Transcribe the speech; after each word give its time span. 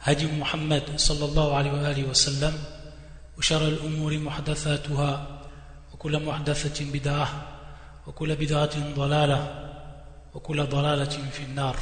هدي 0.00 0.26
محمد 0.26 0.82
صلى 0.96 1.24
الله 1.24 1.56
عليه 1.56 1.70
وآله 1.72 2.04
وسلم 2.08 2.54
وشر 3.38 3.68
الأمور 3.68 4.18
محدثاتها 4.18 5.40
وكل 5.92 6.24
محدثة 6.24 6.92
بدعة 6.92 7.28
وكل 8.06 8.36
بدعة 8.36 8.94
ضلالة 8.94 9.40
وكل 10.34 10.66
ضلالة 10.66 11.30
في 11.32 11.42
النار 11.42 11.76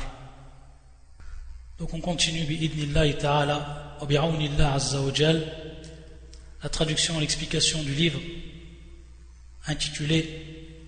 Donc 1.78 1.92
on 1.92 2.00
continue 2.00 2.44
bi'idnillahi 2.46 3.18
ta'ala 3.18 3.96
wa 4.00 4.06
bi'awnillah 4.06 4.72
azza 4.74 4.98
wa 4.98 5.12
jal 5.12 5.36
la 6.62 6.70
traduction 6.70 7.18
et 7.18 7.20
l'explication 7.20 7.82
du 7.82 7.92
livre 7.92 8.18
intitulé 9.66 10.20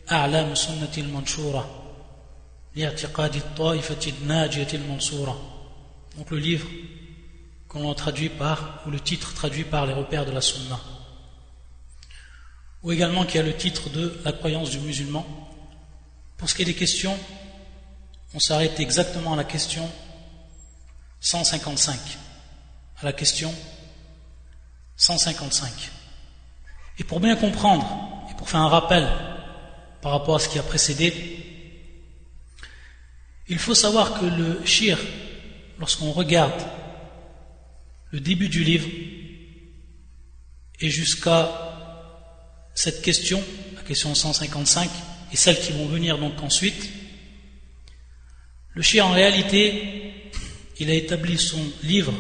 A'lam 0.09 0.57
sunnati 0.57 1.03
al-manshura 1.03 1.63
li'atiqadi 2.75 3.39
at-ta'ifati 3.39 4.15
an-najiyati 4.15 4.77
al-mansura 4.77 5.37
donc 6.17 6.31
le 6.31 6.39
livre 6.39 6.67
qu'on 7.69 7.93
traduit 7.95 8.29
par 8.31 8.83
ou 8.87 8.91
le 8.91 9.01
titre 9.01 9.35
traduit 9.35 9.65
par 9.65 9.87
les 9.87 9.93
repères 9.93 10.27
de 10.27 10.33
la 10.33 10.41
sunna 10.41 10.81
ou 12.83 12.93
également 12.93 13.25
qui 13.25 13.39
a 13.39 13.43
le 13.43 13.57
titre 13.57 13.91
de 13.91 14.21
la 14.25 14.33
croyance 14.33 14.71
du 14.71 14.81
musulman 14.81 15.27
pour 16.37 16.49
ce 16.49 16.55
qui 16.55 16.63
est 16.63 16.67
des 16.67 16.75
questions 16.75 17.19
on 18.35 18.41
s'arrête 18.41 18.79
exactement 18.79 19.33
à 19.33 19.37
la 19.37 19.45
question 19.45 19.89
155. 21.21 21.99
À 23.01 23.05
la 23.05 23.13
question 23.13 23.55
155. 24.97 25.73
Et 26.99 27.05
pour 27.05 27.21
bien 27.21 27.37
comprendre, 27.37 27.87
et 28.31 28.35
pour 28.35 28.49
faire 28.49 28.61
un 28.61 28.69
rappel 28.69 29.09
par 30.03 30.13
rapport 30.13 30.37
à 30.37 30.39
ce 30.39 30.49
qui 30.49 30.59
a 30.59 30.63
précédé, 30.63 31.35
il 33.49 33.59
faut 33.59 33.75
savoir 33.75 34.21
que 34.21 34.27
le 34.27 34.65
shir, 34.67 34.99
lorsqu'on 35.79 36.13
regarde 36.13 36.61
le 38.11 38.21
début 38.21 38.49
du 38.49 38.65
livre 38.65 38.89
et 40.81 40.91
jusqu'à 40.91 41.51
cette 42.75 43.03
question, 43.03 43.43
la 43.77 43.83
question 43.83 44.15
155, 44.15 44.89
et 45.33 45.37
celles 45.37 45.59
qui 45.61 45.73
vont 45.73 45.87
venir 45.87 46.19
donc 46.19 46.41
ensuite, 46.43 46.91
le 48.75 48.83
shir 48.83 49.07
en 49.07 49.13
réalité 49.13 50.21
il 50.79 50.91
a 50.91 50.95
établi 50.95 51.37
son 51.39 51.61
livre 51.83 52.15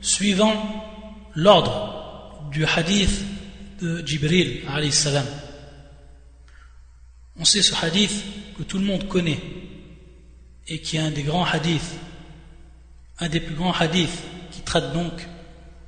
suivant 0.00 0.54
l'ordre 1.34 2.48
du 2.52 2.64
hadith 2.64 3.24
de 3.80 4.06
Jibril 4.06 4.62
salam. 4.92 5.26
On 7.36 7.44
sait 7.44 7.62
ce 7.62 7.74
hadith 7.84 8.24
que 8.56 8.62
tout 8.62 8.78
le 8.78 8.84
monde 8.84 9.08
connaît 9.08 9.40
et 10.68 10.80
qui 10.80 10.96
est 10.96 11.00
un 11.00 11.10
des 11.10 11.24
grands 11.24 11.44
hadiths, 11.44 11.94
un 13.18 13.28
des 13.28 13.40
plus 13.40 13.54
grands 13.54 13.72
hadiths 13.72 14.22
qui 14.56 14.62
traite 14.62 14.92
donc 14.92 15.12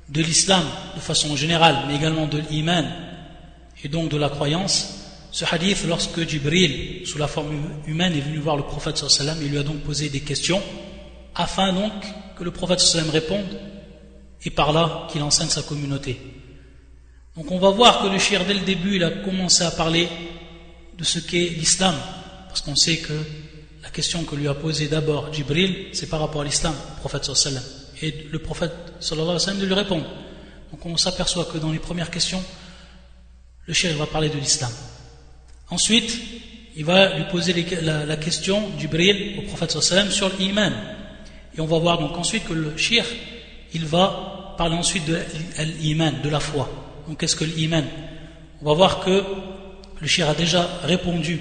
de 0.09 0.21
l'islam 0.21 0.63
de 0.95 1.01
façon 1.01 1.35
générale, 1.35 1.85
mais 1.87 1.95
également 1.95 2.27
de 2.27 2.37
l'iman 2.37 2.85
et 3.83 3.87
donc 3.87 4.09
de 4.09 4.17
la 4.17 4.29
croyance. 4.29 4.95
Ce 5.31 5.45
hadith, 5.45 5.85
lorsque 5.87 6.27
Jibril, 6.27 7.05
sous 7.05 7.17
la 7.17 7.27
forme 7.27 7.55
humaine, 7.87 8.15
est 8.15 8.21
venu 8.21 8.37
voir 8.37 8.57
le 8.57 8.63
prophète 8.63 8.97
sallam, 8.97 9.37
il 9.41 9.49
lui 9.49 9.57
a 9.57 9.63
donc 9.63 9.79
posé 9.81 10.09
des 10.09 10.21
questions 10.21 10.61
afin 11.35 11.73
donc 11.73 11.93
que 12.37 12.43
le 12.43 12.51
prophète 12.51 12.79
sallam 12.79 13.09
réponde 13.09 13.45
et 14.43 14.49
par 14.49 14.71
là 14.71 15.07
qu'il 15.11 15.21
enseigne 15.21 15.49
sa 15.49 15.61
communauté. 15.61 16.19
Donc 17.35 17.51
on 17.51 17.59
va 17.59 17.69
voir 17.69 18.01
que 18.01 18.07
le 18.07 18.17
shir 18.17 18.43
dès 18.45 18.53
le 18.53 18.61
début 18.61 18.95
il 18.95 19.03
a 19.03 19.11
commencé 19.11 19.63
à 19.63 19.71
parler 19.71 20.09
de 20.97 21.03
ce 21.03 21.19
qu'est 21.19 21.49
l'islam 21.49 21.95
parce 22.47 22.61
qu'on 22.61 22.75
sait 22.75 22.97
que 22.97 23.13
la 23.83 23.89
question 23.89 24.23
que 24.23 24.35
lui 24.35 24.47
a 24.47 24.53
posée 24.55 24.87
d'abord 24.87 25.31
Jibril 25.31 25.89
c'est 25.93 26.09
par 26.09 26.19
rapport 26.19 26.41
à 26.41 26.45
l'islam, 26.45 26.73
le 26.73 26.99
prophète 26.99 27.23
sallam 27.35 27.63
et 28.01 28.27
le 28.31 28.39
prophète 28.39 28.73
sallallahu 28.99 29.37
alayhi 29.37 29.59
wa 29.59 29.65
lui 29.65 29.73
répondre. 29.73 30.05
Donc 30.71 30.85
on 30.85 30.97
s'aperçoit 30.97 31.45
que 31.45 31.57
dans 31.57 31.71
les 31.71 31.79
premières 31.79 32.11
questions 32.11 32.43
le 33.69 33.73
shir 33.73 33.95
va 33.97 34.07
parler 34.07 34.29
de 34.29 34.37
l'islam. 34.37 34.71
Ensuite, 35.69 36.19
il 36.75 36.85
va 36.85 37.15
lui 37.17 37.25
poser 37.25 37.53
la, 37.83 38.17
question, 38.17 38.71
Jibril, 38.79 39.39
au 39.39 39.41
prophète 39.43 39.79
sallam 39.79 40.09
sur 40.09 40.35
l'iman, 40.37 40.73
et 41.55 41.61
on 41.61 41.67
va 41.67 41.77
voir 41.77 41.99
donc 41.99 42.17
ensuite 42.17 42.45
que 42.45 42.53
le 42.53 42.75
shir, 42.77 43.05
il 43.73 43.85
va 43.85 44.55
parler 44.57 44.75
ensuite 44.75 45.05
de 45.05 45.19
l'iman, 45.79 46.19
de 46.23 46.29
la 46.29 46.39
foi. 46.39 46.67
Donc 47.07 47.19
qu'est-ce 47.19 47.35
que 47.35 47.43
l'iman? 47.45 47.83
On 48.61 48.65
va 48.65 48.73
voir 48.73 49.01
que 49.01 49.23
le 50.01 50.07
shir 50.07 50.27
a 50.27 50.33
déjà 50.33 50.67
répondu 50.83 51.39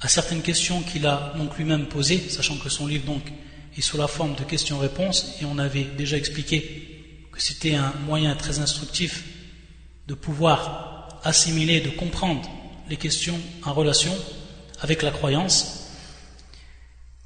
à 0.00 0.08
certaines 0.08 0.42
questions 0.42 0.82
qu'il 0.82 1.06
a 1.06 1.34
donc 1.36 1.56
lui-même 1.56 1.86
posées, 1.86 2.18
sachant 2.28 2.56
que 2.56 2.68
son 2.68 2.88
livre 2.88 3.04
donc 3.06 3.22
est 3.76 3.80
sous 3.80 3.96
la 3.96 4.08
forme 4.08 4.34
de 4.34 4.44
questions-réponses, 4.44 5.36
et 5.40 5.44
on 5.44 5.58
avait 5.58 5.84
déjà 5.84 6.16
expliqué 6.16 7.26
que 7.32 7.40
c'était 7.40 7.74
un 7.74 7.92
moyen 8.06 8.34
très 8.36 8.58
instructif 8.58 9.24
de 10.08 10.14
pouvoir 10.14 11.20
assimiler, 11.24 11.80
de 11.80 11.90
comprendre 11.90 12.48
les 12.88 12.96
questions 12.96 13.38
en 13.64 13.72
relation 13.72 14.14
avec 14.80 15.02
la 15.02 15.10
croyance. 15.10 15.88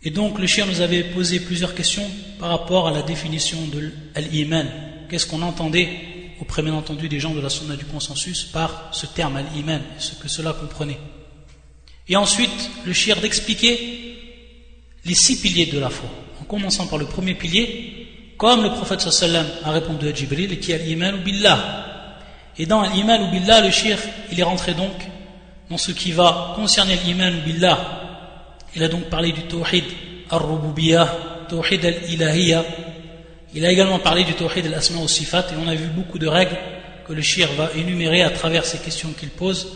Et 0.02 0.10
donc 0.10 0.38
le 0.38 0.46
chien 0.46 0.66
nous 0.66 0.80
avait 0.80 1.02
posé 1.02 1.40
plusieurs 1.40 1.74
questions 1.74 2.08
par 2.38 2.50
rapport 2.50 2.86
à 2.86 2.92
la 2.92 3.02
définition 3.02 3.58
de 3.66 3.92
l'iman. 4.16 4.66
Qu'est-ce 5.08 5.26
qu'on 5.26 5.42
entendait, 5.42 5.88
au 6.40 6.44
premier 6.44 6.70
entendu 6.70 7.08
des 7.08 7.18
gens 7.18 7.34
de 7.34 7.40
la 7.40 7.48
sunna 7.48 7.76
du 7.76 7.86
consensus, 7.86 8.44
par 8.44 8.90
ce 8.92 9.06
terme 9.06 9.36
al-iman, 9.36 9.82
ce 9.98 10.14
que 10.14 10.28
cela 10.28 10.52
comprenait. 10.52 11.00
Et 12.08 12.14
ensuite, 12.14 12.70
le 12.84 12.92
chien 12.92 13.16
d'expliquer 13.16 14.16
les 15.04 15.14
six 15.14 15.40
piliers 15.40 15.66
de 15.66 15.78
la 15.78 15.90
foi, 15.90 16.08
commençant 16.48 16.86
par 16.86 16.98
le 16.98 17.06
premier 17.06 17.34
pilier, 17.34 18.34
comme 18.38 18.62
le 18.62 18.70
prophète 18.70 19.00
sallam 19.00 19.46
a 19.64 19.70
répondu 19.70 20.08
à 20.08 20.14
Jibril, 20.14 20.58
qui 20.60 20.72
est 20.72 20.76
al-iman 20.76 21.14
ou 21.14 21.22
billah. 21.22 21.58
Et 22.58 22.66
dans 22.66 22.82
al-iman 22.82 23.22
ou 23.22 23.30
billah, 23.30 23.60
le 23.60 23.70
shir, 23.70 23.98
il 24.30 24.38
est 24.38 24.42
rentré 24.42 24.74
donc 24.74 24.92
dans 25.70 25.78
ce 25.78 25.92
qui 25.92 26.12
va 26.12 26.52
concerner 26.56 26.96
l'iman 27.04 27.34
ou 27.34 27.44
billah, 27.44 28.06
il 28.74 28.82
a 28.82 28.88
donc 28.88 29.04
parlé 29.04 29.32
du 29.32 29.42
tawhid 29.42 29.84
al-rububiyah, 30.30 31.46
tawhid 31.48 31.84
al-ilahiyah. 31.84 32.64
Il 33.54 33.64
a 33.64 33.70
également 33.70 33.98
parlé 33.98 34.24
du 34.24 34.34
tawhid 34.34 34.66
al-asma 34.66 35.00
au 35.00 35.08
sifat 35.08 35.46
et 35.52 35.54
on 35.64 35.68
a 35.68 35.74
vu 35.74 35.86
beaucoup 35.86 36.18
de 36.18 36.26
règles 36.26 36.56
que 37.06 37.12
le 37.12 37.22
shir 37.22 37.48
va 37.56 37.70
énumérer 37.74 38.22
à 38.22 38.30
travers 38.30 38.66
ces 38.66 38.78
questions 38.78 39.12
qu'il 39.18 39.30
pose 39.30 39.68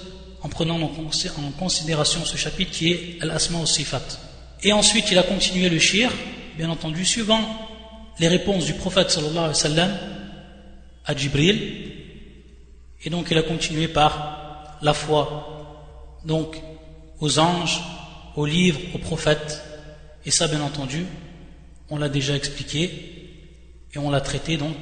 en 0.42 0.48
prenant 0.48 0.80
en 0.80 1.52
considération 1.58 2.24
ce 2.24 2.36
chapitre 2.36 2.72
qui 2.72 2.92
est 2.92 3.18
al-asma 3.22 3.64
sifat. 3.64 4.02
Et 4.62 4.72
ensuite 4.72 5.10
il 5.10 5.18
a 5.18 5.22
continué 5.22 5.68
le 5.68 5.78
shir, 5.78 6.10
bien 6.60 6.68
entendu, 6.68 7.06
suivant 7.06 7.40
les 8.18 8.28
réponses 8.28 8.66
du 8.66 8.74
prophète 8.74 9.10
sallallahu 9.10 9.50
alayhi 9.50 9.78
wa 9.78 9.86
à 11.06 11.16
Jibril. 11.16 11.58
Et 13.02 13.08
donc 13.08 13.28
il 13.30 13.38
a 13.38 13.42
continué 13.42 13.88
par 13.88 14.76
la 14.82 14.92
foi, 14.92 16.18
donc 16.26 16.60
aux 17.18 17.38
anges, 17.38 17.80
aux 18.36 18.44
livres, 18.44 18.78
aux 18.94 18.98
prophètes. 18.98 19.62
Et 20.26 20.30
ça, 20.30 20.48
bien 20.48 20.60
entendu, 20.60 21.06
on 21.88 21.96
l'a 21.96 22.10
déjà 22.10 22.36
expliqué 22.36 23.40
et 23.94 23.98
on 23.98 24.10
l'a 24.10 24.20
traité 24.20 24.58
donc 24.58 24.76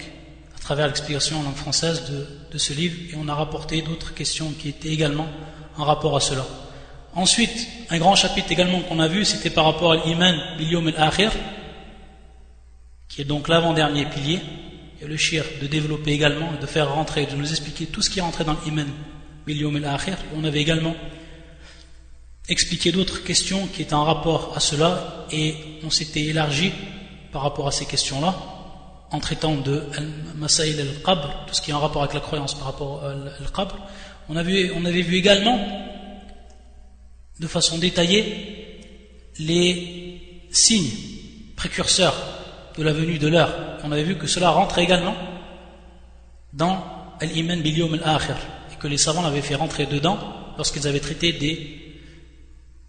à 0.57 0.59
travers 0.59 0.89
l'explication 0.89 1.39
en 1.39 1.45
langue 1.45 1.55
française 1.55 2.11
de, 2.51 2.59
ce 2.59 2.73
livre 2.73 2.97
et 3.13 3.17
on 3.17 3.29
a 3.29 3.35
rapporté 3.35 3.83
d'autres 3.83 4.15
questions 4.15 4.51
qui 4.59 4.69
étaient 4.69 4.89
également 4.89 5.29
en 5.77 5.85
rapport 5.85 6.17
à 6.17 6.21
cela. 6.21 6.45
Ensuite, 7.15 7.69
un 7.89 7.99
grand 7.99 8.17
chapitre 8.17 8.51
également 8.51 8.81
qu'on 8.81 8.99
a 8.99 9.07
vu, 9.07 9.25
c'était 9.25 9.51
par 9.51 9.65
rapport 9.65 9.93
à 9.93 9.97
l'iman 10.05 10.35
bilium 10.59 10.89
al-akhir, 10.89 11.31
qui 13.19 13.23
est 13.23 13.25
donc 13.25 13.49
l'avant-dernier 13.49 14.07
pilier, 14.07 14.39
et 15.03 15.05
le 15.05 15.17
shir 15.17 15.45
de 15.61 15.67
développer 15.67 16.13
également, 16.13 16.53
de 16.61 16.67
faire 16.67 16.95
rentrer, 16.95 17.27
de 17.27 17.35
nous 17.35 17.51
expliquer 17.51 17.87
tout 17.87 18.01
ce 18.01 18.11
qui 18.11 18.21
est 18.21 18.23
rentré 18.23 18.45
dans 18.45 18.57
l'iman 18.65 18.87
bilium 19.45 19.75
al-akhir. 19.75 20.19
On 20.37 20.45
avait 20.45 20.61
également 20.61 20.95
expliquer 22.49 22.93
d'autres 22.93 23.25
questions 23.25 23.67
qui 23.75 23.83
étaient 23.83 23.95
en 23.95 24.05
rapport 24.05 24.53
à 24.55 24.61
cela 24.61 25.27
et 25.33 25.57
on 25.83 25.91
s'était 25.91 26.27
élargi 26.27 26.71
par 27.33 27.43
rapport 27.43 27.67
à 27.67 27.73
ces 27.73 27.87
questions-là 27.87 28.37
en 29.11 29.19
traitant 29.19 29.57
de 29.57 29.83
Masail 30.37 30.81
al-Qabr, 30.81 31.47
tout 31.49 31.55
ce 31.55 31.61
qui 31.61 31.73
est 31.73 31.75
en 31.75 31.81
rapport 31.81 32.05
avec 32.05 32.15
la 32.15 32.21
croyance 32.21 32.55
par 32.55 32.67
rapport 32.67 33.05
al-Qabr. 33.05 33.77
On, 34.29 34.37
avait, 34.37 34.71
on 34.77 34.85
avait 34.85 35.03
vu 35.03 35.17
également 35.17 35.59
de 37.41 37.47
façon 37.49 37.79
détaillée 37.79 38.79
les 39.41 40.47
signes 40.53 40.93
précurseurs 41.57 42.38
de 42.79 42.83
la 42.85 42.93
venue 42.93 43.19
de 43.19 43.29
l'heure. 43.29 43.79
On 43.85 43.93
avait 43.93 44.05
vu 44.05 44.17
que 44.17 44.27
cela 44.27 44.51
rentre 44.51 44.79
également 44.79 45.17
dans 46.53 46.83
Al-Iman 47.21 47.61
bil 47.61 47.83
al-Akhir 47.83 48.37
et 48.73 48.77
que 48.77 48.87
les 48.87 48.97
savants 48.97 49.23
l'avaient 49.23 49.43
fait 49.43 49.57
rentrer 49.57 49.87
dedans 49.87 50.19
lorsqu'ils 50.57 50.87
avaient 50.87 51.01
traité 51.01 51.33
des 51.33 51.99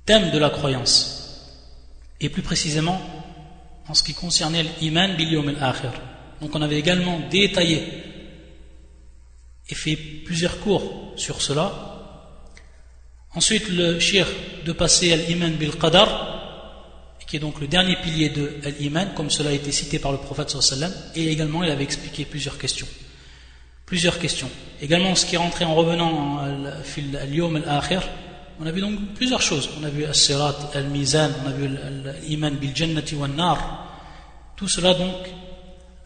thèmes 0.06 0.32
de 0.32 0.38
la 0.38 0.50
croyance. 0.50 1.66
Et 2.22 2.30
plus 2.30 2.42
précisément 2.44 3.02
en 3.88 3.94
ce 3.94 4.04
qui 4.04 4.14
concernait 4.14 4.66
l'Iman 4.80 5.16
bil 5.16 5.36
al-Akhir. 5.38 5.92
Donc 6.42 6.56
on 6.56 6.62
avait 6.62 6.80
également 6.80 7.20
détaillé 7.30 7.84
et 9.70 9.76
fait 9.76 9.96
plusieurs 9.96 10.60
cours 10.60 11.14
sur 11.16 11.42
cela. 11.42 11.90
Ensuite, 13.36 13.70
le 13.70 14.00
shir 14.00 14.28
de 14.66 14.72
passer 14.72 15.14
à 15.14 15.16
l'iman 15.16 15.52
bil 15.52 15.76
qadar, 15.76 16.39
qui 17.30 17.36
est 17.36 17.40
donc 17.40 17.62
le 17.62 17.68
dernier 17.68 17.96
pilier 17.96 18.30
de 18.30 18.56
l'iman, 18.80 19.10
comme 19.16 19.30
cela 19.30 19.52
a 19.52 19.54
été 19.54 19.72
cité 19.72 20.00
par 20.00 20.12
le 20.12 20.18
prophète 20.18 20.50
sallam, 20.50 20.92
et 21.16 21.32
également 21.32 21.64
il 21.64 21.70
avait 21.70 21.84
expliqué 21.84 22.26
plusieurs 22.26 22.58
questions. 22.58 22.88
Plusieurs 23.86 24.18
questions. 24.18 24.50
Également, 24.82 25.14
ce 25.14 25.28
qui 25.28 25.36
est 25.36 25.38
rentré 25.38 25.64
en 25.64 25.76
revenant 25.76 26.40
à 26.40 27.26
l'yom 27.26 27.56
al-akhir, 27.56 28.02
on 28.60 28.66
a 28.66 28.72
vu 28.72 28.82
donc 28.82 29.14
plusieurs 29.14 29.44
choses. 29.44 29.70
On 29.80 29.84
a 29.84 29.90
vu 29.90 30.06
as-sirat, 30.06 30.72
al-mizan, 30.74 31.30
on 31.46 31.50
a 31.50 31.52
vu 31.52 31.70
l'iman 32.28 32.56
bil 32.56 32.72
jannati 32.76 33.14
wa 33.14 33.28
nar. 33.28 33.86
Tout 34.56 34.68
cela 34.68 34.96
donc 34.96 35.16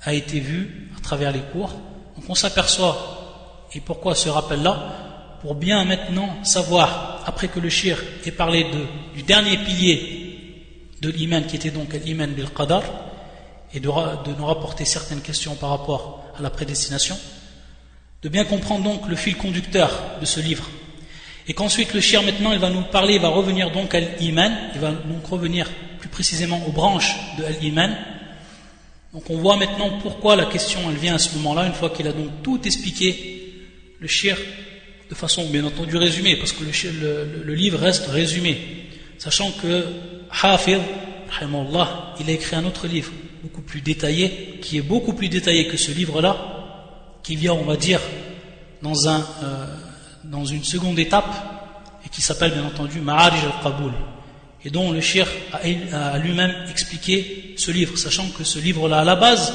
a 0.04 0.14
été 0.14 0.42
vu 0.42 0.90
à 0.98 1.02
travers 1.02 1.32
les 1.32 1.42
cours. 1.54 1.72
Donc 2.16 2.26
on 2.28 2.36
s'aperçoit 2.36 3.70
et 3.74 3.80
pourquoi 3.80 4.14
ce 4.14 4.28
rappel-là? 4.28 5.38
Pour 5.42 5.56
bien 5.56 5.86
maintenant 5.86 6.44
savoir, 6.44 7.24
après 7.26 7.48
que 7.48 7.62
le 7.62 7.70
shir 7.70 7.98
ait 8.26 8.32
parlé 8.32 8.66
du 9.16 9.24
dernier 9.24 9.58
pilier 9.58 10.23
de 11.04 11.10
l'iman, 11.10 11.46
qui 11.46 11.58
était 11.58 11.70
donc 11.70 11.94
l'iman 11.94 12.32
bil 12.32 12.50
qadar, 12.50 12.84
et 13.74 13.80
de, 13.80 13.88
de 13.88 14.38
nous 14.38 14.46
rapporter 14.46 14.86
certaines 14.86 15.22
questions 15.22 15.56
par 15.56 15.70
rapport 15.70 16.24
à 16.38 16.42
la 16.42 16.50
prédestination, 16.50 17.18
de 18.22 18.30
bien 18.30 18.46
comprendre 18.46 18.86
donc 18.86 19.08
le 19.10 19.16
fil 19.16 19.36
conducteur 19.36 19.92
de 20.22 20.26
ce 20.26 20.40
livre. 20.40 20.70
Et 21.48 21.54
qu'ensuite 21.54 21.94
le 21.94 22.00
shir 22.00 22.24
maintenant 22.24 22.54
il 22.54 22.60
va 22.60 22.70
nous 22.70 22.84
parler, 22.84 23.16
il 23.16 23.22
va 23.22 23.28
revenir 23.28 23.72
donc 23.72 23.94
à 23.94 24.00
l'iman, 24.00 24.52
il 24.74 24.80
va 24.80 24.92
donc 24.92 25.26
revenir 25.26 25.70
plus 26.00 26.08
précisément 26.08 26.66
aux 26.66 26.72
branches 26.72 27.16
de 27.38 27.44
l'iman. 27.60 27.94
Donc 29.14 29.30
on 29.30 29.38
voit 29.38 29.58
maintenant 29.58 30.00
pourquoi 30.02 30.38
la 30.38 30.46
question 30.46 30.80
elle 30.90 30.98
vient 30.98 31.16
à 31.16 31.20
ce 31.20 31.36
moment-là, 31.36 31.68
une 31.68 31.74
fois 31.74 31.90
qu'il 31.90 32.08
a 32.08 32.14
donc 32.14 32.30
tout 32.44 32.62
expliqué 32.66 33.54
le 34.00 34.08
shir 34.08 34.38
de 35.10 35.16
façon 35.16 35.50
bien 35.50 35.66
entendu 35.66 35.98
résumée, 35.98 36.38
parce 36.38 36.54
que 36.54 36.64
le, 36.64 37.54
livre 37.54 37.78
reste 37.78 38.08
résumé, 38.08 38.58
sachant 39.18 39.52
que 39.52 39.86
Hafid, 40.42 40.80
il 42.20 42.30
a 42.30 42.32
écrit 42.32 42.56
un 42.56 42.66
autre 42.66 42.88
livre, 42.88 43.12
beaucoup 43.44 43.62
plus 43.62 43.82
détaillé, 43.82 44.60
qui 44.62 44.78
est 44.78 44.82
beaucoup 44.82 45.14
plus 45.14 45.30
détaillé 45.30 45.68
que 45.68 45.78
ce 45.78 45.92
livre-là, 45.92 46.38
qui 47.24 47.36
vient, 47.36 47.54
on 47.54 47.64
va 47.64 47.78
dire, 47.78 48.02
dans, 48.82 49.08
un, 49.08 49.26
euh, 49.44 49.66
dans 50.24 50.46
une 50.46 50.64
seconde 50.64 51.00
étape, 51.00 51.34
et 52.06 52.10
qui 52.10 52.22
s'appelle 52.22 52.52
bien 52.52 52.66
entendu 52.66 53.00
Ma'arij 53.00 53.40
al-Qaboul, 53.44 53.94
et 54.66 54.70
dont 54.70 54.92
le 54.92 55.02
shir 55.02 55.28
a, 55.52 56.18
lui-même 56.18 56.54
expliqué 56.70 57.56
ce 57.58 57.72
livre, 57.72 57.98
sachant 57.98 58.28
que 58.30 58.44
ce 58.44 58.60
livre-là, 58.60 59.00
à 59.00 59.04
la 59.04 59.16
base, 59.16 59.54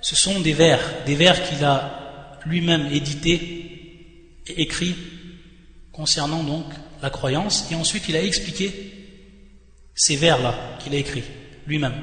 ce 0.00 0.16
sont 0.16 0.40
des 0.40 0.52
vers, 0.52 0.80
des 1.06 1.14
vers 1.14 1.48
qu'il 1.48 1.64
a 1.64 2.38
lui-même 2.46 2.88
édité 2.92 4.36
et 4.46 4.62
écrit 4.62 4.94
concernant 5.92 6.42
donc 6.42 6.64
la 7.02 7.10
croyance, 7.10 7.66
et 7.70 7.74
ensuite 7.74 8.08
il 8.08 8.16
a 8.16 8.22
expliqué 8.22 8.99
ces 9.94 10.16
vers-là 10.16 10.54
qu'il 10.82 10.94
a 10.94 10.98
écrits 10.98 11.24
lui-même. 11.66 11.94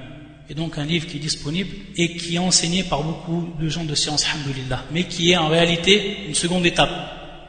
Et 0.49 0.53
donc 0.53 0.77
un 0.77 0.85
livre 0.85 1.07
qui 1.07 1.17
est 1.17 1.21
disponible 1.21 1.69
et 1.97 2.15
qui 2.15 2.35
est 2.35 2.39
enseigné 2.39 2.83
par 2.83 3.03
beaucoup 3.03 3.49
de 3.59 3.67
gens 3.67 3.83
de 3.83 3.95
science, 3.95 4.25
alhamdoulilah, 4.25 4.85
mais 4.91 5.03
qui 5.03 5.31
est 5.31 5.37
en 5.37 5.49
réalité 5.49 6.25
une 6.27 6.35
seconde 6.35 6.65
étape. 6.65 6.89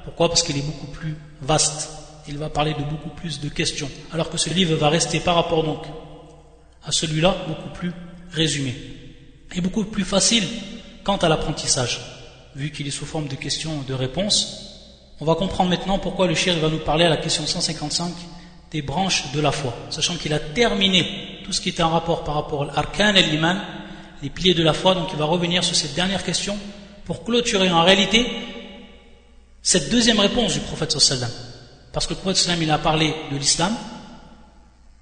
Pourquoi? 0.05 0.29
Parce 0.29 0.43
qu'il 0.43 0.57
est 0.57 0.63
beaucoup 0.63 0.89
plus 0.89 1.15
vaste. 1.41 1.91
Il 2.29 2.39
va 2.39 2.51
parler 2.51 2.75
de 2.75 2.83
beaucoup 2.83 3.11
plus 3.11 3.41
de 3.41 3.49
questions. 3.49 3.89
Alors 4.13 4.31
que 4.31 4.37
ce 4.37 4.51
livre 4.51 4.75
va 4.75 4.89
rester 4.89 5.21
par 5.21 5.37
rapport 5.37 5.63
donc 5.63 5.85
à 6.85 6.91
celui-là 6.91 7.37
beaucoup 7.47 7.71
plus 7.71 7.93
résumé. 8.33 8.75
Et 9.55 9.61
beaucoup 9.61 9.85
plus 9.85 10.05
facile 10.05 10.45
quant 11.05 11.17
à 11.17 11.29
l'apprentissage 11.29 12.01
vu 12.57 12.71
qu'il 12.71 12.87
est 12.87 12.91
sous 12.91 13.07
forme 13.07 13.29
de 13.29 13.37
questions 13.37 13.83
et 13.83 13.89
de 13.89 13.95
réponses, 13.95 14.65
on 15.21 15.25
va 15.25 15.37
comprendre 15.37 15.71
maintenant 15.71 15.99
pourquoi 15.99 16.27
le 16.27 16.35
shir 16.35 16.59
va 16.59 16.69
nous 16.69 16.79
parler 16.79 17.05
à 17.05 17.09
la 17.09 17.17
question 17.17 17.47
155 17.47 18.13
des 18.71 18.83
branches 18.83 19.33
de 19.33 19.41
la 19.41 19.53
foi, 19.53 19.75
sachant 19.91 20.17
qu'il 20.17 20.33
a 20.33 20.39
terminé 20.39 21.41
tout 21.45 21.53
ce 21.53 21.61
qui 21.61 21.71
était 21.71 21.83
en 21.83 21.91
rapport 21.91 22.25
par 22.25 22.35
rapport 22.35 22.63
à 22.65 22.67
l'arkan 22.67 23.15
et 23.15 23.23
l'iman, 23.23 23.59
les 24.23 24.31
piliers 24.31 24.55
de 24.55 24.63
la 24.63 24.73
foi, 24.73 24.95
donc 24.95 25.09
il 25.13 25.19
va 25.19 25.25
revenir 25.25 25.65
sur 25.65 25.75
cette 25.75 25.95
dernière 25.95 26.25
question 26.25 26.59
pour 27.05 27.25
clôturer 27.25 27.71
en 27.71 27.83
réalité 27.83 28.27
cette 29.63 29.91
deuxième 29.91 30.21
réponse 30.21 30.55
du 30.55 30.61
prophète 30.61 30.99
sallam. 30.99 31.31
Parce 31.93 32.07
que 32.07 32.15
le 32.15 32.21
prophète 32.21 32.37
sallam 32.37 32.63
il 32.63 32.71
a 32.71 32.79
parlé 32.79 33.15
de 33.31 33.37
l'islam, 33.37 33.75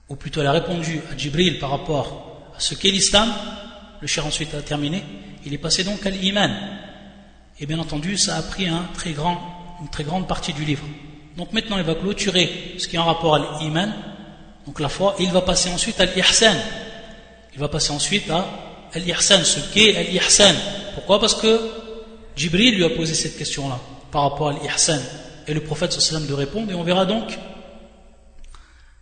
ou 0.09 0.15
plutôt 0.15 0.41
il 0.41 0.47
a 0.47 0.53
répondu 0.53 1.01
à 1.13 1.17
Jibril 1.17 1.59
par 1.59 1.71
rapport 1.71 2.51
à 2.57 2.61
ce 2.61 2.75
qu'est 2.75 2.91
l'islam, 2.91 3.33
le 4.01 4.07
cher 4.07 4.25
ensuite 4.27 4.55
a 4.55 4.63
terminé, 4.63 5.03
il 5.45 5.53
est 5.53 5.59
passé 5.59 5.83
donc 5.83 6.07
à 6.07 6.11
l'iman, 6.11 6.51
et 7.59 7.67
bien 7.67 7.79
entendu, 7.79 8.17
ça 8.17 8.37
a 8.37 8.43
pris 8.43 8.67
une 8.67 8.79
très 9.91 10.05
grande 10.05 10.29
partie 10.29 10.53
du 10.53 10.65
livre. 10.65 10.85
Donc 11.37 11.53
maintenant, 11.53 11.77
il 11.77 11.85
va 11.85 11.95
clôturer 11.95 12.77
ce 12.79 12.89
qui 12.89 12.97
est 12.97 12.99
en 12.99 13.05
rapport 13.05 13.35
à 13.35 13.59
l'iman, 13.61 13.93
donc 14.67 14.81
la 14.81 14.89
foi, 14.89 15.15
et 15.19 15.25
il 15.25 15.33
va 15.33 15.43
passer 15.43 15.71
ensuite 15.71 16.01
à 16.01 16.07
l'ihsan. 16.07 16.57
Il 17.53 17.61
va 17.61 17.69
passer 17.69 17.93
ensuite 17.93 18.31
à 18.31 18.45
l'ihsan, 18.99 19.45
ce 19.45 19.61
qu'est 19.73 19.93
l'ihsan. 20.11 20.55
Pourquoi? 20.95 21.21
Parce 21.21 21.35
que 21.35 21.61
Jibril 22.37 22.77
lui 22.77 22.85
a 22.85 22.91
posé 22.91 23.15
cette 23.15 23.37
question-là, 23.37 23.79
par 24.11 24.23
rapport 24.23 24.49
à 24.49 24.53
l'ihsan. 24.55 25.01
Et 25.47 25.55
le 25.55 25.61
prophète 25.61 25.93
sallam 25.93 26.27
de 26.27 26.33
répondre, 26.33 26.71
et 26.73 26.75
on 26.75 26.83
verra 26.83 27.05
donc 27.05 27.39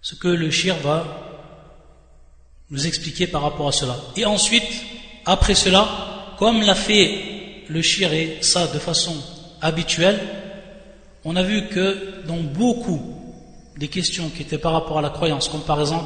ce 0.02 0.14
que 0.14 0.28
le 0.28 0.50
shir 0.50 0.76
va 0.82 1.06
nous 2.70 2.86
expliquer 2.86 3.26
par 3.26 3.42
rapport 3.42 3.68
à 3.68 3.72
cela. 3.72 3.96
Et 4.16 4.26
ensuite, 4.26 4.68
après 5.24 5.54
cela, 5.54 6.34
comme 6.38 6.62
l'a 6.62 6.74
fait 6.74 7.64
le 7.68 7.80
shir 7.80 8.12
et 8.12 8.38
ça 8.40 8.66
de 8.66 8.78
façon 8.78 9.16
habituelle, 9.62 10.20
on 11.24 11.36
a 11.36 11.42
vu 11.42 11.68
que 11.68 12.24
dans 12.26 12.36
beaucoup 12.36 13.00
des 13.76 13.88
questions 13.88 14.28
qui 14.28 14.42
étaient 14.42 14.58
par 14.58 14.72
rapport 14.72 14.98
à 14.98 15.02
la 15.02 15.10
croyance, 15.10 15.48
comme 15.48 15.62
par 15.62 15.80
exemple 15.80 16.04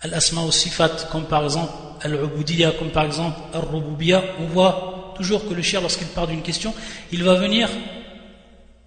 al-asma 0.00 0.50
sifat, 0.50 1.08
comme 1.10 1.24
par 1.24 1.44
exemple 1.44 1.72
al-ubudiyya, 2.02 2.72
comme 2.72 2.90
par 2.90 3.04
exemple 3.04 3.38
al-rububiyya, 3.54 4.22
on 4.40 4.46
voit 4.46 5.14
toujours 5.16 5.48
que 5.48 5.54
le 5.54 5.62
shir, 5.62 5.80
lorsqu'il 5.80 6.08
part 6.08 6.26
d'une 6.26 6.42
question, 6.42 6.74
il 7.12 7.22
va 7.22 7.34
venir 7.34 7.68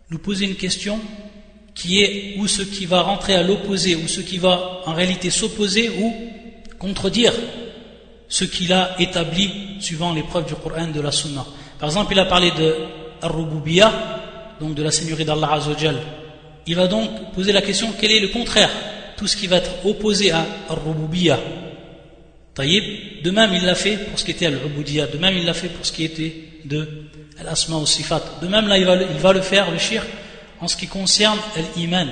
nous 0.09 0.19
poser 0.19 0.45
une 0.45 0.55
question 0.55 0.99
qui 1.73 2.01
est 2.01 2.37
ou 2.37 2.47
ce 2.47 2.61
qui 2.61 2.85
va 2.85 3.01
rentrer 3.01 3.35
à 3.35 3.43
l'opposé, 3.43 3.95
ou 3.95 4.07
ce 4.07 4.21
qui 4.21 4.37
va 4.37 4.81
en 4.85 4.93
réalité 4.93 5.29
s'opposer 5.29 5.89
ou 5.89 6.13
contredire 6.77 7.33
ce 8.27 8.43
qu'il 8.43 8.73
a 8.73 8.99
établi 8.99 9.77
suivant 9.79 10.13
les 10.13 10.23
preuves 10.23 10.45
du 10.45 10.55
Coran 10.55 10.87
de 10.87 11.01
la 11.01 11.11
Sunna. 11.11 11.45
Par 11.79 11.89
exemple, 11.89 12.13
il 12.13 12.19
a 12.19 12.25
parlé 12.25 12.51
de 12.51 12.75
Ar-Rububiyya, 13.21 13.91
donc 14.59 14.75
de 14.75 14.83
la 14.83 14.91
Seigneurie 14.91 15.25
d'Allah 15.25 15.53
Azzawajal. 15.53 15.97
Il 16.67 16.75
va 16.75 16.87
donc 16.87 17.33
poser 17.33 17.51
la 17.51 17.61
question 17.61 17.93
quel 17.99 18.11
est 18.11 18.19
le 18.19 18.29
contraire? 18.29 18.69
Tout 19.17 19.27
ce 19.27 19.37
qui 19.37 19.47
va 19.47 19.57
être 19.57 19.71
opposé 19.85 20.31
à 20.31 20.45
Ar-Rububiyya. 20.69 21.39
De 22.57 23.31
même, 23.31 23.53
il 23.53 23.65
l'a 23.65 23.75
fait 23.75 23.97
pour 23.97 24.17
ce 24.17 24.25
qui 24.25 24.31
était 24.31 24.45
Al-Ubudiyya. 24.45 25.07
De 25.07 25.17
même, 25.17 25.37
il 25.37 25.45
l'a 25.45 25.53
fait 25.53 25.67
pour 25.67 25.85
ce 25.85 25.91
qui 25.91 26.03
était 26.03 26.33
de 26.65 26.87
Al-Asma 27.39 27.85
Sifat. 27.85 28.23
De 28.41 28.47
même, 28.47 28.67
là, 28.67 28.77
il 28.77 28.85
va, 28.85 28.95
il 28.95 29.17
va 29.17 29.33
le 29.33 29.41
faire, 29.41 29.71
le 29.71 29.77
shirk, 29.77 30.07
en 30.59 30.67
ce 30.67 30.75
qui 30.75 30.87
concerne 30.87 31.37
l'iman. 31.75 32.07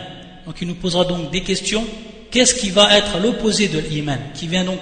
Donc, 0.45 0.57
il 0.61 0.67
nous 0.67 0.75
posera 0.75 1.05
donc 1.05 1.31
des 1.31 1.41
questions. 1.41 1.85
Qu'est-ce 2.29 2.55
qui 2.55 2.69
va 2.69 2.97
être 2.97 3.19
l'opposé 3.19 3.67
de 3.69 3.79
l'iman? 3.79 4.19
Qui 4.33 4.47
vient 4.47 4.65
donc 4.65 4.79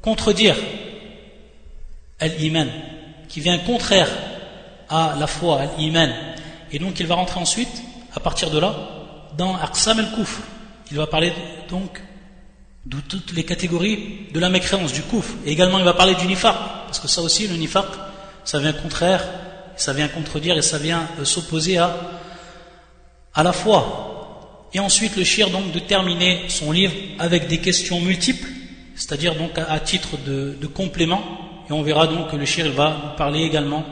contredire 0.00 0.56
l'iman, 2.38 2.68
qui 3.28 3.40
vient 3.40 3.58
contraire 3.58 4.10
à 4.88 5.16
la 5.18 5.26
foi, 5.26 5.62
l'iman? 5.78 6.10
Et 6.72 6.78
donc 6.78 7.00
il 7.00 7.06
va 7.06 7.14
rentrer 7.14 7.40
ensuite, 7.40 7.82
à 8.14 8.20
partir 8.20 8.50
de 8.50 8.58
là, 8.58 8.74
dans 9.36 9.56
Aqsam 9.56 9.98
al-Kufr. 9.98 10.40
Il 10.90 10.96
va 10.96 11.06
parler 11.06 11.32
donc 11.68 12.02
de 12.86 13.00
toutes 13.00 13.32
les 13.32 13.44
catégories 13.44 14.28
de 14.32 14.40
la 14.40 14.48
mécréance, 14.48 14.92
du 14.92 15.02
kufr. 15.02 15.34
Et 15.44 15.52
également 15.52 15.78
il 15.78 15.84
va 15.84 15.92
parler 15.92 16.14
du 16.14 16.26
nifaq, 16.26 16.54
parce 16.86 16.98
que 16.98 17.08
ça 17.08 17.20
aussi, 17.20 17.46
le 17.46 17.56
nifaq, 17.56 17.86
ça 18.44 18.58
vient 18.58 18.72
contraire, 18.72 19.22
ça 19.76 19.92
vient 19.92 20.08
contredire 20.08 20.56
et 20.56 20.62
ça 20.62 20.78
vient 20.78 21.06
euh, 21.20 21.24
s'opposer 21.24 21.76
à, 21.76 21.94
à 23.34 23.42
la 23.42 23.52
foi. 23.52 24.68
Et 24.72 24.80
ensuite 24.80 25.16
le 25.16 25.24
shir 25.24 25.50
donc 25.50 25.72
de 25.72 25.78
terminer 25.78 26.44
son 26.48 26.72
livre 26.72 26.94
avec 27.18 27.48
des 27.48 27.58
questions 27.58 28.00
multiples 28.00 28.48
c'est-à-dire 28.98 29.36
donc 29.36 29.52
à, 29.56 29.78
titre 29.78 30.18
de, 30.26 30.66
complément, 30.66 31.22
et 31.70 31.72
on 31.72 31.82
verra 31.82 32.08
donc 32.08 32.32
que 32.32 32.36
le 32.36 32.44
shir 32.44 32.70
va 32.72 32.96
nous 33.04 33.16
parler 33.16 33.42
également 33.42 33.84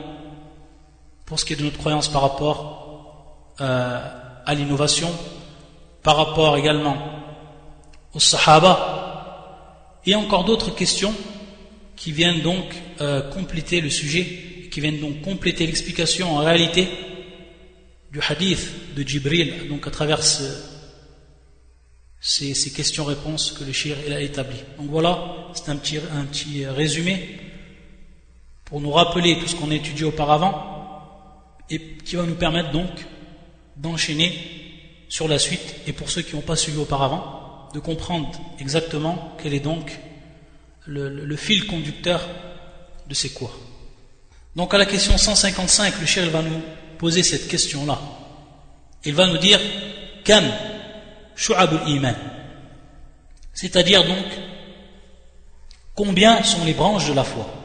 pour 1.27 1.39
ce 1.39 1.45
qui 1.45 1.53
est 1.53 1.57
de 1.57 1.63
notre 1.63 1.77
croyance 1.77 2.07
par 2.07 2.21
rapport 2.21 3.53
euh, 3.59 3.99
à 4.45 4.55
l'innovation, 4.55 5.13
par 6.01 6.15
rapport 6.15 6.57
également 6.57 6.97
aux 8.13 8.19
sahaba, 8.19 9.99
et 10.05 10.15
encore 10.15 10.45
d'autres 10.45 10.73
questions 10.73 11.13
qui 11.97 12.13
viennent 12.13 12.41
donc 12.41 12.63
euh, 13.01 13.29
compléter 13.29 13.81
le 13.81 13.89
sujet, 13.89 14.69
qui 14.71 14.79
viennent 14.79 15.01
donc 15.01 15.21
compléter 15.21 15.67
l'explication 15.67 16.33
en 16.33 16.39
réalité 16.39 16.87
du 18.09 18.21
hadith 18.21 18.95
de 18.95 19.05
Jibril, 19.05 19.67
donc 19.67 19.85
à 19.85 19.91
travers 19.91 20.23
ces, 20.23 20.53
questions-réponses 22.73 23.51
que 23.51 23.65
le 23.65 23.73
shir 23.73 23.97
a 24.09 24.21
établi. 24.21 24.55
Donc 24.77 24.89
voilà, 24.89 25.35
c'est 25.53 25.67
un 25.67 25.75
petit, 25.75 25.97
un 25.97 26.23
petit 26.23 26.65
résumé 26.65 27.37
pour 28.63 28.79
nous 28.79 28.91
rappeler 28.91 29.37
tout 29.39 29.47
ce 29.47 29.57
qu'on 29.57 29.71
a 29.71 29.75
étudié 29.75 30.05
auparavant 30.05 30.76
et 31.69 31.79
qui 31.79 32.15
va 32.15 32.23
nous 32.23 32.35
permettre 32.35 32.71
donc 32.71 32.89
d'enchaîner 33.75 34.33
sur 35.09 35.27
la 35.27 35.39
suite 35.39 35.75
et 35.85 35.93
pour 35.93 36.09
ceux 36.09 36.21
qui 36.21 36.35
n'ont 36.35 36.41
pas 36.41 36.55
suivi 36.55 36.77
auparavant, 36.77 37.69
de 37.73 37.79
comprendre 37.79 38.31
exactement 38.59 39.35
quel 39.41 39.53
est 39.53 39.59
donc 39.59 39.97
le, 40.85 41.35
fil 41.35 41.67
conducteur 41.67 42.25
de 43.07 43.13
ces 43.13 43.29
cours. 43.29 43.57
Donc 44.55 44.73
à 44.73 44.77
la 44.77 44.85
question 44.85 45.17
155, 45.17 45.99
le 45.99 46.05
shir 46.05 46.29
va 46.29 46.41
nous 46.41 46.61
poser 46.97 47.23
cette 47.23 47.47
question-là. 47.47 47.99
Il 49.03 49.13
va 49.13 49.27
nous 49.27 49.37
dire 49.37 49.59
Kam 50.23 50.45
shu'abul 51.35 51.87
iman? 51.87 52.15
C'est-à-dire 53.53 54.05
donc 54.05 54.25
combien 55.93 56.43
sont 56.43 56.65
les 56.65 56.73
branches 56.73 57.09
de 57.09 57.13
la 57.13 57.23
foi? 57.23 57.56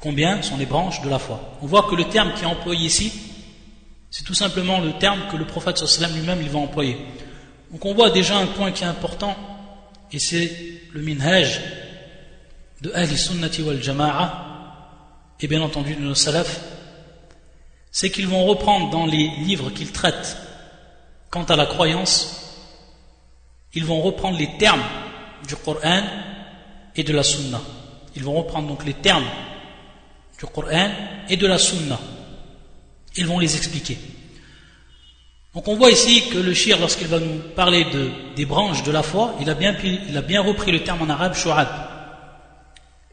Combien 0.00 0.42
sont 0.42 0.56
les 0.56 0.66
branches 0.66 1.00
de 1.02 1.08
la 1.08 1.18
foi 1.18 1.58
On 1.62 1.66
voit 1.66 1.84
que 1.84 1.94
le 1.94 2.04
terme 2.04 2.32
qui 2.34 2.42
est 2.42 2.46
employé 2.46 2.86
ici, 2.86 3.12
c'est 4.10 4.24
tout 4.24 4.34
simplement 4.34 4.80
le 4.80 4.92
terme 4.98 5.20
que 5.30 5.36
le 5.36 5.46
prophète 5.46 5.82
lui-même 6.14 6.40
va 6.40 6.58
employer. 6.58 6.98
Donc 7.70 7.84
on 7.84 7.94
voit 7.94 8.10
déjà 8.10 8.36
un 8.36 8.46
point 8.46 8.72
qui 8.72 8.84
est 8.84 8.86
important, 8.86 9.36
et 10.12 10.18
c'est 10.18 10.80
le 10.92 11.02
minhaj 11.02 11.60
de 12.82 12.92
Ahli 12.92 13.16
Sunnati 13.16 13.62
wal 13.62 13.82
Jama'a, 13.82 14.46
et 15.40 15.48
bien 15.48 15.60
entendu 15.60 15.94
de 15.94 16.00
nos 16.00 16.14
salafs, 16.14 16.60
c'est 17.90 18.10
qu'ils 18.10 18.28
vont 18.28 18.44
reprendre 18.44 18.90
dans 18.90 19.06
les 19.06 19.28
livres 19.38 19.70
qu'ils 19.70 19.92
traitent 19.92 20.36
quant 21.30 21.44
à 21.44 21.56
la 21.56 21.66
croyance, 21.66 22.42
ils 23.74 23.84
vont 23.84 24.00
reprendre 24.00 24.38
les 24.38 24.56
termes 24.58 24.84
du 25.46 25.56
Coran 25.56 26.02
et 26.94 27.02
de 27.02 27.12
la 27.12 27.22
Sunna. 27.22 27.60
Ils 28.14 28.24
vont 28.24 28.34
reprendre 28.34 28.68
donc 28.68 28.84
les 28.84 28.94
termes 28.94 29.26
du 30.38 30.46
Coran 30.46 30.90
et 31.28 31.36
de 31.36 31.46
la 31.46 31.58
Sunna. 31.58 31.98
Ils 33.16 33.26
vont 33.26 33.38
les 33.38 33.56
expliquer. 33.56 33.98
Donc 35.54 35.68
on 35.68 35.76
voit 35.76 35.90
ici 35.90 36.28
que 36.30 36.36
le 36.36 36.52
shir, 36.52 36.78
lorsqu'il 36.78 37.06
va 37.06 37.18
nous 37.18 37.38
parler 37.54 37.84
de, 37.84 38.10
des 38.36 38.44
branches 38.44 38.82
de 38.82 38.92
la 38.92 39.02
foi, 39.02 39.34
il 39.40 39.48
a, 39.48 39.54
bien, 39.54 39.74
il 39.82 40.16
a 40.16 40.20
bien 40.20 40.42
repris 40.42 40.70
le 40.70 40.84
terme 40.84 41.00
en 41.02 41.08
arabe 41.08 41.34
shu'ab. 41.34 41.68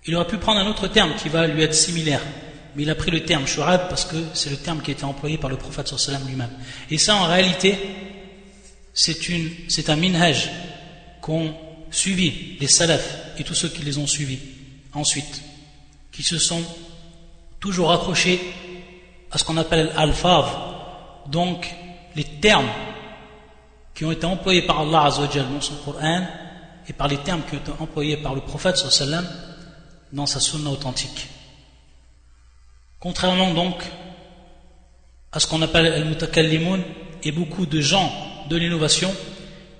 Il 0.06 0.16
aurait 0.16 0.28
pu 0.28 0.38
prendre 0.38 0.60
un 0.60 0.68
autre 0.68 0.88
terme 0.90 1.14
qui 1.16 1.30
va 1.30 1.48
lui 1.48 1.64
être 1.64 1.74
similaire, 1.74 2.20
mais 2.76 2.84
il 2.84 2.90
a 2.90 2.96
pris 2.96 3.12
le 3.12 3.24
terme 3.24 3.48
shu'ab 3.48 3.88
parce 3.88 4.04
que 4.04 4.18
c'est 4.34 4.50
le 4.50 4.58
terme 4.58 4.82
qui 4.82 4.92
a 4.92 4.94
été 4.94 5.06
employé 5.06 5.38
par 5.38 5.50
le 5.50 5.56
prophète 5.56 5.88
sallam 5.88 6.28
lui-même. 6.28 6.52
Et 6.92 6.98
ça, 6.98 7.16
en 7.16 7.28
réalité, 7.28 7.78
c'est 8.94 9.90
un 9.90 9.96
minhaj 9.96 10.50
qu'ont 11.22 11.56
suivi 11.92 12.58
les 12.60 12.68
salafs 12.68 13.20
et 13.38 13.46
tous 13.46 13.56
ceux 13.56 13.70
qui 13.70 13.84
les 13.84 13.98
ont 13.98 14.08
suivis 14.08 14.40
ensuite, 14.94 15.42
qui 16.12 16.24
se 16.24 16.38
sont 16.38 16.62
toujours 17.64 17.94
accrochés 17.94 18.42
à 19.32 19.38
ce 19.38 19.46
qu'on 19.46 19.56
appelle 19.56 19.90
al-fav, 19.96 20.48
donc 21.28 21.74
les 22.14 22.26
termes 22.26 22.68
qui 23.96 24.04
ont 24.04 24.12
été 24.12 24.26
employés 24.26 24.64
par 24.64 24.82
Allah 24.82 25.10
dans 25.10 25.62
son 25.62 25.76
Coran 25.76 26.26
et 26.90 26.92
par 26.92 27.08
les 27.08 27.16
termes 27.20 27.42
qui 27.48 27.56
ont 27.56 27.60
été 27.60 27.72
employés 27.80 28.18
par 28.18 28.36
le 28.36 28.42
prophète 28.42 28.76
sallam 28.76 29.26
dans 30.12 30.26
sa 30.26 30.42
sunna 30.42 30.72
authentique. 30.72 31.30
Contrairement 33.00 33.54
donc 33.54 33.82
à 35.32 35.40
ce 35.40 35.48
qu'on 35.48 35.62
appelle 35.62 35.86
al-mutakallimun 35.86 36.82
et 37.24 37.32
beaucoup 37.32 37.66
de 37.66 37.80
gens 37.80 38.12
de 38.50 38.58
l'innovation 38.58 39.16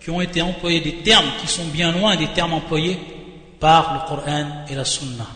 qui 0.02 0.10
ont 0.10 0.22
été 0.22 0.42
employés 0.42 0.80
des 0.80 1.04
termes 1.04 1.30
qui 1.42 1.48
sont 1.48 1.66
bien 1.66 1.92
loin 1.92 2.16
des 2.16 2.32
termes 2.32 2.54
employés 2.54 2.98
par 3.60 3.94
le 3.94 4.08
Coran 4.08 4.64
et 4.70 4.76
la 4.76 4.86
sunna. 4.86 5.28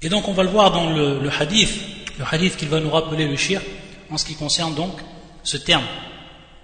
Et 0.00 0.08
donc 0.08 0.28
on 0.28 0.32
va 0.32 0.44
le 0.44 0.48
voir 0.48 0.70
dans 0.70 0.90
le, 0.90 1.28
hadith, 1.28 1.70
le 2.18 2.24
hadith 2.30 2.56
qu'il 2.56 2.68
va 2.68 2.78
nous 2.78 2.90
rappeler 2.90 3.26
le 3.26 3.36
shir, 3.36 3.60
en 4.10 4.16
ce 4.16 4.24
qui 4.24 4.34
concerne 4.34 4.74
donc 4.74 4.92
ce 5.42 5.56
terme, 5.56 5.84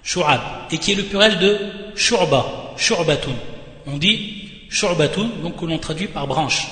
shu'ab, 0.03 0.41
et 0.71 0.79
qui 0.79 0.93
est 0.93 0.95
le 0.95 1.03
pluriel 1.05 1.39
de 1.39 1.59
shurba, 1.97 2.75
shurbatun. 2.77 3.35
On 3.87 3.97
dit 3.97 4.51
shurbatun, 4.69 5.31
donc 5.43 5.57
que 5.57 5.65
l'on 5.65 5.79
traduit 5.79 6.07
par 6.07 6.29
branche. 6.29 6.69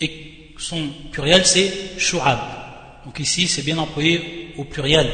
Et 0.00 0.54
son 0.56 0.88
pluriel 1.10 1.44
c'est 1.44 1.98
shu'ab. 1.98 2.38
Donc 3.04 3.18
ici 3.18 3.48
c'est 3.48 3.62
bien 3.62 3.78
employé 3.78 4.54
au 4.56 4.64
pluriel. 4.64 5.10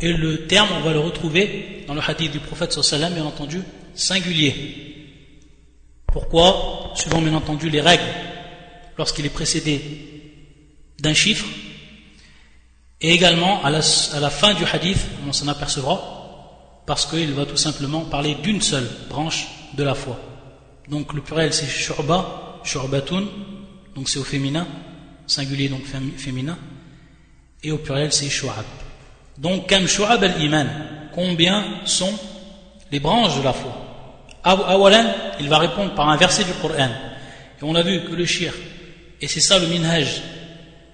Et 0.00 0.12
le 0.12 0.48
terme, 0.48 0.68
on 0.76 0.80
va 0.80 0.92
le 0.92 0.98
retrouver 0.98 1.84
dans 1.86 1.94
le 1.94 2.00
hadith 2.04 2.32
du 2.32 2.40
prophète 2.40 2.72
sallam, 2.72 3.14
bien 3.14 3.24
entendu, 3.24 3.62
singulier. 3.94 4.54
Pourquoi? 6.08 6.90
Suivant 6.96 7.22
bien 7.22 7.34
entendu 7.34 7.70
les 7.70 7.80
règles 7.80 8.02
lorsqu'il 9.02 9.26
est 9.26 9.30
précédé 9.30 9.80
d'un 11.00 11.12
chiffre, 11.12 11.44
et 13.00 13.10
également 13.10 13.60
à 13.64 13.70
la, 13.70 13.82
fin 14.30 14.54
du 14.54 14.64
hadith, 14.64 15.04
on 15.26 15.32
s'en 15.32 15.48
apercevra, 15.48 16.84
parce 16.86 17.06
qu'il 17.06 17.32
va 17.32 17.44
tout 17.44 17.56
simplement 17.56 18.02
parler 18.02 18.36
d'une 18.44 18.62
seule 18.62 18.88
branche 19.10 19.48
de 19.74 19.82
la 19.82 19.96
foi. 19.96 20.20
Donc 20.88 21.14
le 21.14 21.20
pluriel 21.20 21.52
c'est 21.52 21.66
shurba, 21.66 22.60
shurbatun, 22.62 23.24
donc 23.96 24.08
c'est 24.08 24.20
au 24.20 24.22
féminin, 24.22 24.68
singulier 25.26 25.68
donc 25.68 25.82
féminin, 26.16 26.56
et 27.64 27.72
au 27.72 27.78
pluriel 27.78 28.12
c'est 28.12 28.30
shu'ab. 28.30 28.64
Donc 29.36 29.66
kam 29.66 29.88
shu'ab 29.88 30.22
al-iman, 30.22 30.68
combien 31.12 31.80
sont 31.86 32.14
les 32.92 33.00
branches 33.00 33.36
de 33.36 33.42
la 33.42 33.52
foi? 33.52 33.72
Awalan, 34.44 35.06
il 35.40 35.48
va 35.48 35.58
répondre 35.58 35.92
par 35.96 36.08
un 36.08 36.16
verset 36.16 36.44
du 36.44 36.52
Coran. 36.52 36.90
Et 37.60 37.64
on 37.64 37.74
a 37.74 37.82
vu 37.82 38.04
que 38.04 38.14
le 38.14 38.26
shir 38.26 38.52
et 39.22 39.28
c'est 39.28 39.40
ça 39.40 39.58
le 39.60 39.68
minhaj 39.68 40.20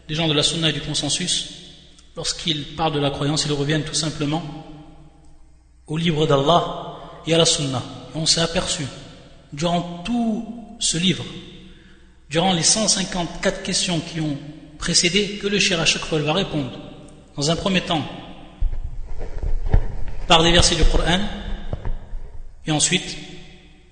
des 0.06 0.14
gens 0.14 0.28
de 0.28 0.34
la 0.34 0.42
sunna 0.42 0.68
et 0.68 0.72
du 0.72 0.82
consensus. 0.82 1.48
Lorsqu'ils 2.14 2.76
parlent 2.76 2.92
de 2.92 3.00
la 3.00 3.10
croyance, 3.10 3.46
ils 3.46 3.52
reviennent 3.52 3.84
tout 3.84 3.94
simplement 3.94 4.42
au 5.86 5.96
livre 5.96 6.26
d'Allah 6.26 6.98
et 7.26 7.34
à 7.34 7.38
la 7.38 7.46
sunna. 7.46 7.82
Et 8.14 8.18
on 8.18 8.26
s'est 8.26 8.42
aperçu, 8.42 8.84
durant 9.52 10.02
tout 10.04 10.76
ce 10.78 10.98
livre, 10.98 11.24
durant 12.28 12.52
les 12.52 12.62
154 12.62 13.62
questions 13.62 14.00
qui 14.00 14.20
ont 14.20 14.36
précédé, 14.78 15.38
que 15.40 15.46
le 15.46 15.58
shir 15.58 15.80
à 15.80 15.86
chaque 15.86 16.04
fois 16.04 16.18
va 16.18 16.34
répondre, 16.34 16.72
dans 17.34 17.50
un 17.50 17.56
premier 17.56 17.80
temps, 17.80 18.04
par 20.26 20.42
des 20.42 20.52
versets 20.52 20.76
du 20.76 20.84
Coran, 20.84 21.20
et 22.66 22.72
ensuite 22.72 23.16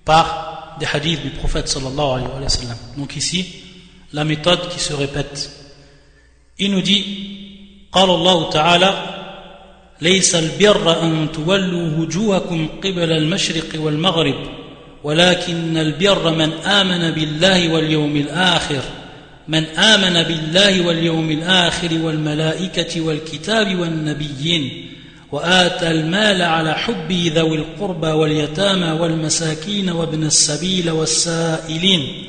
par 0.04 0.76
des 0.78 0.86
hadiths 0.86 1.22
du 1.22 1.30
prophète 1.30 1.68
sallallahu 1.68 2.20
alayhi 2.20 2.42
wa 2.42 2.48
sallam. 2.48 2.76
Donc 2.98 3.16
ici, 3.16 3.65
la 4.16 4.24
méthode 4.24 4.68
qui 4.70 4.80
se 4.80 4.94
répète. 4.94 5.50
Il 6.58 6.70
nous 6.70 6.82
dit 6.82 7.04
قال 7.92 8.10
الله 8.10 8.50
تعالى 8.50 8.94
ليس 10.00 10.34
البر 10.34 11.02
أن 11.02 11.28
تولوا 11.32 11.98
وجوهكم 11.98 12.68
قبل 12.84 13.12
المشرق 13.12 13.80
والمغرب 13.80 14.34
ولكن 15.04 15.76
البر 15.76 16.30
من 16.30 16.52
آمن 16.52 17.10
بالله 17.10 17.72
واليوم 17.72 18.16
الآخر 18.16 18.82
من 19.48 19.64
آمن 19.64 20.22
بالله 20.22 20.86
واليوم 20.86 21.30
الآخر 21.30 21.98
والملائكة 22.02 23.00
والكتاب 23.00 23.78
والنبيين 23.78 24.90
وآتى 25.32 25.90
المال 25.90 26.42
على 26.42 26.74
حبه 26.74 27.32
ذوي 27.34 27.56
القربى 27.56 28.06
واليتامى 28.08 29.00
والمساكين 29.00 29.90
وابن 29.90 30.22
السبيل 30.24 30.90
والسائلين 30.90 32.26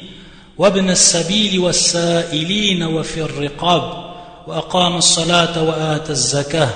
وابن 0.58 0.90
السبيل 0.90 1.60
والسائلين 1.60 2.84
وفي 2.84 3.22
الرقاب 3.22 4.14
وأقام 4.48 4.96
الصلاة 4.96 5.64
وآتى 5.64 6.12
الزكاة 6.12 6.70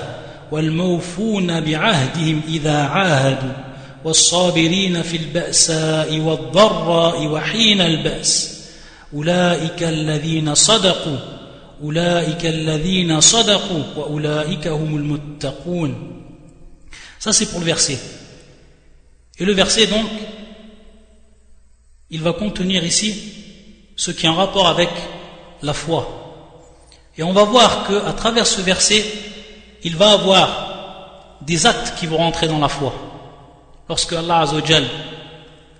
والموفون 0.50 1.60
بعهدهم 1.60 2.40
إذا 2.48 2.82
عاهدوا 2.82 3.52
والصابرين 4.04 5.02
في 5.02 5.16
البأساء 5.16 6.18
والضراء 6.18 7.26
وحين 7.26 7.80
البأس 7.80 8.62
أولئك 9.14 9.82
الذين 9.82 10.54
صدقوا 10.54 11.18
أولئك 11.82 12.46
الذين 12.46 13.20
صدقوا 13.20 13.82
وأولئك 13.96 14.66
هم 14.66 14.96
المتقون 14.96 16.08
Ça 17.18 17.32
c'est 17.32 17.46
pour 17.46 17.60
le 17.60 17.66
verset. 17.66 18.00
Et 19.38 19.44
le 19.44 19.52
verset 19.52 19.86
donc, 19.86 20.10
il 22.10 22.20
va 22.20 22.32
contenir 22.32 22.82
ici 22.82 23.41
ce 23.96 24.10
qui 24.10 24.26
est 24.26 24.28
en 24.28 24.34
rapport 24.34 24.66
avec 24.66 24.90
la 25.62 25.72
foi. 25.72 26.22
Et 27.16 27.22
on 27.22 27.32
va 27.32 27.44
voir 27.44 27.86
qu'à 27.86 28.12
travers 28.12 28.46
ce 28.46 28.60
verset, 28.60 29.04
il 29.84 29.96
va 29.96 30.12
avoir 30.12 31.38
des 31.42 31.66
actes 31.66 31.94
qui 31.98 32.06
vont 32.06 32.16
rentrer 32.16 32.48
dans 32.48 32.58
la 32.58 32.68
foi. 32.68 32.94
Lorsque 33.88 34.12
Allah 34.12 34.40
Azzawajal 34.40 34.84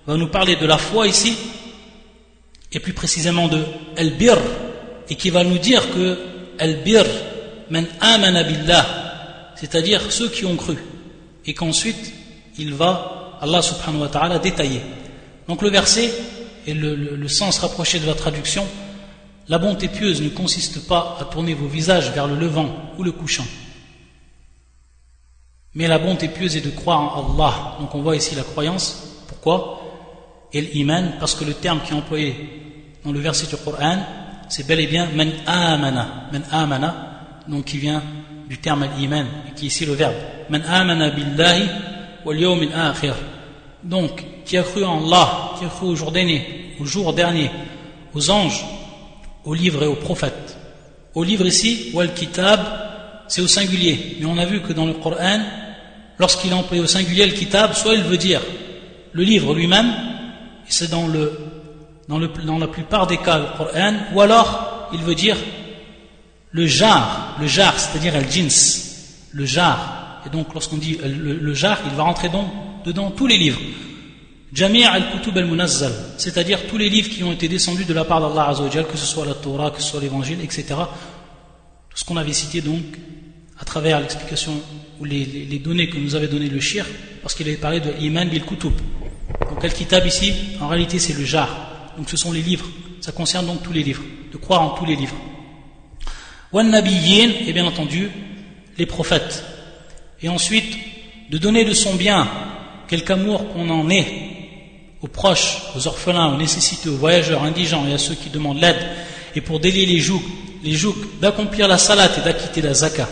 va 0.05 0.15
nous 0.15 0.27
parler 0.27 0.55
de 0.55 0.65
la 0.65 0.77
foi 0.77 1.07
ici, 1.07 1.35
et 2.71 2.79
plus 2.79 2.93
précisément 2.93 3.47
de 3.47 3.63
al-bir, 3.97 4.37
et 5.09 5.15
qui 5.15 5.29
va 5.29 5.43
nous 5.43 5.57
dire 5.57 5.89
que 5.91 6.17
al-bir, 6.59 7.05
man 7.69 7.87
amana 8.01 8.43
billah, 8.43 8.85
c'est-à-dire 9.55 10.11
ceux 10.11 10.29
qui 10.29 10.45
ont 10.45 10.55
cru, 10.55 10.77
et 11.45 11.53
qu'ensuite 11.53 12.13
il 12.57 12.73
va, 12.73 13.39
Allah 13.41 13.61
subhanahu 13.61 14.01
wa 14.01 14.07
ta'ala, 14.07 14.39
détailler. 14.39 14.81
Donc 15.47 15.61
le 15.61 15.69
verset 15.69 16.13
et 16.65 16.73
le, 16.73 17.27
sens 17.27 17.59
rapproché 17.59 17.99
de 17.99 18.07
la 18.07 18.13
traduction, 18.13 18.65
la 19.49 19.57
bonté 19.57 19.87
pieuse 19.87 20.21
ne 20.21 20.29
consiste 20.29 20.87
pas 20.87 21.17
à 21.19 21.25
tourner 21.25 21.53
vos 21.53 21.67
visages 21.67 22.11
vers 22.11 22.27
le 22.27 22.35
levant 22.35 22.69
ou 22.97 23.03
le 23.03 23.11
couchant. 23.11 23.45
Mais 25.75 25.87
la 25.87 25.99
bonté 25.99 26.27
pieuse 26.27 26.55
est 26.55 26.61
de 26.61 26.69
croire 26.69 27.17
en 27.17 27.33
Allah. 27.33 27.77
Donc 27.79 27.93
on 27.95 28.01
voit 28.01 28.15
ici 28.15 28.35
la 28.35 28.43
croyance. 28.43 29.25
Pourquoi? 29.27 29.81
Et 30.53 30.61
l'iman, 30.61 31.13
parce 31.19 31.35
que 31.35 31.43
le 31.43 31.53
terme 31.55 31.81
qui 31.83 31.91
est 31.91 31.95
employé 31.95 32.35
dans 33.03 33.11
le 33.11 33.19
verset 33.19 33.47
du 33.47 33.61
Coran, 33.61 33.97
c'est 34.49 34.67
bel 34.67 34.79
et 34.79 34.87
bien 34.87 35.07
man 35.15 35.31
amana. 35.47 36.29
Man 36.31 36.43
amana, 36.51 37.41
donc 37.47 37.65
qui 37.65 37.79
vient 37.79 38.03
du 38.47 38.59
terme 38.59 38.83
al-iman, 38.83 39.25
qui 39.55 39.65
est 39.65 39.67
ici 39.69 39.85
le 39.85 39.93
verbe. 39.93 40.15
Man 40.49 40.63
amana 40.63 41.09
billahi 41.09 41.67
wal 42.23 42.73
akhir. 42.73 43.15
Donc, 43.83 44.23
qui 44.45 44.57
a 44.57 44.63
cru 44.63 44.83
en 44.83 45.05
Allah, 45.05 45.51
qui 45.57 45.65
a 45.65 45.69
cru 45.69 45.87
au 45.87 45.95
jour 45.95 46.11
dernier, 46.11 46.75
au 46.79 46.85
jour 46.85 47.13
dernier, 47.13 47.49
aux 48.13 48.29
anges, 48.29 48.63
aux 49.43 49.53
livres 49.53 49.83
et 49.83 49.87
aux 49.87 49.95
prophètes. 49.95 50.57
Au 51.13 51.23
livre 51.23 51.45
ici, 51.45 51.91
wal 51.93 52.13
kitab, 52.13 52.61
c'est 53.27 53.41
au 53.41 53.47
singulier. 53.47 54.17
Mais 54.19 54.25
on 54.25 54.37
a 54.37 54.45
vu 54.45 54.61
que 54.61 54.73
dans 54.73 54.85
le 54.85 54.93
Coran, 54.93 55.39
lorsqu'il 56.17 56.51
est 56.51 56.55
employé 56.55 56.81
au 56.81 56.87
singulier, 56.87 57.25
le 57.25 57.33
kitab, 57.33 57.73
soit 57.73 57.95
il 57.95 58.03
veut 58.03 58.17
dire 58.17 58.41
le 59.11 59.23
livre 59.23 59.53
lui-même, 59.53 59.87
et 60.67 60.71
c'est 60.71 60.89
dans, 60.89 61.07
le, 61.07 61.39
dans, 62.07 62.17
le, 62.17 62.29
dans 62.29 62.57
la 62.57 62.67
plupart 62.67 63.05
des 63.05 63.17
cas 63.17 63.37
le 63.37 63.45
Coran, 63.57 63.93
ou 64.13 64.21
alors 64.21 64.89
il 64.93 65.01
veut 65.01 65.15
dire 65.15 65.37
le 66.51 66.65
jar, 66.65 67.35
le 67.39 67.47
jar, 67.47 67.77
c'est-à-dire 67.77 68.15
el 68.15 68.31
jins, 68.31 69.27
le 69.33 69.45
jar. 69.45 70.21
Et 70.25 70.29
donc 70.29 70.53
lorsqu'on 70.53 70.77
dit 70.77 70.97
le, 71.03 71.33
le 71.35 71.53
jar, 71.53 71.79
il 71.85 71.95
va 71.95 72.03
rentrer 72.03 72.29
donc 72.29 72.47
dedans 72.85 73.11
tous 73.11 73.27
les 73.27 73.37
livres. 73.37 73.59
Jami' 74.53 74.83
al-kutub 74.83 75.35
al-munazzal, 75.35 75.91
c'est-à-dire 76.17 76.67
tous 76.67 76.77
les 76.77 76.89
livres 76.89 77.09
qui 77.09 77.23
ont 77.23 77.31
été 77.31 77.47
descendus 77.47 77.85
de 77.85 77.93
la 77.93 78.05
part 78.05 78.21
d'Allah 78.21 78.49
Azzawajal, 78.49 78.85
que 78.85 78.97
ce 78.97 79.05
soit 79.05 79.25
la 79.25 79.33
Torah, 79.33 79.71
que 79.71 79.81
ce 79.81 79.89
soit 79.89 79.99
l'évangile, 80.01 80.39
etc. 80.43 80.65
Tout 81.89 81.97
ce 81.97 82.05
qu'on 82.05 82.17
avait 82.17 82.33
cité 82.33 82.61
donc 82.61 82.83
à 83.59 83.65
travers 83.65 83.99
l'explication 83.99 84.53
ou 84.99 85.05
les, 85.05 85.59
données 85.63 85.89
que 85.89 85.97
nous 85.97 86.13
avait 86.13 86.27
donné 86.27 86.49
le 86.49 86.59
shir, 86.59 86.85
parce 87.23 87.33
qu'il 87.33 87.47
avait 87.47 87.57
parlé 87.57 87.79
de 87.79 87.89
l'iman 87.99 88.29
bil 88.29 88.43
kutub. 88.43 88.73
Donc 89.49 89.63
al-kitab 89.63 90.05
ici, 90.05 90.33
en 90.61 90.67
réalité 90.67 90.99
c'est 90.99 91.17
le 91.17 91.25
jar. 91.25 91.93
Donc 91.97 92.09
ce 92.09 92.17
sont 92.17 92.31
les 92.31 92.41
livres. 92.41 92.67
Ça 93.01 93.11
concerne 93.11 93.47
donc 93.47 93.63
tous 93.63 93.73
les 93.73 93.83
livres, 93.83 94.03
de 94.31 94.37
croire 94.37 94.61
en 94.61 94.69
tous 94.69 94.85
les 94.85 94.95
livres? 94.95 95.15
Wan 96.51 96.69
nabiyyin, 96.69 97.31
et 97.47 97.53
bien 97.53 97.65
entendu, 97.65 98.11
les 98.77 98.85
prophètes. 98.85 99.43
Et 100.21 100.29
ensuite, 100.29 100.77
de 101.31 101.37
donner 101.39 101.65
de 101.65 101.73
son 101.73 101.95
bien, 101.95 102.29
quelque 102.93 103.09
amour 103.09 103.51
qu'on 103.51 103.67
en 103.71 103.89
ait 103.89 104.05
aux 105.01 105.07
proches, 105.07 105.57
aux 105.75 105.87
orphelins, 105.87 106.31
aux 106.31 106.37
nécessités, 106.37 106.89
aux 106.89 106.97
voyageurs, 106.97 107.43
indigents 107.43 107.87
et 107.89 107.93
à 107.93 107.97
ceux 107.97 108.13
qui 108.13 108.29
demandent 108.29 108.61
l'aide, 108.61 108.85
et 109.35 109.41
pour 109.41 109.59
délier 109.59 109.87
les 109.87 109.99
jougs, 109.99 110.21
les 110.63 110.73
jougs 110.73 111.19
d'accomplir 111.19 111.67
la 111.67 111.79
salat 111.79 112.09
et 112.15 112.21
d'acquitter 112.21 112.61
la 112.61 112.75
zakat, 112.75 113.09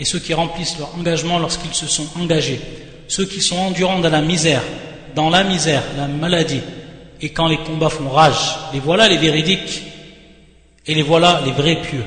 et 0.00 0.04
ceux 0.04 0.18
qui 0.18 0.34
remplissent 0.34 0.76
leur 0.80 0.92
engagement 0.96 1.38
lorsqu'ils 1.38 1.74
se 1.74 1.86
sont 1.86 2.08
engagés, 2.20 2.60
ceux 3.06 3.24
qui 3.24 3.40
sont 3.40 3.56
endurants 3.56 4.00
dans 4.00 4.10
la 4.10 4.20
misère, 4.20 4.62
dans 5.14 5.30
la 5.30 5.44
misère, 5.44 5.84
la 5.96 6.08
maladie, 6.08 6.62
et 7.20 7.28
quand 7.28 7.46
les 7.46 7.58
combats 7.58 7.88
font 7.88 8.10
rage, 8.10 8.56
les 8.72 8.80
voilà 8.80 9.06
les 9.06 9.18
véridiques, 9.18 9.82
et 10.88 10.94
les 10.94 11.02
voilà 11.02 11.40
les 11.44 11.52
vrais 11.52 11.80
pieux. 11.80 12.04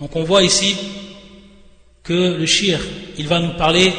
Donc 0.00 0.14
on 0.14 0.22
voit 0.22 0.44
ici 0.44 0.76
que 2.04 2.36
le 2.38 2.46
shir, 2.46 2.78
il 3.18 3.26
va 3.26 3.40
nous 3.40 3.54
parler 3.54 3.92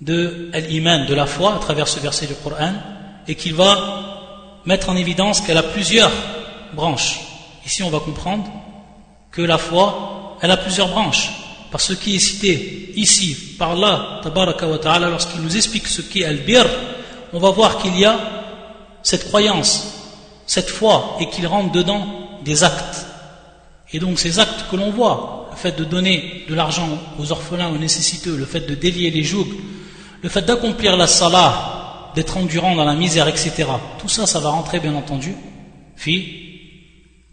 de 0.00 0.50
l'iman, 0.54 1.06
de 1.06 1.14
la 1.14 1.26
foi, 1.26 1.54
à 1.54 1.58
travers 1.58 1.88
ce 1.88 2.00
verset 2.00 2.26
du 2.26 2.34
Coran, 2.34 2.72
et 3.26 3.34
qu'il 3.34 3.54
va 3.54 4.60
mettre 4.64 4.90
en 4.90 4.96
évidence 4.96 5.40
qu'elle 5.40 5.58
a 5.58 5.62
plusieurs 5.62 6.10
branches. 6.74 7.20
Ici, 7.66 7.82
on 7.82 7.90
va 7.90 8.00
comprendre 8.00 8.44
que 9.30 9.42
la 9.42 9.58
foi, 9.58 10.36
elle 10.40 10.50
a 10.50 10.56
plusieurs 10.56 10.88
branches. 10.88 11.30
Par 11.70 11.80
ce 11.80 11.92
qui 11.92 12.16
est 12.16 12.18
cité 12.18 12.92
ici, 12.96 13.56
par 13.58 13.74
là, 13.74 14.20
tabaraka 14.22 14.66
wa 14.66 14.78
ta'ala, 14.78 15.10
lorsqu'il 15.10 15.40
nous 15.42 15.56
explique 15.56 15.86
ce 15.86 16.00
qu'est 16.00 16.24
al-bir, 16.24 16.64
on 17.32 17.38
va 17.38 17.50
voir 17.50 17.78
qu'il 17.78 17.98
y 17.98 18.04
a 18.04 18.18
cette 19.02 19.28
croyance, 19.28 19.92
cette 20.46 20.70
foi, 20.70 21.16
et 21.20 21.28
qu'il 21.28 21.46
rentre 21.46 21.72
dedans 21.72 22.06
des 22.44 22.64
actes. 22.64 23.06
Et 23.92 23.98
donc 23.98 24.18
ces 24.18 24.38
actes 24.38 24.66
que 24.70 24.76
l'on 24.76 24.90
voit, 24.90 25.48
le 25.50 25.56
fait 25.56 25.76
de 25.76 25.84
donner 25.84 26.44
de 26.48 26.54
l'argent 26.54 26.88
aux 27.18 27.32
orphelins, 27.32 27.68
aux 27.68 27.78
nécessiteux, 27.78 28.36
le 28.36 28.46
fait 28.46 28.60
de 28.60 28.74
délier 28.74 29.10
les 29.10 29.24
jougs, 29.24 29.54
le 30.22 30.28
fait 30.28 30.42
d'accomplir 30.42 30.96
la 30.96 31.06
salah, 31.06 32.12
d'être 32.14 32.36
endurant 32.36 32.74
dans 32.74 32.84
la 32.84 32.94
misère, 32.94 33.28
etc. 33.28 33.64
Tout 33.98 34.08
ça, 34.08 34.26
ça 34.26 34.40
va 34.40 34.50
rentrer, 34.50 34.80
bien 34.80 34.94
entendu, 34.94 35.34
fi 35.96 36.48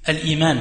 al-iman. 0.05 0.57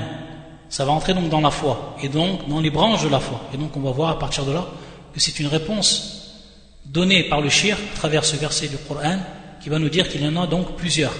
Ça 0.68 0.84
va 0.84 0.92
rentrer 0.92 1.14
donc 1.14 1.28
dans 1.28 1.40
la 1.40 1.50
foi, 1.50 1.96
et 2.02 2.08
donc 2.08 2.48
dans 2.48 2.60
les 2.60 2.70
branches 2.70 3.04
de 3.04 3.08
la 3.08 3.20
foi. 3.20 3.40
Et 3.52 3.56
donc 3.56 3.76
on 3.76 3.80
va 3.80 3.90
voir 3.90 4.10
à 4.10 4.18
partir 4.18 4.44
de 4.44 4.52
là 4.52 4.66
que 5.12 5.20
c'est 5.20 5.38
une 5.38 5.46
réponse 5.46 6.24
donnée 6.84 7.24
par 7.24 7.40
le 7.40 7.48
shir 7.48 7.76
à 7.76 7.96
travers 7.96 8.24
ce 8.24 8.36
verset 8.36 8.68
du 8.68 8.76
Coran 8.76 9.18
qui 9.62 9.68
va 9.68 9.78
nous 9.78 9.88
dire 9.88 10.08
qu'il 10.08 10.22
y 10.22 10.28
en 10.28 10.42
a 10.42 10.46
donc 10.46 10.76
plusieurs. 10.76 11.14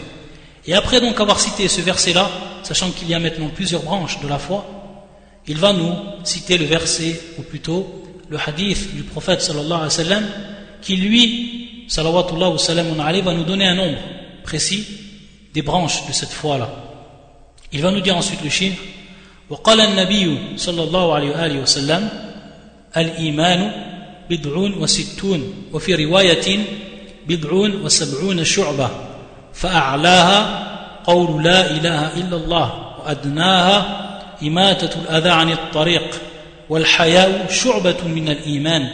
Et 0.66 0.74
après 0.74 1.00
donc 1.00 1.20
avoir 1.20 1.38
cité 1.38 1.68
ce 1.68 1.80
verset-là, 1.80 2.30
sachant 2.62 2.90
qu'il 2.90 3.08
y 3.08 3.14
a 3.14 3.18
maintenant 3.18 3.48
plusieurs 3.48 3.82
branches 3.82 4.20
de 4.20 4.28
la 4.28 4.38
foi, 4.38 4.66
il 5.46 5.58
va 5.58 5.72
nous 5.72 5.94
citer 6.24 6.56
le 6.58 6.64
verset, 6.64 7.20
ou 7.38 7.42
plutôt 7.42 8.02
le 8.28 8.38
hadith 8.38 8.94
du 8.94 9.02
prophète 9.02 9.42
sallallahu 9.42 9.72
alayhi 9.72 9.84
wa 9.84 9.90
sallam, 9.90 10.24
qui 10.84 10.95
lui 10.95 11.86
salawatullah 11.88 12.49
wa 12.49 12.58
salamun 12.58 12.99
alayhi, 12.99 13.21
va 13.21 13.34
nous 13.34 13.43
donner 13.43 13.67
un 13.67 13.75
nombre 13.75 13.97
précis 14.43 14.86
des 15.53 15.62
branches 15.62 16.08
de 16.08 16.13
cette 16.13 16.29
foi-là. 16.32 16.69
Il 17.71 17.82
va 17.82 17.91
nous 17.91 18.01
dire 18.01 18.15
ensuite 18.15 18.43
le 18.43 18.49
chiffre 18.49 18.82
وقال 19.49 19.82
النبي 19.82 20.58
صلى 20.58 20.84
الله 20.84 21.13
عليه 21.13 21.29
وآله 21.29 21.60
وسلم 21.60 22.10
الإيمان 22.97 23.71
بدعون 24.29 24.73
وستون 24.73 25.53
وفي 25.73 26.05
رواية 26.05 26.65
بدعون 27.27 27.82
وسبعون 27.82 28.43
شعبة 28.43 28.89
فأعلاها 29.53 30.65
قول 31.03 31.43
لا 31.43 31.71
إله 31.71 32.17
إلا 32.17 32.36
الله 32.36 32.95
وأدناها 32.99 34.10
إماتة 34.43 35.01
الأذى 35.01 35.29
عن 35.29 35.51
الطريق 35.51 36.21
والحياء 36.69 37.47
شعبة 37.51 38.08
من 38.08 38.29
الإيمان 38.29 38.89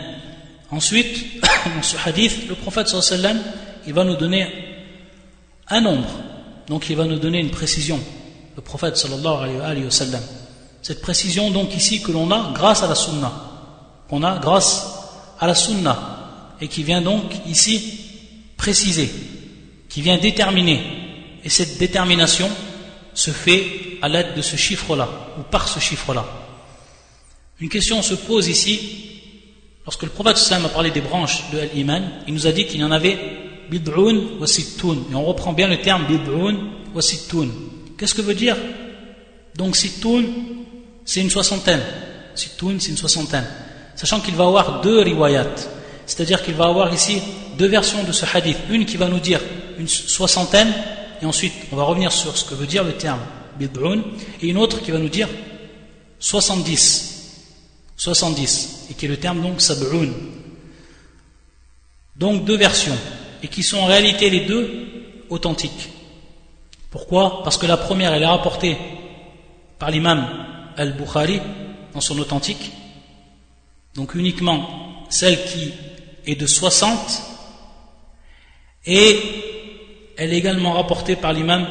Ensuite, 0.70 1.42
dans 1.76 1.83
ce 1.83 1.96
hadith, 2.04 2.48
le 2.48 2.54
prophète 2.54 2.88
sallam, 2.88 3.40
il 3.87 3.92
va 3.92 4.04
nous 4.04 4.16
donner 4.16 4.46
un 5.68 5.80
nombre. 5.80 6.09
Donc 6.68 6.88
il 6.90 6.96
va 6.96 7.04
nous 7.04 7.18
donner 7.18 7.40
une 7.40 7.50
précision. 7.50 7.98
Le 8.56 8.62
prophète 8.62 8.96
sallallahu 8.96 9.61
alayhi 9.61 9.85
wa 9.85 9.90
sallam. 9.90 10.22
Cette 10.83 11.00
précision 11.00 11.50
donc 11.50 11.76
ici 11.76 12.02
que 12.02 12.12
l'on 12.12 12.30
a 12.30 12.52
grâce 12.54 12.83
à 12.83 12.88
la 12.88 12.94
sunna. 12.94 13.33
Qu'on 14.09 14.22
a 14.22 14.38
grâce 14.38 14.87
à 15.38 15.46
la 15.46 15.54
sunna. 15.54 16.54
Et 16.61 16.68
qui 16.68 16.83
vient 16.83 17.02
donc 17.02 17.33
ici 17.46 18.00
préciser. 18.56 19.11
Qui 19.88 20.02
vient 20.02 20.18
déterminer. 20.18 20.80
Et 21.42 21.48
cette 21.48 21.78
détermination 21.78 22.48
se 23.14 23.30
fait 23.30 23.98
à 24.02 24.09
l'aide 24.09 24.35
de 24.37 24.42
ce 24.42 24.56
chiffre-là. 24.56 25.09
Ou 25.38 25.42
par 25.42 25.68
ce 25.68 25.80
chiffre-là. 25.80 26.24
Une 27.61 27.68
question 27.68 28.02
se 28.02 28.14
pose 28.14 28.48
ici 28.48 29.09
Lorsque 29.90 30.05
le 30.05 30.11
prophète 30.11 30.53
a 30.53 30.68
parlé 30.68 30.92
des 30.92 31.00
branches 31.00 31.50
de 31.53 31.59
l'iman, 31.74 32.00
il 32.29 32.35
nous 32.35 32.46
a 32.46 32.53
dit 32.53 32.64
qu'il 32.64 32.81
y 32.81 32.85
en 32.85 32.92
avait 32.92 33.18
bid'un 33.68 34.38
wa 34.38 34.46
sittoun. 34.46 35.07
Et 35.11 35.16
on 35.16 35.24
reprend 35.24 35.53
bien 35.53 35.66
le 35.66 35.81
terme 35.81 36.07
bid'un 36.07 36.57
wa 36.94 37.03
sittoun. 37.03 37.50
Qu'est-ce 37.98 38.14
que 38.14 38.22
veut 38.22 38.37
dire? 38.37 38.57
Donc 39.57 39.74
sittoun, 39.74 40.26
c'est 41.05 41.20
une 41.20 41.29
soixantaine. 41.29 41.81
Sittoun, 42.37 42.79
c'est 42.79 42.90
une 42.90 42.96
soixantaine. 42.96 43.44
Sachant 43.96 44.20
qu'il 44.20 44.37
va 44.37 44.44
avoir 44.44 44.81
deux 44.81 45.00
riwayat. 45.00 45.57
C'est-à-dire 46.07 46.44
qu'il 46.44 46.55
va 46.55 46.66
avoir 46.66 46.94
ici 46.94 47.20
deux 47.59 47.66
versions 47.66 48.05
de 48.05 48.12
ce 48.12 48.24
hadith. 48.33 48.59
Une 48.70 48.87
qui 48.87 48.96
va 48.96 49.09
nous 49.09 49.18
dire 49.18 49.40
une 49.76 49.88
soixantaine, 49.88 50.72
et 51.20 51.26
ensuite 51.26 51.55
on 51.72 51.76
va 51.76 51.83
revenir 51.83 52.12
sur 52.12 52.37
ce 52.37 52.44
que 52.44 52.55
veut 52.55 52.68
dire 52.68 52.85
le 52.85 52.92
terme 52.92 53.18
bid'un, 53.59 54.03
et 54.40 54.46
une 54.50 54.59
autre 54.59 54.81
qui 54.83 54.92
va 54.92 54.98
nous 54.98 55.09
dire 55.09 55.26
70. 56.20 57.09
70, 58.00 58.86
et 58.90 58.94
qui 58.94 59.04
est 59.04 59.08
le 59.08 59.18
terme 59.18 59.42
donc 59.42 59.60
sab'un. 59.60 60.08
Donc 62.16 62.46
deux 62.46 62.56
versions, 62.56 62.96
et 63.42 63.48
qui 63.48 63.62
sont 63.62 63.76
en 63.78 63.84
réalité 63.84 64.30
les 64.30 64.46
deux 64.46 64.68
authentiques. 65.28 65.90
Pourquoi? 66.90 67.42
Parce 67.44 67.58
que 67.58 67.66
la 67.66 67.76
première, 67.76 68.14
elle 68.14 68.22
est 68.22 68.26
rapportée 68.26 68.78
par 69.78 69.90
l'imam 69.90 70.26
al-Bukhari 70.76 71.40
dans 71.92 72.00
son 72.00 72.18
authentique, 72.18 72.72
donc 73.94 74.14
uniquement 74.14 75.04
celle 75.10 75.44
qui 75.44 75.72
est 76.26 76.36
de 76.36 76.46
60, 76.46 77.22
et 78.86 79.18
elle 80.16 80.32
est 80.32 80.38
également 80.38 80.72
rapportée 80.72 81.16
par 81.16 81.34
l'imam 81.34 81.66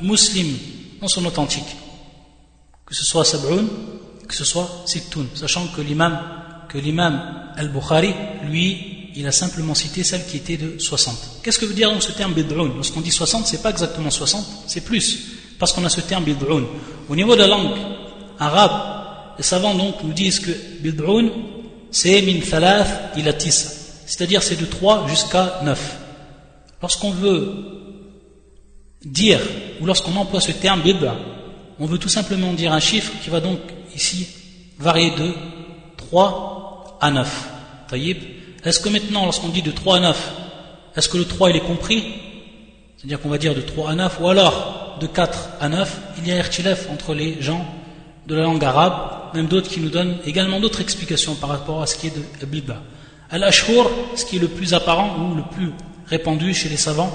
Muslim 0.00 0.56
non 1.00 1.08
sont 1.08 1.26
authentiques. 1.26 1.76
Que 2.86 2.94
ce 2.94 3.04
soit 3.04 3.24
Sab'un, 3.24 3.64
que 4.32 4.38
ce 4.38 4.44
soit 4.46 4.82
Sittoun, 4.86 5.26
sachant 5.34 5.66
que 5.66 5.82
l'imam, 5.82 6.18
que 6.66 6.78
l'imam 6.78 7.52
al-Bukhari, 7.54 8.14
lui, 8.44 9.10
il 9.14 9.26
a 9.26 9.32
simplement 9.32 9.74
cité 9.74 10.02
celle 10.04 10.24
qui 10.24 10.38
était 10.38 10.56
de 10.56 10.78
60. 10.78 11.40
Qu'est-ce 11.42 11.58
que 11.58 11.66
veut 11.66 11.74
dire 11.74 11.90
donc 11.92 12.02
ce 12.02 12.12
terme 12.12 12.32
bid'un? 12.32 12.72
Lorsqu'on 12.74 13.02
dit 13.02 13.10
60, 13.10 13.46
c'est 13.46 13.60
pas 13.60 13.68
exactement 13.68 14.08
60, 14.08 14.64
c'est 14.66 14.80
plus, 14.80 15.32
parce 15.58 15.74
qu'on 15.74 15.84
a 15.84 15.90
ce 15.90 16.00
terme 16.00 16.24
bid'un. 16.24 16.64
Au 17.10 17.14
niveau 17.14 17.34
de 17.34 17.40
la 17.40 17.46
langue 17.46 17.76
arabe, 18.38 19.36
les 19.36 19.44
savants 19.44 19.74
donc 19.74 20.02
nous 20.02 20.14
disent 20.14 20.40
que 20.40 20.52
bid'un, 20.80 21.28
c'est 21.90 22.22
min 22.22 22.40
thalath 22.40 23.14
ila 23.18 23.38
c'est-à-dire 23.38 24.42
c'est 24.42 24.58
de 24.58 24.64
3 24.64 25.08
jusqu'à 25.08 25.60
9. 25.62 25.96
Lorsqu'on 26.80 27.10
veut 27.10 27.52
dire, 29.04 29.40
ou 29.82 29.84
lorsqu'on 29.84 30.16
emploie 30.16 30.40
ce 30.40 30.52
terme 30.52 30.80
bid'a, 30.80 31.16
on 31.78 31.84
veut 31.84 31.98
tout 31.98 32.08
simplement 32.08 32.54
dire 32.54 32.72
un 32.72 32.80
chiffre 32.80 33.12
qui 33.22 33.28
va 33.28 33.40
donc 33.40 33.58
ici 33.94 34.28
varier 34.78 35.10
de 35.10 35.32
3 35.96 36.98
à 37.00 37.10
9. 37.10 37.48
Est-ce 38.64 38.80
que 38.80 38.88
maintenant, 38.88 39.24
lorsqu'on 39.24 39.48
dit 39.48 39.62
de 39.62 39.70
3 39.70 39.96
à 39.96 40.00
9, 40.00 40.32
est-ce 40.96 41.08
que 41.08 41.18
le 41.18 41.24
3 41.24 41.50
il 41.50 41.56
est 41.56 41.60
compris? 41.60 42.04
C'est-à-dire 42.96 43.20
qu'on 43.20 43.28
va 43.28 43.38
dire 43.38 43.54
de 43.54 43.60
3 43.60 43.90
à 43.90 43.94
9, 43.94 44.18
ou 44.20 44.28
alors 44.28 44.98
de 45.00 45.06
4 45.06 45.50
à 45.60 45.68
9, 45.68 46.00
il 46.18 46.28
y 46.28 46.32
a 46.32 46.36
irtilef 46.36 46.88
entre 46.90 47.14
les 47.14 47.40
gens 47.42 47.66
de 48.26 48.34
la 48.34 48.42
langue 48.42 48.64
arabe, 48.64 49.34
même 49.34 49.46
d'autres 49.46 49.68
qui 49.68 49.80
nous 49.80 49.90
donnent 49.90 50.16
également 50.24 50.60
d'autres 50.60 50.80
explications 50.80 51.34
par 51.34 51.50
rapport 51.50 51.82
à 51.82 51.86
ce 51.86 51.96
qui 51.96 52.06
est 52.06 52.14
de 52.40 52.46
Bid'a. 52.46 52.80
Al-Ashhur, 53.30 53.90
ce 54.14 54.24
qui 54.24 54.36
est 54.36 54.40
le 54.40 54.48
plus 54.48 54.74
apparent 54.74 55.16
ou 55.18 55.34
le 55.34 55.42
plus 55.42 55.72
répandu 56.06 56.54
chez 56.54 56.68
les 56.68 56.76
savants, 56.76 57.10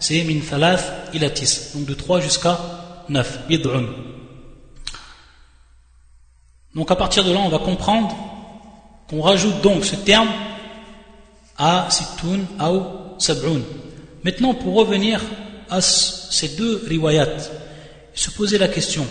c'est 0.00 0.24
min 0.24 0.40
thalath 0.40 1.10
ilatis, 1.14 1.72
donc 1.74 1.86
de 1.86 1.94
3 1.94 2.20
jusqu'à 2.20 2.58
9, 3.08 3.46
bid'un. 3.48 3.84
Donc 6.74 6.90
à 6.90 6.96
partir 6.96 7.24
de 7.24 7.32
là, 7.32 7.40
on 7.40 7.48
va 7.48 7.58
comprendre 7.58 8.14
qu'on 9.08 9.22
rajoute 9.22 9.60
donc 9.60 9.84
ce 9.84 9.96
terme 9.96 10.28
à 11.58 11.88
situn 11.90 12.46
ou 12.60 12.82
sab'un. 13.18 13.60
Maintenant, 14.24 14.54
pour 14.54 14.74
revenir 14.74 15.20
à 15.68 15.80
ces 15.80 16.56
deux 16.56 16.82
riwayat, 16.86 17.28
se 18.14 18.30
poser 18.30 18.58
la 18.58 18.68
question, 18.68 19.06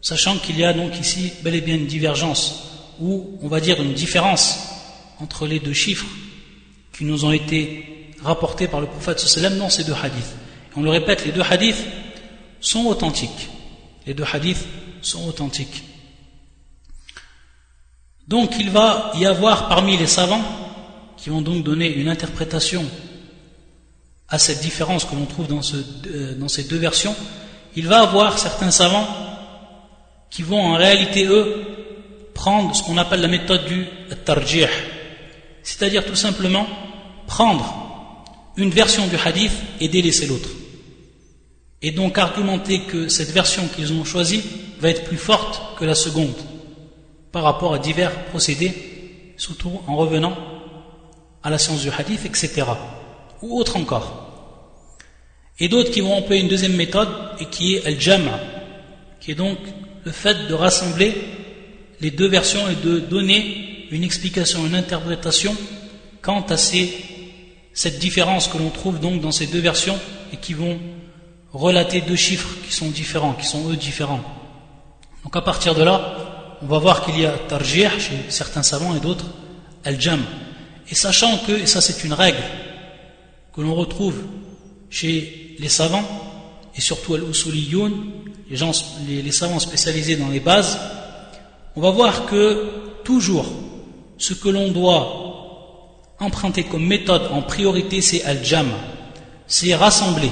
sachant 0.00 0.36
qu'il 0.38 0.58
y 0.58 0.64
a 0.64 0.72
donc 0.72 0.98
ici 0.98 1.32
bel 1.42 1.54
et 1.54 1.60
bien 1.60 1.74
une 1.74 1.86
divergence, 1.86 2.70
ou 3.00 3.38
on 3.42 3.48
va 3.48 3.60
dire 3.60 3.80
une 3.82 3.92
différence 3.92 4.58
entre 5.20 5.46
les 5.46 5.60
deux 5.60 5.72
chiffres 5.72 6.06
qui 6.96 7.04
nous 7.04 7.24
ont 7.24 7.32
été 7.32 8.12
rapportés 8.22 8.68
par 8.68 8.80
le 8.80 8.86
prophète 8.86 9.22
dans 9.58 9.70
ces 9.70 9.84
deux 9.84 9.94
hadiths. 9.94 10.36
on 10.76 10.82
le 10.82 10.90
répète, 10.90 11.26
les 11.26 11.32
deux 11.32 11.42
hadiths 11.42 11.84
sont 12.60 12.86
authentiques. 12.86 13.48
Les 14.06 14.14
deux 14.14 14.24
hadiths 14.32 14.64
sont 15.02 15.26
authentiques. 15.28 15.82
Donc 18.28 18.54
il 18.58 18.70
va 18.70 19.12
y 19.16 19.26
avoir 19.26 19.68
parmi 19.68 19.96
les 19.96 20.06
savants 20.06 20.42
qui 21.16 21.30
vont 21.30 21.42
donc 21.42 21.62
donner 21.62 21.92
une 21.92 22.08
interprétation 22.08 22.84
à 24.28 24.38
cette 24.38 24.60
différence 24.60 25.04
que 25.04 25.14
l'on 25.14 25.26
trouve 25.26 25.46
dans, 25.46 25.60
euh, 26.06 26.48
ces 26.48 26.64
deux 26.64 26.78
versions, 26.78 27.14
il 27.76 27.86
va 27.86 28.00
avoir 28.00 28.38
certains 28.38 28.70
savants 28.70 29.06
qui 30.30 30.42
vont 30.42 30.60
en 30.60 30.74
réalité, 30.74 31.26
eux, 31.26 31.62
prendre 32.32 32.74
ce 32.74 32.82
qu'on 32.82 32.98
appelle 32.98 33.20
la 33.20 33.28
méthode 33.28 33.64
du 33.66 33.86
tarjih, 34.24 34.66
c'est-à-dire 35.62 36.04
tout 36.04 36.16
simplement 36.16 36.66
prendre 37.26 38.52
une 38.56 38.70
version 38.70 39.06
du 39.06 39.16
hadith 39.16 39.52
et 39.80 39.88
délaisser 39.88 40.26
l'autre. 40.26 40.48
Et 41.82 41.90
donc 41.90 42.18
argumenter 42.18 42.80
que 42.80 43.08
cette 43.08 43.30
version 43.30 43.68
qu'ils 43.68 43.92
ont 43.92 44.04
choisie 44.04 44.42
va 44.80 44.88
être 44.88 45.04
plus 45.04 45.18
forte 45.18 45.78
que 45.78 45.84
la 45.84 45.94
seconde 45.94 46.34
par 47.34 47.42
rapport 47.42 47.74
à 47.74 47.80
divers 47.80 48.26
procédés, 48.26 48.72
surtout 49.36 49.80
en 49.88 49.96
revenant 49.96 50.36
à 51.42 51.50
la 51.50 51.58
science 51.58 51.82
du 51.82 51.90
hadith, 51.90 52.24
etc. 52.24 52.62
Ou 53.42 53.58
autre 53.58 53.76
encore. 53.76 54.30
Et 55.58 55.68
d'autres 55.68 55.90
qui 55.90 56.00
vont 56.00 56.14
employer 56.14 56.42
une 56.42 56.48
deuxième 56.48 56.76
méthode 56.76 57.08
et 57.40 57.46
qui 57.46 57.74
est 57.74 57.86
al-jam', 57.86 58.30
qui 59.20 59.32
est 59.32 59.34
donc 59.34 59.58
le 60.04 60.12
fait 60.12 60.46
de 60.46 60.54
rassembler 60.54 61.12
les 62.00 62.12
deux 62.12 62.28
versions 62.28 62.68
et 62.68 62.76
de 62.76 63.00
donner 63.00 63.88
une 63.90 64.04
explication, 64.04 64.64
une 64.64 64.76
interprétation 64.76 65.56
quant 66.22 66.46
à 66.48 66.56
cette 66.56 67.98
différence 67.98 68.46
que 68.46 68.58
l'on 68.58 68.70
trouve 68.70 69.00
donc 69.00 69.20
dans 69.20 69.32
ces 69.32 69.48
deux 69.48 69.58
versions 69.58 69.98
et 70.32 70.36
qui 70.36 70.54
vont 70.54 70.78
relater 71.52 72.00
deux 72.00 72.14
chiffres 72.14 72.54
qui 72.64 72.72
sont 72.72 72.90
différents, 72.90 73.32
qui 73.32 73.46
sont 73.46 73.68
eux 73.70 73.76
différents. 73.76 74.22
Donc 75.24 75.34
à 75.34 75.40
partir 75.40 75.74
de 75.74 75.82
là, 75.82 76.23
on 76.62 76.66
va 76.66 76.78
voir 76.78 77.04
qu'il 77.04 77.20
y 77.20 77.26
a 77.26 77.32
tarjih 77.32 77.88
chez 77.98 78.18
certains 78.28 78.62
savants 78.62 78.94
et 78.94 79.00
d'autres 79.00 79.26
al-jam. 79.84 80.20
Et 80.90 80.94
sachant 80.94 81.38
que, 81.38 81.52
et 81.52 81.66
ça 81.66 81.80
c'est 81.80 82.04
une 82.04 82.12
règle 82.12 82.42
que 83.54 83.60
l'on 83.60 83.74
retrouve 83.74 84.22
chez 84.90 85.56
les 85.58 85.68
savants, 85.68 86.04
et 86.76 86.80
surtout 86.80 87.14
al-usuliyoun, 87.14 87.92
les, 88.50 88.56
gens, 88.56 88.72
les, 89.06 89.32
savants 89.32 89.58
spécialisés 89.58 90.16
dans 90.16 90.28
les 90.28 90.40
bases, 90.40 90.78
on 91.76 91.80
va 91.80 91.90
voir 91.90 92.26
que 92.26 93.00
toujours 93.04 93.46
ce 94.18 94.34
que 94.34 94.48
l'on 94.48 94.70
doit 94.70 96.12
emprunter 96.20 96.64
comme 96.64 96.86
méthode 96.86 97.28
en 97.32 97.42
priorité, 97.42 98.00
c'est 98.00 98.24
al-jam, 98.24 98.68
c'est 99.46 99.74
rassembler. 99.74 100.30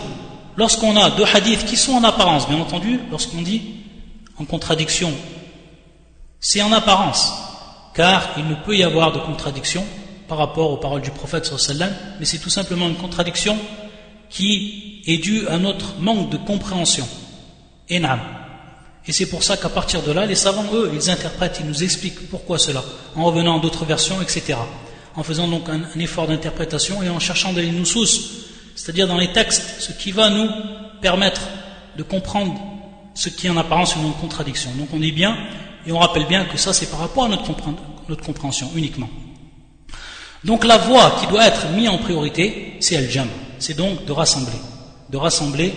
Lorsqu'on 0.56 0.96
a 0.96 1.10
deux 1.10 1.24
hadiths 1.24 1.64
qui 1.64 1.76
sont 1.76 1.92
en 1.92 2.04
apparence, 2.04 2.48
bien 2.48 2.58
entendu, 2.58 3.00
lorsqu'on 3.10 3.42
dit 3.42 3.62
en 4.38 4.44
contradiction 4.44 5.12
c'est 6.42 6.60
en 6.60 6.72
apparence, 6.72 7.32
car 7.94 8.30
il 8.36 8.46
ne 8.48 8.56
peut 8.56 8.76
y 8.76 8.82
avoir 8.82 9.12
de 9.12 9.20
contradiction 9.20 9.84
par 10.26 10.38
rapport 10.38 10.72
aux 10.72 10.76
paroles 10.76 11.00
du 11.00 11.12
prophète 11.12 11.46
sallam, 11.46 11.92
mais 12.18 12.26
c'est 12.26 12.38
tout 12.38 12.50
simplement 12.50 12.88
une 12.88 12.96
contradiction 12.96 13.56
qui 14.28 15.02
est 15.06 15.18
due 15.18 15.46
à 15.46 15.58
notre 15.58 15.98
manque 16.00 16.30
de 16.30 16.36
compréhension. 16.36 17.06
Enam. 17.90 18.18
Et 19.06 19.12
c'est 19.12 19.26
pour 19.26 19.42
ça 19.44 19.56
qu'à 19.56 19.68
partir 19.68 20.02
de 20.02 20.10
là, 20.10 20.26
les 20.26 20.34
savants, 20.34 20.64
eux, 20.72 20.90
ils 20.92 21.10
interprètent, 21.10 21.58
ils 21.60 21.66
nous 21.66 21.84
expliquent 21.84 22.28
pourquoi 22.28 22.58
cela, 22.58 22.82
en 23.14 23.24
revenant 23.24 23.58
à 23.58 23.60
d'autres 23.60 23.84
versions, 23.84 24.20
etc. 24.20 24.54
En 25.14 25.22
faisant 25.22 25.46
donc 25.46 25.68
un, 25.68 25.98
effort 26.00 26.26
d'interprétation 26.26 27.02
et 27.02 27.08
en 27.08 27.20
cherchant 27.20 27.52
des 27.52 27.70
nousous, 27.70 28.06
c'est-à-dire 28.74 29.06
dans 29.06 29.18
les 29.18 29.32
textes, 29.32 29.80
ce 29.80 29.92
qui 29.92 30.10
va 30.10 30.30
nous 30.30 30.48
permettre 31.00 31.42
de 31.96 32.02
comprendre 32.02 32.54
ce 33.14 33.28
qui 33.28 33.46
est 33.46 33.50
en 33.50 33.56
apparence 33.56 33.94
une 33.94 34.12
contradiction. 34.14 34.70
Donc 34.78 34.88
on 34.92 34.98
dit 34.98 35.12
bien 35.12 35.36
et 35.86 35.92
on 35.92 35.98
rappelle 35.98 36.26
bien 36.26 36.44
que 36.44 36.56
ça, 36.56 36.72
c'est 36.72 36.90
par 36.90 37.00
rapport 37.00 37.24
à 37.24 37.28
notre, 37.28 37.52
compréhension 38.24 38.70
uniquement. 38.74 39.08
Donc 40.44 40.64
la 40.64 40.78
voie 40.78 41.16
qui 41.20 41.26
doit 41.26 41.46
être 41.46 41.70
mise 41.70 41.88
en 41.88 41.98
priorité, 41.98 42.76
c'est 42.80 42.96
al-jam. 42.96 43.28
C'est 43.58 43.76
donc 43.76 44.04
de 44.04 44.12
rassembler. 44.12 44.58
De 45.10 45.16
rassembler, 45.16 45.72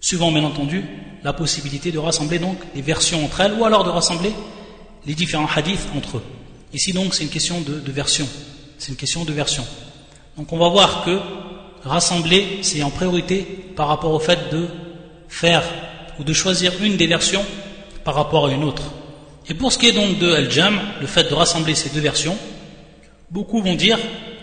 suivant 0.00 0.30
bien 0.30 0.44
entendu 0.44 0.84
la 1.22 1.32
possibilité 1.32 1.90
de 1.90 1.98
rassembler 1.98 2.38
donc 2.38 2.58
les 2.74 2.82
versions 2.82 3.24
entre 3.24 3.40
elles, 3.40 3.54
ou 3.54 3.64
alors 3.64 3.82
de 3.82 3.90
rassembler 3.90 4.32
les 5.06 5.14
différents 5.14 5.48
hadiths 5.54 5.88
entre 5.96 6.18
eux. 6.18 6.22
Ici 6.72 6.92
donc 6.92 7.14
c'est 7.14 7.24
une 7.24 7.30
question 7.30 7.60
de, 7.60 7.80
de 7.80 7.92
version. 7.92 8.28
C'est 8.78 8.90
une 8.90 8.96
question 8.96 9.24
de 9.24 9.32
version. 9.32 9.64
Donc 10.36 10.52
on 10.52 10.58
va 10.58 10.68
voir 10.68 11.04
que 11.04 11.18
rassembler, 11.82 12.58
c'est 12.62 12.82
en 12.82 12.90
priorité 12.90 13.42
par 13.74 13.88
rapport 13.88 14.12
au 14.12 14.20
fait 14.20 14.50
de 14.52 14.68
faire 15.28 15.64
ou 16.18 16.24
de 16.24 16.32
choisir 16.32 16.72
une 16.82 16.96
des 16.96 17.06
versions 17.06 17.44
par 18.06 18.14
rapport 18.14 18.46
à 18.46 18.52
une 18.52 18.62
autre. 18.62 18.84
Et 19.48 19.54
pour 19.54 19.72
ce 19.72 19.78
qui 19.78 19.88
est 19.88 19.92
donc 19.92 20.18
de 20.18 20.32
Al-Jam, 20.32 20.78
le 21.00 21.08
fait 21.08 21.28
de 21.28 21.34
rassembler 21.34 21.74
ces 21.74 21.90
deux 21.90 22.00
versions, 22.00 22.38
beaucoup 23.32 23.60
vont 23.60 23.74
dire 23.74 23.98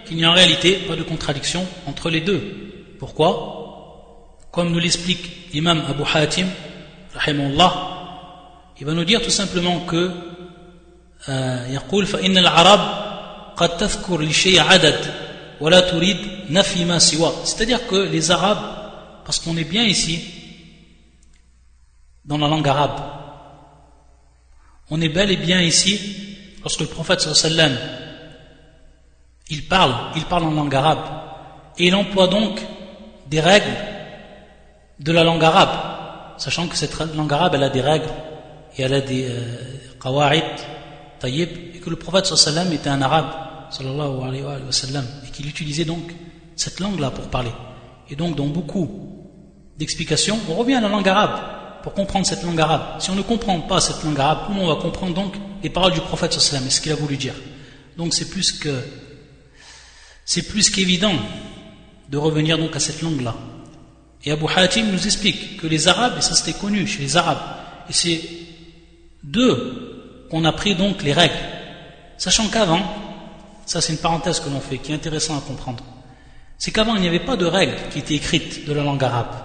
qu'il 0.05 0.17
n'y 0.17 0.25
a 0.25 0.29
en 0.29 0.33
réalité 0.33 0.73
pas 0.85 0.97
de 0.97 1.03
contradiction 1.03 1.65
entre 1.87 2.09
les 2.09 2.19
deux. 2.19 2.95
Pourquoi? 2.99 4.41
Comme 4.51 4.69
nous 4.69 4.79
l'explique 4.79 5.53
l'imam 5.53 5.81
Abu 5.87 6.03
Hatim, 6.13 6.47
il 8.79 8.85
va 8.85 8.93
nous 8.93 9.05
dire 9.05 9.21
tout 9.21 9.29
simplement 9.29 9.79
que 9.81 10.11
c'est-à-dire 17.45 17.87
que 17.87 17.95
les 17.95 18.31
arabes 18.31 18.65
parce 19.23 19.39
qu'on 19.39 19.55
est 19.55 19.63
bien 19.63 19.83
ici 19.83 20.19
dans 22.25 22.37
la 22.37 22.49
langue 22.49 22.67
arabe 22.67 23.22
on 24.89 25.01
est 25.01 25.09
bel 25.09 25.31
et 25.31 25.37
bien 25.37 25.61
ici, 25.61 25.99
lorsque 26.61 26.81
le 26.81 26.87
prophète 26.87 27.21
sallam, 27.21 27.71
il 29.49 29.67
parle, 29.67 29.93
il 30.15 30.23
parle 30.25 30.43
en 30.43 30.51
langue 30.51 30.75
arabe, 30.75 31.05
et 31.77 31.87
il 31.87 31.95
emploie 31.95 32.27
donc 32.27 32.61
des 33.29 33.39
règles 33.39 33.75
de 34.99 35.11
la 35.11 35.23
langue 35.23 35.43
arabe, 35.43 36.37
sachant 36.37 36.67
que 36.67 36.75
cette 36.75 36.97
langue 37.15 37.33
arabe, 37.33 37.55
elle 37.55 37.63
a 37.63 37.69
des 37.69 37.81
règles, 37.81 38.09
et 38.77 38.81
elle 38.83 38.93
a 38.93 39.01
des 39.01 39.27
euh, 39.29 39.95
qawa'id, 40.01 40.43
tayyib, 41.19 41.49
et 41.75 41.79
que 41.79 41.89
le 41.89 41.95
prophète 41.95 42.25
sallam 42.25 42.71
était 42.71 42.89
un 42.89 43.01
arabe, 43.01 43.31
sallallahu 43.69 44.43
wa 44.43 44.71
sallam, 44.71 45.05
et 45.27 45.31
qu'il 45.31 45.47
utilisait 45.47 45.85
donc 45.85 46.13
cette 46.55 46.79
langue-là 46.79 47.11
pour 47.11 47.25
parler. 47.29 47.51
Et 48.09 48.15
donc, 48.15 48.35
dans 48.35 48.47
beaucoup 48.47 49.13
d'explications, 49.77 50.39
on 50.49 50.55
revient 50.55 50.75
à 50.75 50.81
la 50.81 50.89
langue 50.89 51.07
arabe, 51.07 51.39
pour 51.83 51.93
comprendre 51.93 52.25
cette 52.25 52.43
langue 52.43 52.59
arabe. 52.59 53.01
Si 53.01 53.09
on 53.11 53.15
ne 53.15 53.21
comprend 53.21 53.59
pas 53.59 53.81
cette 53.81 54.01
langue 54.03 54.19
arabe, 54.19 54.45
comment 54.47 54.63
on 54.63 54.67
va 54.73 54.81
comprendre 54.81 55.13
donc 55.13 55.35
les 55.61 55.69
paroles 55.69 55.93
du 55.93 55.99
prophète 55.99 56.33
sallam? 56.33 56.65
Et 56.65 56.69
ce 56.69 56.81
qu'il 56.81 56.91
a 56.91 56.95
voulu 56.95 57.17
dire? 57.17 57.35
Donc 57.97 58.13
c'est 58.13 58.29
plus 58.29 58.53
que 58.53 58.73
c'est 60.25 60.43
plus 60.43 60.69
qu'évident 60.69 61.13
de 62.09 62.17
revenir 62.17 62.57
donc 62.57 62.75
à 62.75 62.79
cette 62.79 63.01
langue-là. 63.01 63.35
Et 64.23 64.31
Abu 64.31 64.45
Hatim 64.55 64.89
nous 64.91 65.05
explique 65.05 65.57
que 65.57 65.67
les 65.67 65.89
Arabes, 65.89 66.13
et 66.17 66.21
ça 66.21 66.33
c'était 66.33 66.57
connu 66.57 66.87
chez 66.87 67.01
les 67.01 67.17
Arabes, 67.17 67.41
et 67.89 67.93
c'est 67.93 68.21
d'eux 69.21 70.27
qu'on 70.31 70.45
a 70.45 70.53
pris 70.53 70.75
donc 70.75 71.03
les 71.03 71.11
règles. 71.11 71.33
Sachant 72.17 72.47
qu'avant, 72.47 72.81
ça 73.65 73.81
c'est 73.81 73.91
une 73.91 73.99
parenthèse 73.99 74.39
que 74.39 74.49
l'on 74.49 74.61
fait, 74.61 74.77
qui 74.77 74.93
est 74.93 74.95
intéressant 74.95 75.37
à 75.37 75.41
comprendre, 75.41 75.83
c'est 76.57 76.71
qu'avant 76.71 76.95
il 76.95 77.01
n'y 77.01 77.07
avait 77.09 77.19
pas 77.19 77.35
de 77.35 77.45
règles 77.45 77.75
qui 77.91 77.99
étaient 77.99 78.15
écrites 78.15 78.65
de 78.65 78.71
la 78.71 78.83
langue 78.83 79.03
arabe. 79.03 79.35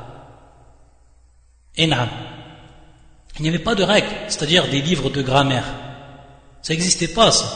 Enam. 1.79 2.09
Il 3.39 3.43
n'y 3.43 3.49
avait 3.49 3.59
pas 3.59 3.75
de 3.75 3.85
règles, 3.85 4.09
c'est-à-dire 4.27 4.69
des 4.69 4.83
livres 4.83 5.11
de 5.11 5.23
grammaire. 5.23 5.65
Ça 6.63 6.73
n'existait 6.73 7.09
pas, 7.09 7.31
ça, 7.31 7.47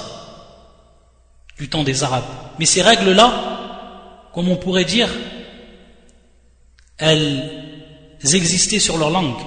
du 1.58 1.68
temps 1.68 1.82
des 1.82 2.04
Arabes. 2.04 2.24
Mais 2.58 2.66
ces 2.66 2.82
règles-là, 2.82 4.28
comme 4.32 4.48
on 4.48 4.56
pourrait 4.56 4.84
dire, 4.84 5.10
elles 6.98 7.74
existaient 8.22 8.78
sur 8.78 8.96
leur 8.96 9.10
langue 9.10 9.40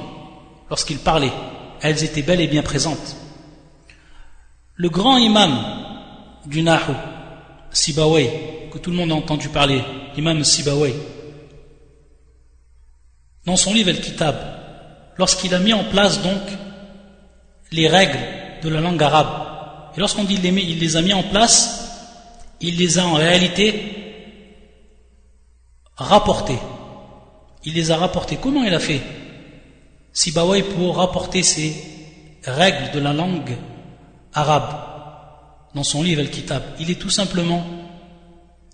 lorsqu'ils 0.70 1.00
parlaient. 1.00 1.32
Elles 1.82 2.04
étaient 2.04 2.22
bel 2.22 2.42
et 2.42 2.48
bien 2.48 2.64
présentes. 2.64 3.16
Le 4.76 4.90
grand 4.90 5.18
imam 5.18 5.58
du 6.46 6.62
Nahu, 6.62 6.94
Sibaway, 7.72 8.70
que 8.72 8.78
tout 8.78 8.92
le 8.92 8.98
monde 8.98 9.12
a 9.12 9.16
entendu 9.16 9.48
parler, 9.48 9.82
l'imam 10.16 10.44
Sibaway, 10.44 10.94
dans 13.46 13.56
son 13.56 13.74
livre 13.74 13.90
El-Kitab, 13.90 14.36
lorsqu'il 15.18 15.54
a 15.54 15.60
mis 15.60 15.74
en 15.74 15.84
place 15.84 16.22
donc 16.22 16.42
les 17.72 17.88
règles 17.88 18.20
de 18.64 18.70
la 18.70 18.82
langue 18.82 19.02
arabe, 19.02 19.46
et 19.96 20.00
lorsqu'on 20.00 20.24
dit 20.24 20.40
il 20.44 20.80
les 20.80 20.98
a 20.98 21.02
mis 21.02 21.14
en 21.14 21.24
place, 21.24 21.86
il 22.62 22.78
les 22.78 23.00
a 23.00 23.06
en 23.06 23.14
réalité 23.14 23.96
rapportés. 25.98 26.58
Il 27.64 27.74
les 27.74 27.92
a 27.92 27.98
rapportés. 27.98 28.38
Comment 28.38 28.64
il 28.64 28.74
a 28.74 28.80
fait 28.80 29.02
Sibawai 30.14 30.64
pour 30.64 30.98
rapporter 30.98 31.44
ces 31.44 31.76
règles 32.44 32.92
de 32.94 33.00
la 33.00 33.14
langue 33.14 33.58
arabe 34.34 34.76
dans 35.74 35.84
son 35.84 36.04
livre 36.04 36.22
Al-Kitab? 36.22 36.64
Il 36.80 36.92
est 36.92 37.00
tout 37.00 37.10
simplement, 37.10 37.66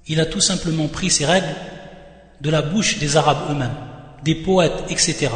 il 0.07 0.19
a 0.19 0.25
tout 0.25 0.41
simplement 0.41 0.87
pris 0.87 1.09
ces 1.09 1.25
règles 1.25 1.55
de 2.41 2.49
la 2.49 2.61
bouche 2.61 2.97
des 2.97 3.17
Arabes 3.17 3.51
eux-mêmes, 3.51 3.75
des 4.23 4.35
poètes, 4.35 4.83
etc. 4.89 5.29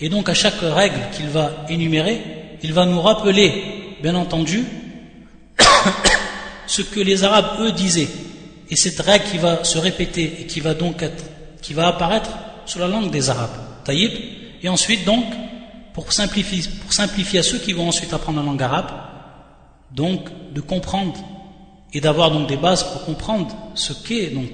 Et 0.00 0.08
donc 0.08 0.28
à 0.28 0.34
chaque 0.34 0.60
règle 0.60 1.00
qu'il 1.12 1.28
va 1.28 1.64
énumérer, 1.68 2.20
il 2.62 2.72
va 2.72 2.86
nous 2.86 3.00
rappeler, 3.00 3.96
bien 4.02 4.14
entendu, 4.14 4.64
ce 6.66 6.82
que 6.82 7.00
les 7.00 7.24
Arabes 7.24 7.60
eux 7.60 7.72
disaient. 7.72 8.08
Et 8.70 8.76
cette 8.76 9.00
règle 9.00 9.24
qui 9.30 9.38
va 9.38 9.64
se 9.64 9.78
répéter 9.78 10.40
et 10.40 10.46
qui 10.46 10.60
va 10.60 10.74
donc 10.74 11.02
être, 11.02 11.24
qui 11.60 11.74
va 11.74 11.88
apparaître 11.88 12.30
sur 12.66 12.80
la 12.80 12.88
langue 12.88 13.10
des 13.10 13.28
Arabes. 13.28 13.56
Taïb. 13.84 14.12
Et 14.62 14.68
ensuite 14.68 15.04
donc, 15.04 15.24
pour 15.92 16.12
simplifier, 16.12 16.62
pour 16.82 16.92
simplifier 16.92 17.40
à 17.40 17.42
ceux 17.42 17.58
qui 17.58 17.72
vont 17.72 17.88
ensuite 17.88 18.12
apprendre 18.12 18.38
la 18.38 18.44
langue 18.44 18.62
arabe, 18.62 18.90
donc 19.90 20.28
de 20.52 20.60
comprendre 20.60 21.18
et 21.92 22.00
d'avoir 22.00 22.30
donc 22.30 22.46
des 22.48 22.56
bases 22.56 22.84
pour 22.84 23.04
comprendre 23.04 23.54
ce 23.74 23.92
qu'est 23.92 24.28
donc 24.28 24.50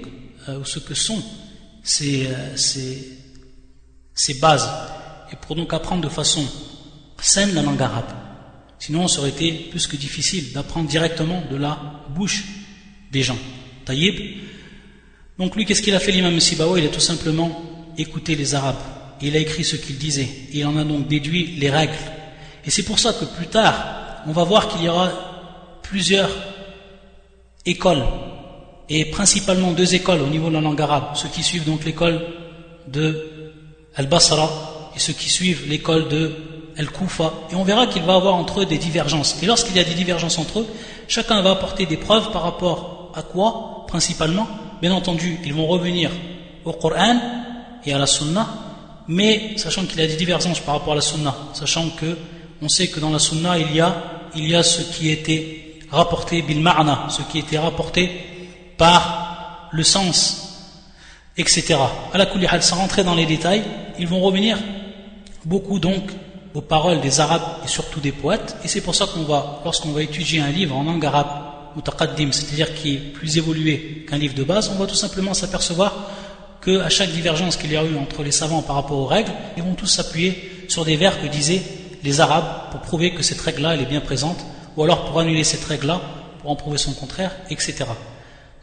euh, 0.48 0.64
ce 0.64 0.78
que 0.78 0.94
sont 0.94 1.22
ces, 1.82 2.26
euh, 2.26 2.56
ces, 2.56 3.18
ces 4.14 4.34
bases 4.34 4.68
et 5.32 5.36
pour 5.36 5.56
donc 5.56 5.72
apprendre 5.72 6.02
de 6.02 6.08
façon 6.08 6.44
saine 7.26 7.54
la 7.54 7.62
langue 7.62 7.82
arabe. 7.82 8.10
Sinon, 8.78 9.08
ça 9.08 9.20
aurait 9.20 9.30
été 9.30 9.50
plus 9.52 9.86
que 9.86 9.96
difficile 9.96 10.52
d'apprendre 10.52 10.88
directement 10.88 11.42
de 11.50 11.56
la 11.56 11.78
bouche 12.10 12.44
des 13.10 13.22
gens. 13.22 13.38
Taïb. 13.84 14.14
Donc 15.38 15.56
lui, 15.56 15.64
qu'est-ce 15.64 15.82
qu'il 15.82 15.94
a 15.94 16.00
fait 16.00 16.12
l'imam 16.12 16.38
Sibawa? 16.38 16.78
Il 16.78 16.86
a 16.86 16.90
tout 16.90 17.00
simplement 17.00 17.62
écouté 17.98 18.36
les 18.36 18.54
Arabes. 18.54 18.76
Il 19.22 19.36
a 19.36 19.40
écrit 19.40 19.64
ce 19.64 19.76
qu'ils 19.76 19.98
disaient. 19.98 20.28
Il 20.52 20.64
en 20.66 20.76
a 20.76 20.84
donc 20.84 21.08
déduit 21.08 21.56
les 21.58 21.70
règles. 21.70 21.94
Et 22.64 22.70
c'est 22.70 22.82
pour 22.82 22.98
ça 22.98 23.12
que 23.12 23.24
plus 23.24 23.46
tard, 23.46 24.22
on 24.26 24.32
va 24.32 24.44
voir 24.44 24.68
qu'il 24.68 24.82
y 24.82 24.88
aura 24.88 25.10
plusieurs 25.82 26.30
écoles. 27.64 28.04
Et 28.88 29.06
principalement 29.06 29.72
deux 29.72 29.94
écoles 29.94 30.20
au 30.20 30.28
niveau 30.28 30.48
de 30.48 30.54
la 30.54 30.60
langue 30.60 30.80
arabe. 30.80 31.16
Ceux 31.16 31.28
qui 31.28 31.42
suivent 31.42 31.64
donc 31.64 31.84
l'école 31.84 32.20
de 32.88 33.62
Al-Basra 33.96 34.75
et 34.96 34.98
ceux 34.98 35.12
qui 35.12 35.28
suivent 35.28 35.68
l'école 35.68 36.08
de 36.08 36.32
Al-Kufa, 36.78 37.32
et 37.52 37.54
on 37.54 37.64
verra 37.64 37.86
qu'il 37.86 38.02
va 38.02 38.14
avoir 38.14 38.34
entre 38.34 38.60
eux 38.60 38.66
des 38.66 38.78
divergences. 38.78 39.38
Et 39.42 39.46
lorsqu'il 39.46 39.76
y 39.76 39.80
a 39.80 39.84
des 39.84 39.94
divergences 39.94 40.38
entre 40.38 40.60
eux, 40.60 40.66
chacun 41.08 41.40
va 41.42 41.52
apporter 41.52 41.86
des 41.86 41.96
preuves 41.96 42.30
par 42.32 42.42
rapport 42.42 43.12
à 43.14 43.22
quoi, 43.22 43.84
principalement 43.86 44.46
Bien 44.82 44.92
entendu, 44.92 45.38
ils 45.44 45.54
vont 45.54 45.66
revenir 45.66 46.10
au 46.66 46.72
Coran 46.72 47.18
et 47.86 47.94
à 47.94 47.98
la 47.98 48.06
Sunna, 48.06 48.46
mais 49.08 49.56
sachant 49.56 49.86
qu'il 49.86 49.98
y 49.98 50.02
a 50.02 50.06
des 50.06 50.16
divergences 50.16 50.60
par 50.60 50.74
rapport 50.74 50.92
à 50.92 50.96
la 50.96 51.02
Sunna, 51.02 51.34
sachant 51.54 51.88
que 51.90 52.18
on 52.60 52.68
sait 52.68 52.88
que 52.88 53.00
dans 53.00 53.10
la 53.10 53.18
Sunna 53.18 53.58
il 53.58 53.74
y 53.74 53.80
a, 53.80 53.94
il 54.34 54.50
y 54.50 54.54
a 54.54 54.62
ce 54.62 54.82
qui 54.82 55.08
était 55.08 55.80
rapporté 55.90 56.42
bil 56.42 56.60
ma'na, 56.60 57.06
ce 57.08 57.22
qui 57.22 57.38
était 57.38 57.58
rapporté 57.58 58.10
par 58.76 59.70
le 59.72 59.82
sens, 59.82 60.74
etc. 61.38 61.76
À 62.12 62.18
la 62.18 62.60
sans 62.60 62.76
rentrer 62.76 63.02
dans 63.02 63.14
les 63.14 63.26
détails, 63.26 63.62
ils 63.98 64.06
vont 64.06 64.20
revenir 64.20 64.58
beaucoup 65.46 65.78
donc 65.78 66.02
aux 66.54 66.60
paroles 66.60 67.00
des 67.00 67.20
Arabes 67.20 67.64
et 67.64 67.68
surtout 67.68 68.00
des 68.00 68.12
poètes. 68.12 68.56
Et 68.64 68.68
c'est 68.68 68.80
pour 68.80 68.94
ça 68.94 69.06
qu'on 69.06 69.22
va, 69.22 69.60
lorsqu'on 69.64 69.92
va 69.92 70.02
étudier 70.02 70.40
un 70.40 70.50
livre 70.50 70.76
en 70.76 70.82
langue 70.82 71.04
arabe, 71.04 71.28
mutaqaddim, 71.76 72.32
c'est-à-dire 72.32 72.74
qui 72.74 72.94
est 72.94 72.98
plus 72.98 73.38
évolué 73.38 74.06
qu'un 74.08 74.18
livre 74.18 74.34
de 74.34 74.42
base, 74.42 74.70
on 74.74 74.78
va 74.78 74.86
tout 74.86 74.94
simplement 74.94 75.34
s'apercevoir 75.34 75.94
qu'à 76.64 76.88
chaque 76.88 77.10
divergence 77.10 77.56
qu'il 77.56 77.72
y 77.72 77.76
a 77.76 77.84
eu 77.84 77.96
entre 77.96 78.22
les 78.22 78.32
savants 78.32 78.62
par 78.62 78.76
rapport 78.76 78.98
aux 78.98 79.06
règles, 79.06 79.30
ils 79.56 79.62
vont 79.62 79.74
tous 79.74 79.86
s'appuyer 79.86 80.66
sur 80.68 80.84
des 80.84 80.96
vers 80.96 81.20
que 81.20 81.26
disaient 81.26 81.62
les 82.02 82.20
Arabes 82.20 82.70
pour 82.70 82.80
prouver 82.80 83.14
que 83.14 83.22
cette 83.22 83.40
règle-là, 83.40 83.74
elle 83.74 83.82
est 83.82 83.86
bien 83.86 84.00
présente, 84.00 84.44
ou 84.76 84.82
alors 84.82 85.04
pour 85.04 85.20
annuler 85.20 85.44
cette 85.44 85.64
règle-là, 85.64 86.00
pour 86.40 86.50
en 86.50 86.56
prouver 86.56 86.78
son 86.78 86.92
contraire, 86.92 87.32
etc. 87.50 87.84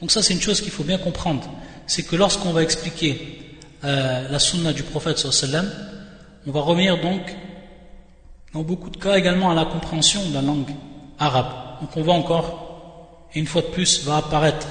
Donc 0.02 0.12
ça, 0.12 0.22
c'est 0.22 0.34
une 0.34 0.42
chose 0.42 0.60
qu'il 0.62 0.72
faut 0.72 0.84
bien 0.84 0.98
comprendre. 0.98 1.44
C'est 1.88 2.04
que 2.04 2.16
lorsqu'on 2.16 2.52
va 2.52 2.64
expliquer 2.64 3.58
euh, 3.84 4.28
la 4.30 4.40
sunna 4.40 4.74
du 4.74 4.84
prophète 4.84 5.20
sallallahu 5.20 5.93
on 6.46 6.52
va 6.52 6.62
revenir 6.62 7.02
donc 7.02 7.22
dans 8.54 8.62
beaucoup 8.62 8.90
de 8.90 8.98
cas 8.98 9.18
également 9.18 9.52
à 9.52 9.56
la 9.56 9.66
compréhension 9.66 10.24
de 10.30 10.34
la 10.34 10.42
langue 10.42 10.70
arabe. 11.18 11.80
Donc 11.82 11.96
on 11.96 12.04
voit 12.04 12.14
encore, 12.14 13.30
et 13.34 13.40
une 13.40 13.48
fois 13.48 13.62
de 13.62 13.68
plus, 13.68 14.04
va 14.04 14.18
apparaître 14.18 14.68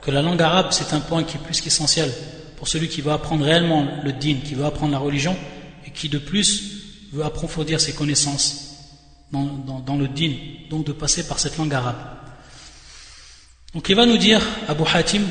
que 0.00 0.10
la 0.10 0.22
langue 0.22 0.40
arabe, 0.40 0.68
c'est 0.70 0.94
un 0.94 1.00
point 1.00 1.24
qui 1.24 1.36
est 1.36 1.40
plus 1.40 1.60
qu'essentiel 1.60 2.10
pour 2.56 2.68
celui 2.68 2.88
qui 2.88 3.02
veut 3.02 3.12
apprendre 3.12 3.44
réellement 3.44 3.86
le 4.02 4.12
din, 4.12 4.36
qui 4.44 4.54
veut 4.54 4.64
apprendre 4.64 4.92
la 4.92 4.98
religion, 4.98 5.36
et 5.86 5.90
qui 5.90 6.08
de 6.08 6.18
plus 6.18 7.10
veut 7.12 7.24
approfondir 7.24 7.80
ses 7.80 7.92
connaissances 7.92 8.62
dans, 9.32 9.96
le 9.96 10.08
din, 10.08 10.32
donc 10.70 10.86
de 10.86 10.92
passer 10.92 11.26
par 11.26 11.38
cette 11.38 11.58
langue 11.58 11.74
arabe. 11.74 11.98
Donc 13.74 13.88
il 13.88 13.96
va 13.96 14.06
nous 14.06 14.16
dire, 14.16 14.40
Abu 14.68 14.84
Hatim, 14.92 15.22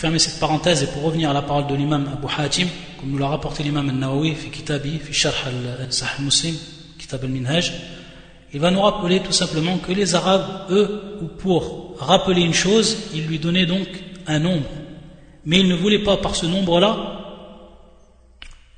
fermer 0.00 0.18
cette 0.18 0.40
parenthèse 0.40 0.82
et 0.82 0.86
pour 0.86 1.02
revenir 1.02 1.28
à 1.28 1.34
la 1.34 1.42
parole 1.42 1.66
de 1.66 1.74
l'imam 1.74 2.08
Abu 2.10 2.26
Hatim, 2.38 2.68
comme 2.98 3.10
nous 3.10 3.18
l'a 3.18 3.28
rapporté 3.28 3.62
l'imam 3.62 3.86
al-Nawawi, 3.86 4.34
fi 4.34 4.48
kitabi, 4.48 4.98
fi 4.98 5.12
sharh 5.12 5.46
al-sahih 5.78 6.22
muslim, 6.22 6.54
il 8.52 8.60
va 8.60 8.70
nous 8.70 8.80
rappeler 8.80 9.20
tout 9.20 9.32
simplement 9.32 9.76
que 9.76 9.92
les 9.92 10.14
Arabes, 10.14 10.70
eux, 10.70 11.18
ou 11.20 11.26
pour 11.26 11.96
rappeler 11.98 12.40
une 12.40 12.54
chose, 12.54 12.96
ils 13.14 13.26
lui 13.26 13.38
donnaient 13.38 13.66
donc 13.66 13.88
un 14.26 14.38
nombre. 14.38 14.68
Mais 15.44 15.60
ils 15.60 15.68
ne 15.68 15.74
voulaient 15.74 16.02
pas, 16.02 16.16
par 16.16 16.34
ce 16.34 16.46
nombre-là, 16.46 16.96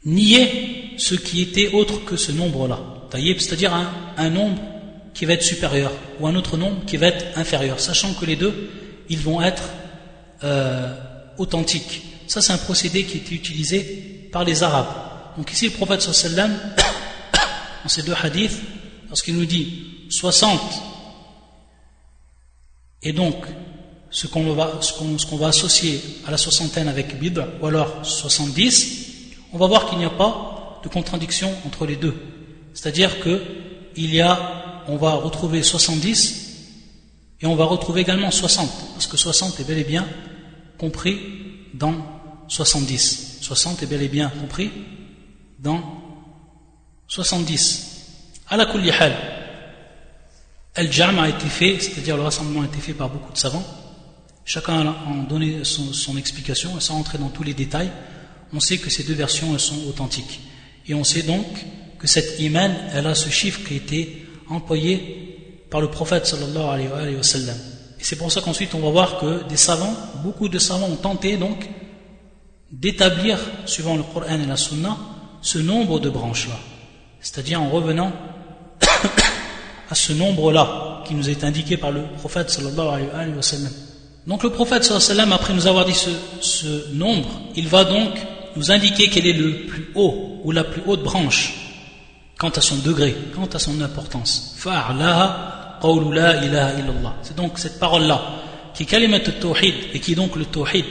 nier 0.04 0.94
ce 0.96 1.14
qui 1.14 1.42
était 1.42 1.72
autre 1.72 2.04
que 2.04 2.16
ce 2.16 2.32
nombre-là. 2.32 2.80
C'est-à-dire 3.12 3.72
un, 4.16 4.30
nombre 4.30 4.60
qui 5.14 5.24
va 5.24 5.34
être 5.34 5.42
supérieur 5.42 5.92
ou 6.18 6.26
un 6.26 6.34
autre 6.34 6.56
nombre 6.56 6.84
qui 6.86 6.96
va 6.96 7.08
être 7.08 7.38
inférieur, 7.38 7.78
sachant 7.78 8.12
que 8.14 8.24
les 8.24 8.36
deux, 8.36 8.70
ils 9.08 9.18
vont 9.18 9.40
être 9.42 9.64
euh, 10.42 10.94
authentiques. 11.38 12.02
Ça, 12.26 12.40
c'est 12.40 12.52
un 12.52 12.58
procédé 12.58 13.04
qui 13.04 13.18
était 13.18 13.34
utilisé 13.34 14.28
par 14.32 14.44
les 14.44 14.62
Arabes. 14.62 14.94
Donc 15.36 15.52
ici, 15.52 15.66
le 15.66 15.72
prophète 15.72 16.02
sallallahu 16.02 16.52
dans 17.82 17.88
ces 17.88 18.02
deux 18.02 18.14
hadiths, 18.22 18.60
lorsqu'il 19.08 19.36
nous 19.36 19.46
dit 19.46 20.06
60, 20.10 20.60
et 23.02 23.12
donc 23.12 23.36
ce 24.10 24.26
qu'on 24.26 24.52
va, 24.52 25.48
associer 25.48 26.00
à 26.26 26.30
la 26.30 26.36
soixantaine 26.36 26.88
avec 26.88 27.18
bid, 27.18 27.42
ou 27.60 27.66
alors 27.66 28.04
70, 28.04 29.06
on 29.52 29.58
va 29.58 29.66
voir 29.66 29.88
qu'il 29.88 29.98
n'y 29.98 30.04
a 30.04 30.10
pas 30.10 30.80
de 30.84 30.88
contradiction 30.88 31.52
entre 31.66 31.86
les 31.86 31.96
deux. 31.96 32.14
C'est-à-dire 32.74 33.20
que 33.20 33.42
il 33.96 34.14
y 34.14 34.20
a, 34.20 34.84
on 34.88 34.96
va 34.96 35.12
retrouver 35.12 35.62
70 35.62 36.42
et 37.40 37.46
on 37.46 37.54
va 37.54 37.64
retrouver 37.64 38.02
également 38.02 38.30
60, 38.30 38.70
parce 38.94 39.06
que 39.06 39.16
60 39.16 39.60
est 39.60 39.64
bel 39.64 39.78
et 39.78 39.84
bien 39.84 40.06
compris 40.82 41.20
dans 41.74 41.94
70. 42.48 43.38
60 43.40 43.84
est 43.84 43.86
bel 43.86 44.02
et 44.02 44.08
bien 44.08 44.28
compris 44.28 44.72
dans 45.60 45.80
70. 47.06 48.42
À 48.48 48.56
la 48.56 48.64
hal, 48.64 49.16
Al-Jam 50.74 51.20
a 51.20 51.28
été 51.28 51.46
fait, 51.46 51.78
c'est-à-dire 51.78 52.16
le 52.16 52.24
rassemblement 52.24 52.62
a 52.62 52.64
été 52.64 52.78
fait 52.78 52.94
par 52.94 53.10
beaucoup 53.10 53.32
de 53.32 53.38
savants. 53.38 53.64
Chacun 54.44 54.88
a 54.88 54.94
donné 55.28 55.62
son, 55.62 56.16
explication, 56.16 56.80
sans 56.80 56.96
entrer 56.96 57.18
dans 57.18 57.28
tous 57.28 57.44
les 57.44 57.54
détails, 57.54 57.92
on 58.52 58.58
sait 58.58 58.78
que 58.78 58.90
ces 58.90 59.04
deux 59.04 59.14
versions 59.14 59.56
sont 59.58 59.86
authentiques. 59.86 60.40
Et 60.88 60.94
on 60.94 61.04
sait 61.04 61.22
donc 61.22 61.46
que 62.00 62.08
cette 62.08 62.40
iman, 62.40 62.74
elle 62.92 63.06
a 63.06 63.14
ce 63.14 63.30
chiffre 63.30 63.60
qui 63.64 63.74
a 63.74 63.76
été 63.76 64.26
employé 64.48 65.64
par 65.70 65.80
le 65.80 65.88
prophète 65.88 66.26
sallallahu. 66.26 67.71
Et 68.02 68.04
c'est 68.04 68.16
pour 68.16 68.32
ça 68.32 68.40
qu'ensuite 68.40 68.74
on 68.74 68.80
va 68.80 68.90
voir 68.90 69.20
que 69.20 69.44
des 69.48 69.56
savants, 69.56 69.94
beaucoup 70.24 70.48
de 70.48 70.58
savants 70.58 70.88
ont 70.88 70.96
tenté 70.96 71.36
donc 71.36 71.68
d'établir, 72.72 73.38
suivant 73.64 73.96
le 73.96 74.02
Coran 74.02 74.40
et 74.42 74.44
la 74.44 74.56
Sunna, 74.56 74.96
ce 75.40 75.58
nombre 75.58 76.00
de 76.00 76.10
branches-là. 76.10 76.56
C'est-à-dire 77.20 77.62
en 77.62 77.70
revenant 77.70 78.10
à 79.88 79.94
ce 79.94 80.12
nombre-là 80.14 81.04
qui 81.06 81.14
nous 81.14 81.30
est 81.30 81.44
indiqué 81.44 81.76
par 81.76 81.92
le 81.92 82.02
prophète 82.18 82.50
sallallahu 82.50 83.08
alayhi 83.14 83.34
wa 83.34 83.42
sallam. 83.42 83.70
Donc 84.26 84.42
le 84.42 84.50
prophète 84.50 84.82
sallallahu 84.82 85.10
alayhi 85.12 85.30
wa 85.30 85.36
après 85.36 85.54
nous 85.54 85.68
avoir 85.68 85.84
dit 85.84 85.94
ce, 85.94 86.92
nombre, 86.92 87.28
il 87.54 87.68
va 87.68 87.84
donc 87.84 88.18
nous 88.56 88.72
indiquer 88.72 89.10
quel 89.10 89.28
est 89.28 89.32
le 89.32 89.66
plus 89.66 89.92
haut 89.94 90.40
ou 90.42 90.50
la 90.50 90.64
plus 90.64 90.82
haute 90.86 91.04
branche 91.04 91.54
quant 92.36 92.50
à 92.50 92.60
son 92.60 92.78
degré, 92.78 93.14
quant 93.36 93.46
à 93.46 93.60
son 93.60 93.80
importance. 93.80 94.56
C'est 97.22 97.36
donc 97.36 97.58
cette 97.58 97.80
parole-là 97.80 98.20
qui 98.74 98.84
est 98.84 98.86
kalimat 98.86 99.20
tawhid 99.20 99.74
et 99.92 100.00
qui 100.00 100.12
est 100.12 100.14
donc 100.14 100.36
le 100.36 100.44
tawhid, 100.44 100.86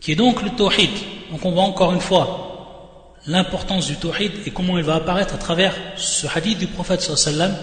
qui 0.00 0.16
donc 0.16 0.42
le 0.42 0.50
tawhid. 0.50 0.90
Donc 1.30 1.44
on 1.44 1.52
voit 1.52 1.64
encore 1.64 1.92
une 1.92 2.00
fois 2.00 3.16
l'importance 3.26 3.86
du 3.86 3.96
tawhid 3.96 4.32
et 4.46 4.50
comment 4.50 4.78
il 4.78 4.84
va 4.84 4.94
apparaître 4.94 5.34
à 5.34 5.38
travers 5.38 5.74
ce 5.96 6.26
hadith 6.34 6.58
du 6.58 6.66
prophète 6.66 7.02
sallam 7.02 7.54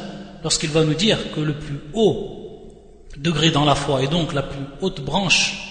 lorsqu'il 0.43 0.69
va 0.69 0.83
nous 0.83 0.93
dire 0.93 1.17
que 1.31 1.39
le 1.39 1.53
plus 1.53 1.79
haut 1.93 2.69
degré 3.17 3.49
dans 3.49 3.65
la 3.65 3.73
foi 3.73 4.03
et 4.03 4.07
donc 4.07 4.33
la 4.33 4.43
plus 4.43 4.61
haute 4.81 5.01
branche 5.01 5.67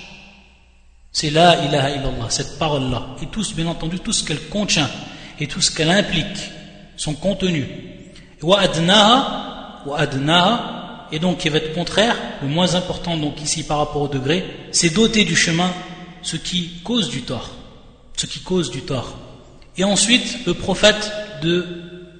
c'est 1.13 1.31
la 1.31 1.65
ilaha 1.65 1.91
illallah, 1.93 2.29
cette 2.29 2.59
parole-là 2.59 3.17
et 3.23 3.27
tout, 3.29 3.43
bien 3.55 3.69
entendu 3.69 4.01
tout 4.01 4.13
ce 4.13 4.23
qu'elle 4.23 4.49
contient 4.51 4.91
et 5.41 5.47
tout 5.47 5.63
ce 5.63 5.71
qu'elle 5.71 5.91
implique, 5.91 6.51
son 6.99 7.15
contenu. 7.15 7.67
Wa 8.43 8.61
et 11.13 11.19
donc 11.19 11.39
qui 11.39 11.49
va 11.49 11.59
être 11.59 11.75
contraire, 11.75 12.17
le 12.43 12.49
moins 12.49 12.75
important 12.75 13.17
donc 13.17 13.43
ici 13.43 13.63
par 13.63 13.79
rapport 13.79 14.03
au 14.03 14.09
degré, 14.09 14.45
c'est 14.73 14.91
doter 14.91 15.25
du 15.25 15.37
chemin 15.37 15.71
ce 16.23 16.37
qui 16.37 16.81
cause 16.83 17.09
du 17.09 17.23
tort, 17.23 17.51
ce 18.17 18.27
qui 18.27 18.41
cause 18.41 18.71
du 18.71 18.83
tort. 18.83 19.17
Et 19.77 19.85
ensuite, 19.85 20.47
le 20.47 20.55
prophète 20.55 21.13
de 21.43 21.65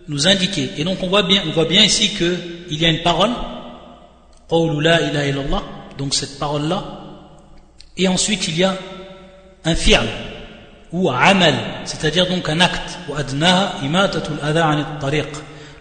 nous 0.09 0.29
indiquer. 0.29 0.71
Et 0.77 0.85
donc 0.85 1.03
on 1.03 1.09
voit 1.09 1.23
bien, 1.23 1.43
on 1.47 1.51
voit 1.51 1.65
bien 1.65 1.83
ici 1.83 2.11
qu'il 2.11 2.81
y 2.81 2.85
a 2.85 2.89
une 2.89 3.03
parole, 3.03 3.31
donc 5.99 6.15
cette 6.15 6.39
parole-là, 6.39 6.85
et 7.97 8.07
ensuite 8.07 8.47
il 8.49 8.59
y 8.59 8.65
a 8.65 8.77
un 9.65 9.75
fi'l, 9.75 10.07
ou 10.93 11.11
amal, 11.11 11.55
c'est-à-dire 11.85 12.29
donc 12.29 12.49
un 12.49 12.61
acte, 12.61 12.99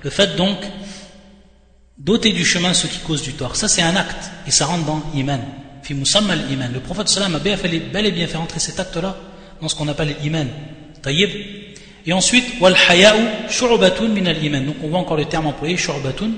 le 0.04 0.10
fait 0.10 0.36
donc 0.36 0.58
d'ôter 1.98 2.32
du 2.32 2.46
chemin 2.46 2.74
ce 2.74 2.88
qui 2.88 3.00
cause 3.00 3.22
du 3.22 3.34
tort. 3.34 3.56
Ça 3.56 3.68
c'est 3.68 3.82
un 3.82 3.96
acte, 3.96 4.32
et 4.48 4.52
ça 4.52 4.66
rentre 4.66 4.86
dans 4.86 5.02
iman. 5.14 5.40
Le 5.88 6.80
prophète 6.80 7.10
sallam 7.10 7.36
a 7.36 7.40
bel 7.40 8.06
et 8.06 8.12
bien 8.12 8.28
fait 8.28 8.38
rentrer 8.38 8.60
cet 8.60 8.80
acte-là 8.80 9.16
dans 9.62 9.70
ce 9.70 9.76
qu'on 9.76 9.88
appelle 9.88 10.16
l'iman. 10.22 10.48
Taïb, 11.02 11.30
et 12.08 12.14
ensuite, 12.14 12.60
wal 12.60 12.76
haya'u 12.76 13.50
shu'batun 13.50 14.10
min 14.10 14.26
al-iman. 14.28 14.66
Donc 14.66 14.76
on 14.84 14.90
voit 14.90 15.00
encore 15.00 15.18
le 15.18 15.26
terme 15.26 15.48
employé, 15.48 15.76
shu'batun. 15.76 16.32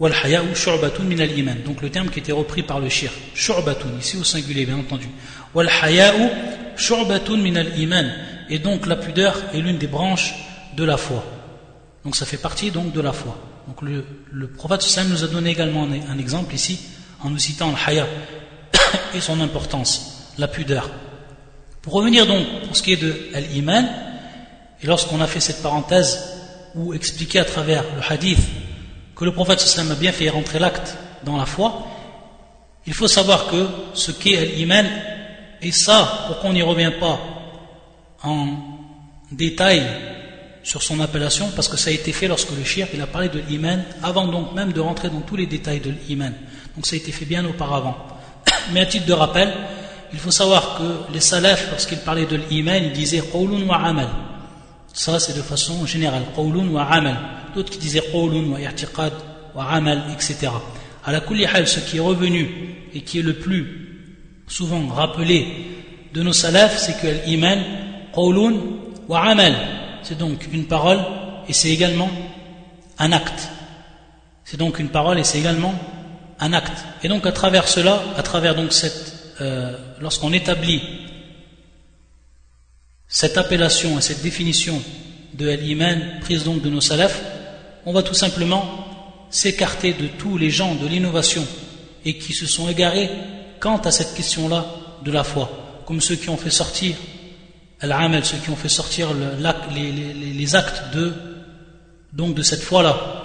Wal 0.00 0.12
haya'u 0.12 0.54
shu'batun 0.54 1.04
min 1.04 1.20
al-iman. 1.20 1.56
Donc 1.64 1.80
le 1.80 1.90
terme 1.90 2.10
qui 2.10 2.18
était 2.18 2.32
repris 2.32 2.62
par 2.62 2.80
le 2.80 2.88
shir. 2.88 3.10
Shu'batun, 3.34 3.98
ici 4.00 4.16
au 4.16 4.24
singulier, 4.24 4.66
bien 4.66 4.78
entendu. 4.78 5.08
Wal 5.54 5.68
haya'u 5.68 6.28
shu'batun 6.76 7.36
min 7.36 7.54
al-iman. 7.56 8.12
Et 8.50 8.58
donc 8.58 8.86
la 8.86 8.96
pudeur 8.96 9.40
est 9.54 9.58
l'une 9.58 9.78
des 9.78 9.86
branches 9.86 10.34
de 10.76 10.84
la 10.84 10.96
foi. 10.96 11.24
Donc 12.04 12.16
ça 12.16 12.26
fait 12.26 12.36
partie 12.36 12.70
donc 12.70 12.92
de 12.92 13.00
la 13.00 13.12
foi. 13.12 13.38
Donc 13.66 13.82
le, 13.82 14.04
le 14.30 14.48
prophète 14.48 14.84
nous 15.08 15.24
a 15.24 15.28
donné 15.28 15.50
également 15.50 15.84
un, 15.84 16.18
exemple 16.18 16.54
ici, 16.54 16.78
en 17.22 17.30
nous 17.30 17.38
citant 17.38 17.70
le 17.70 17.76
haya 17.86 18.06
et 19.14 19.20
son 19.20 19.40
importance, 19.40 20.32
la 20.38 20.48
pudeur. 20.48 20.90
Pour 21.80 21.94
revenir 21.94 22.26
donc 22.26 22.44
pour 22.66 22.76
ce 22.76 22.82
qui 22.82 22.92
est 22.92 23.02
de 23.02 23.14
l'iman, 23.52 23.86
et 24.82 24.86
lorsqu'on 24.86 25.20
a 25.20 25.26
fait 25.26 25.40
cette 25.40 25.62
parenthèse 25.62 26.20
ou 26.74 26.92
expliqué 26.92 27.38
à 27.38 27.44
travers 27.44 27.84
le 27.96 28.12
hadith 28.12 28.40
que 29.16 29.24
le 29.24 29.32
prophète 29.32 29.60
sallam 29.60 29.92
a 29.92 29.94
bien 29.94 30.12
fait 30.12 30.28
rentrer 30.28 30.58
l'acte 30.58 30.96
dans 31.24 31.36
la 31.36 31.46
foi, 31.46 31.86
il 32.86 32.92
faut 32.92 33.08
savoir 33.08 33.46
que 33.46 33.66
ce 33.94 34.10
qu'est 34.10 34.44
l'iman, 34.44 34.86
et 35.62 35.72
ça, 35.72 36.26
pourquoi 36.26 36.50
on 36.50 36.52
n'y 36.52 36.62
revient 36.62 36.92
pas 37.00 37.18
en 38.22 38.48
détail 39.32 39.82
sur 40.64 40.82
son 40.82 40.98
appellation, 41.00 41.50
parce 41.54 41.68
que 41.68 41.76
ça 41.76 41.90
a 41.90 41.92
été 41.92 42.10
fait 42.12 42.26
lorsque 42.26 42.50
le 42.50 42.64
shirk 42.64 42.90
il 42.94 43.00
a 43.02 43.06
parlé 43.06 43.28
de 43.28 43.38
l'iman, 43.38 43.84
avant 44.02 44.26
donc 44.26 44.54
même 44.54 44.72
de 44.72 44.80
rentrer 44.80 45.10
dans 45.10 45.20
tous 45.20 45.36
les 45.36 45.46
détails 45.46 45.80
de 45.80 45.92
l'iman. 46.08 46.32
Donc 46.74 46.86
ça 46.86 46.94
a 46.94 46.96
été 46.96 47.12
fait 47.12 47.26
bien 47.26 47.44
auparavant. 47.44 47.96
Mais 48.72 48.80
à 48.80 48.86
titre 48.86 49.04
de 49.04 49.12
rappel, 49.12 49.52
il 50.12 50.18
faut 50.18 50.30
savoir 50.30 50.78
que 50.78 51.12
les 51.12 51.20
salafs, 51.20 51.70
lorsqu'ils 51.70 51.98
parlaient 51.98 52.24
de 52.24 52.36
l'iman, 52.36 52.82
ils 52.82 52.92
disaient 52.92 53.20
qawlun 53.20 53.66
wa 53.66 53.76
amal. 53.76 54.08
Ça, 54.94 55.18
c'est 55.18 55.36
de 55.36 55.42
façon 55.42 55.84
générale. 55.86 56.22
Qawlun 56.34 56.68
wa 56.68 56.84
amal. 56.84 57.16
D'autres 57.54 57.70
qui 57.70 57.78
disaient 57.78 58.02
qawlun 58.10 58.48
wa 58.52 58.60
i'tiqad 58.60 59.12
wa 59.54 59.64
amal, 59.64 60.04
etc. 60.14 60.50
À 61.04 61.12
la 61.12 61.20
hal, 61.52 61.68
ce 61.68 61.80
qui 61.80 61.98
est 61.98 62.00
revenu 62.00 62.48
et 62.94 63.02
qui 63.02 63.18
est 63.18 63.22
le 63.22 63.34
plus 63.34 64.00
souvent 64.48 64.86
rappelé 64.88 65.46
de 66.14 66.22
nos 66.22 66.32
salafs, 66.32 66.78
c'est 66.78 66.98
que 67.02 67.26
l'iman, 67.26 67.58
qawlun 68.14 68.54
wa 69.08 69.20
amal. 69.20 69.54
C'est 70.04 70.18
donc 70.18 70.46
une 70.52 70.66
parole 70.66 71.00
et 71.48 71.52
c'est 71.52 71.70
également 71.70 72.10
un 72.98 73.12
acte. 73.12 73.48
C'est 74.44 74.58
donc 74.58 74.78
une 74.78 74.90
parole 74.90 75.18
et 75.18 75.24
c'est 75.24 75.38
également 75.38 75.74
un 76.38 76.52
acte. 76.52 76.84
Et 77.02 77.08
donc 77.08 77.26
à 77.26 77.32
travers 77.32 77.66
cela, 77.66 78.02
à 78.16 78.22
travers 78.22 78.54
donc 78.54 78.72
cette, 78.72 79.14
euh, 79.40 79.76
lorsqu'on 80.00 80.32
établit 80.32 80.82
cette 83.08 83.38
appellation 83.38 83.98
et 83.98 84.02
cette 84.02 84.22
définition 84.22 84.82
de 85.34 85.48
l'iman 85.50 86.20
prise 86.20 86.44
donc 86.44 86.60
de 86.60 86.68
nos 86.68 86.82
salafs, 86.82 87.22
on 87.86 87.92
va 87.92 88.02
tout 88.02 88.14
simplement 88.14 88.64
s'écarter 89.30 89.94
de 89.94 90.06
tous 90.06 90.36
les 90.36 90.50
gens 90.50 90.74
de 90.74 90.86
l'innovation 90.86 91.46
et 92.04 92.18
qui 92.18 92.34
se 92.34 92.46
sont 92.46 92.68
égarés 92.68 93.10
quant 93.58 93.78
à 93.78 93.90
cette 93.90 94.14
question-là 94.14 94.66
de 95.02 95.10
la 95.10 95.24
foi, 95.24 95.82
comme 95.86 96.00
ceux 96.00 96.16
qui 96.16 96.28
ont 96.28 96.36
fait 96.36 96.50
sortir 96.50 96.94
al 97.92 98.24
ceux 98.24 98.38
qui 98.38 98.50
ont 98.50 98.56
fait 98.56 98.68
sortir 98.68 99.08
les, 99.74 100.56
actes 100.56 100.94
de 100.94 101.12
donc 102.12 102.34
de 102.34 102.42
cette 102.42 102.62
foi-là, 102.62 103.24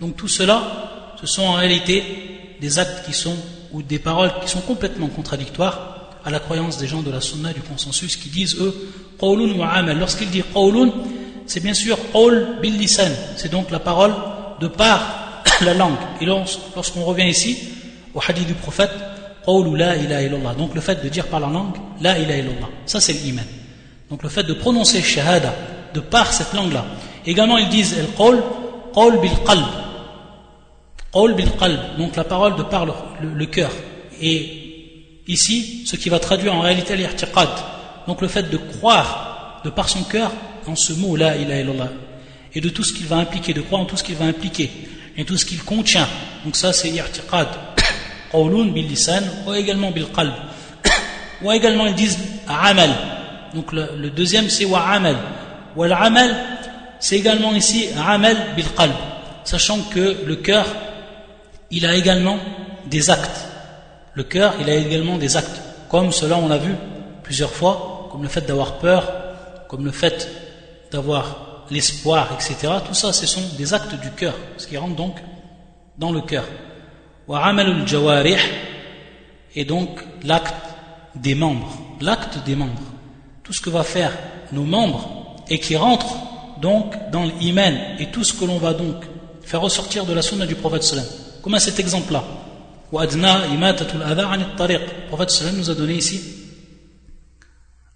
Donc 0.00 0.16
tout 0.16 0.28
cela, 0.28 1.14
ce 1.20 1.26
sont 1.26 1.42
en 1.42 1.54
réalité 1.54 2.56
des 2.60 2.78
actes 2.78 3.04
qui 3.04 3.12
sont 3.12 3.36
ou 3.72 3.82
des 3.82 3.98
paroles 3.98 4.32
qui 4.42 4.48
sont 4.48 4.60
complètement 4.60 5.08
contradictoires 5.08 6.12
à 6.24 6.30
la 6.30 6.38
croyance 6.38 6.78
des 6.78 6.86
gens 6.86 7.02
de 7.02 7.10
la 7.10 7.20
sunna 7.20 7.52
du 7.52 7.60
consensus 7.60 8.16
qui 8.16 8.28
disent 8.28 8.56
eux 8.56 8.74
qawlun 9.18 9.58
wa 9.58 9.68
amal. 9.68 9.98
Lorsqu'il 9.98 10.30
dit 10.30 10.42
qawlun 10.54 10.92
c'est 11.46 11.60
bien 11.60 11.74
sûr 11.74 11.98
qawl 12.12 12.58
bil 12.62 12.88
c'est 12.88 13.50
donc 13.50 13.70
la 13.70 13.80
parole 13.80 14.14
de 14.60 14.68
par 14.68 15.42
la 15.60 15.74
langue. 15.74 15.98
Et 16.20 16.26
lorsqu'on 16.26 17.04
revient 17.04 17.28
ici 17.28 17.58
au 18.14 18.20
hadith 18.26 18.46
du 18.46 18.54
prophète 18.54 18.92
la 19.76 19.96
ilaha 19.96 20.22
illallah 20.22 20.54
donc 20.54 20.74
le 20.74 20.80
fait 20.80 21.02
de 21.02 21.08
dire 21.08 21.26
par 21.26 21.40
la 21.40 21.48
langue 21.48 21.76
la 22.00 22.18
ilaha 22.18 22.38
illallah 22.38 22.68
ça 22.84 23.00
c'est 23.00 23.12
l'iman. 23.12 23.44
Donc 24.10 24.22
le 24.22 24.28
fait 24.28 24.44
de 24.44 24.54
prononcer 24.54 25.02
shahada 25.02 25.54
de 25.94 26.00
par 26.00 26.32
cette 26.32 26.52
langue 26.52 26.72
là 26.72 26.84
également 27.26 27.58
ils 27.58 27.68
disent 27.68 27.96
el 27.98 28.08
qawl 28.16 28.42
qawl 28.94 29.20
bil 29.20 29.30
qalb. 29.46 29.66
Qawl 31.12 31.34
bil 31.34 31.50
qalb. 31.58 31.80
Donc 31.98 32.16
la 32.16 32.24
parole 32.24 32.56
de 32.56 32.62
par 32.62 32.86
le, 32.86 33.46
cœur. 33.46 33.70
Et 34.20 34.66
Ici, 35.28 35.82
ce 35.86 35.96
qui 35.96 36.08
va 36.08 36.20
traduire 36.20 36.54
en 36.54 36.60
réalité 36.60 36.96
l'irtiqad, 36.96 37.48
donc 38.06 38.20
le 38.20 38.28
fait 38.28 38.44
de 38.48 38.56
croire 38.56 39.60
de 39.64 39.70
par 39.70 39.88
son 39.88 40.04
cœur 40.04 40.30
en 40.66 40.76
ce 40.76 40.92
mot 40.92 41.16
là, 41.16 41.36
ilaha 41.36 41.60
illallah, 41.60 41.90
et 42.54 42.60
de 42.60 42.68
tout 42.68 42.84
ce 42.84 42.92
qu'il 42.92 43.06
va 43.06 43.16
impliquer, 43.16 43.52
de 43.52 43.60
croire 43.60 43.82
en 43.82 43.86
tout 43.86 43.96
ce 43.96 44.04
qu'il 44.04 44.14
va 44.14 44.26
impliquer, 44.26 44.70
et 45.16 45.24
tout 45.24 45.36
ce 45.36 45.44
qu'il 45.44 45.62
contient. 45.64 46.08
Donc 46.44 46.54
ça 46.54 46.72
c'est 46.72 46.90
l'irtiqad, 46.90 47.48
bil 48.32 48.86
lisan, 48.86 49.22
également 49.54 49.90
bil. 49.90 50.06
Ou 51.42 51.52
également 51.52 51.86
ils 51.86 51.94
disent 51.94 52.18
amal. 52.48 52.90
Donc 53.54 53.72
le, 53.72 54.10
deuxième 54.10 54.48
c'est 54.48 54.64
wa 54.64 54.80
amal. 54.80 55.16
Wa 55.76 55.94
amal, 55.96 56.34
c'est 56.98 57.16
également 57.16 57.52
ici 57.52 57.88
amal 57.96 58.36
bil 58.56 58.64
sachant 59.44 59.78
que 59.94 60.24
le 60.26 60.36
cœur, 60.36 60.66
il 61.70 61.86
a 61.86 61.94
également 61.94 62.38
des 62.86 63.10
actes. 63.10 63.46
Le 64.14 64.24
cœur, 64.24 64.54
il 64.60 64.68
a 64.68 64.74
également 64.74 65.16
des 65.18 65.36
actes, 65.36 65.60
comme 65.88 66.10
cela 66.10 66.36
on 66.36 66.48
l'a 66.48 66.58
vu 66.58 66.74
plusieurs 67.22 67.52
fois, 67.52 68.08
comme 68.10 68.22
le 68.22 68.28
fait 68.28 68.46
d'avoir 68.46 68.78
peur, 68.78 69.12
comme 69.68 69.84
le 69.84 69.92
fait 69.92 70.28
d'avoir 70.90 71.66
l'espoir, 71.70 72.30
etc. 72.34 72.72
Tout 72.86 72.94
ça, 72.94 73.12
ce 73.12 73.26
sont 73.26 73.42
des 73.58 73.74
actes 73.74 73.94
du 74.00 74.10
cœur, 74.10 74.34
ce 74.56 74.66
qui 74.66 74.76
rentre 74.76 74.96
donc 74.96 75.16
dans 75.98 76.12
le 76.12 76.20
cœur. 76.20 76.44
Et 79.54 79.64
donc 79.64 80.00
l'acte 80.22 80.54
des 81.14 81.34
membres. 81.34 81.72
L'acte 82.00 82.44
des 82.44 82.54
membres. 82.54 82.82
Tout 83.42 83.52
ce 83.52 83.60
que 83.60 83.70
va 83.70 83.82
faire 83.82 84.12
nos 84.52 84.64
membres 84.64 85.36
et 85.48 85.58
qui 85.58 85.76
rentre 85.76 86.06
donc 86.60 86.94
dans 87.10 87.24
l'iman 87.24 87.74
et 87.98 88.06
tout 88.06 88.24
ce 88.24 88.32
que 88.32 88.44
l'on 88.44 88.58
va 88.58 88.74
donc 88.74 89.04
faire 89.42 89.60
ressortir 89.60 90.04
de 90.04 90.12
la 90.12 90.22
sunna 90.22 90.46
du 90.46 90.54
prophète 90.54 90.82
sallam. 90.82 91.04
Comme 91.42 91.54
à 91.54 91.60
cet 91.60 91.78
exemple-là. 91.78 92.24
Le 92.92 93.08
prophète 95.08 95.30
sallam 95.30 95.56
nous 95.56 95.70
a 95.70 95.74
donné 95.74 95.94
ici 95.94 96.20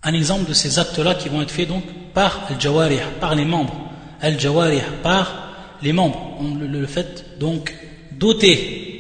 un 0.03 0.15
exemple 0.15 0.49
de 0.49 0.55
ces 0.55 0.79
actes-là 0.79 1.15
qui 1.15 1.29
vont 1.29 1.43
être 1.43 1.51
faits 1.51 1.69
donc 1.69 1.85
par 2.15 2.47
al-jawarih, 2.49 3.01
par 3.21 3.35
les 3.35 3.45
membres. 3.45 3.77
Al-jawarih, 4.21 4.81
par 5.03 5.77
les 5.83 5.93
membres. 5.93 6.39
Le 6.59 6.87
fait 6.87 7.39
donc 7.39 7.75
d'ôter 8.13 8.91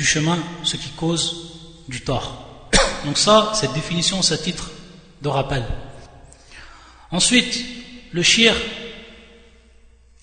du 0.00 0.06
chemin 0.06 0.38
ce 0.62 0.78
qui 0.78 0.88
cause 0.88 1.50
du 1.86 2.00
tort. 2.00 2.68
Donc 3.04 3.18
ça, 3.18 3.52
cette 3.54 3.74
définition, 3.74 4.22
c'est 4.22 4.38
titre 4.38 4.70
de 5.20 5.28
rappel. 5.28 5.62
Ensuite, 7.10 7.62
le 8.10 8.22
shir, 8.22 8.54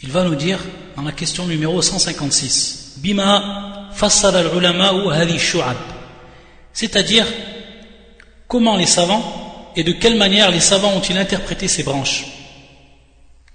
il 0.02 0.12
va 0.12 0.24
nous 0.24 0.34
dire 0.34 0.58
dans 0.96 1.04
la 1.04 1.12
question 1.12 1.46
numéro 1.46 1.80
156, 1.80 2.96
Bima 2.98 3.92
al-ulama 4.02 4.94
ou 4.94 5.38
shu'ab. 5.38 5.78
C'est-à-dire, 6.74 7.28
comment 8.48 8.78
les 8.78 8.88
savants 8.88 9.72
et 9.76 9.84
de 9.84 9.92
quelle 9.92 10.18
manière 10.18 10.50
les 10.50 10.60
savants 10.60 10.94
ont-ils 10.96 11.20
interprété 11.20 11.68
ces 11.68 11.84
branches? 11.84 12.26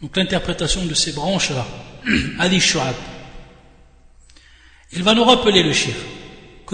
Donc 0.01 0.17
l'interprétation 0.17 0.85
de 0.85 0.95
ces 0.95 1.11
branches-là, 1.11 1.67
hadi 2.39 2.61
shu'ab. 2.61 2.95
Il 4.93 5.03
va 5.03 5.15
nous 5.15 5.25
rappeler 5.25 5.65
le 5.65 5.73
shir 5.73 5.95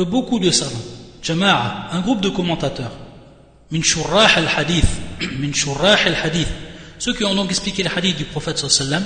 beaucoup 0.03 0.39
de 0.39 0.51
savants, 0.51 0.79
jama'a, 1.23 1.89
un 1.93 2.01
groupe 2.01 2.21
de 2.21 2.29
commentateurs, 2.29 2.93
min 3.71 3.81
al-hadith, 4.37 4.87
min 5.39 5.51
al-hadith, 6.07 6.49
ceux 6.99 7.15
qui 7.15 7.25
ont 7.25 7.35
donc 7.35 7.51
expliqué 7.51 7.83
le 7.83 7.91
hadith 7.91 8.17
du 8.17 8.25
prophète 8.25 8.59
sallam, 8.59 9.05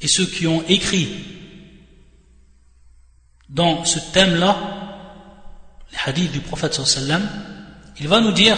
et 0.00 0.08
ceux 0.08 0.26
qui 0.26 0.46
ont 0.46 0.64
écrit 0.68 1.08
dans 3.48 3.84
ce 3.84 3.98
thème-là, 4.12 4.56
les 5.92 5.98
hadiths 6.04 6.32
du 6.32 6.40
prophète 6.40 6.74
sallam, 6.74 7.28
il 7.98 8.08
va 8.08 8.20
nous 8.20 8.32
dire, 8.32 8.56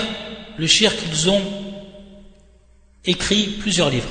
le 0.57 0.67
shir 0.67 0.97
qu'ils 0.97 1.31
ont 1.31 1.43
écrit 3.05 3.59
plusieurs 3.61 3.91
livres. 3.91 4.09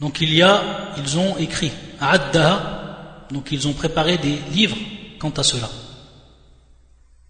Donc 0.00 0.20
il 0.20 0.32
y 0.32 0.42
a, 0.42 0.62
ils 0.96 1.18
ont 1.18 1.36
écrit 1.36 1.70
donc 3.30 3.52
ils 3.52 3.68
ont 3.68 3.74
préparé 3.74 4.16
des 4.16 4.38
livres 4.52 4.76
quant 5.18 5.30
à 5.30 5.42
cela. 5.42 5.68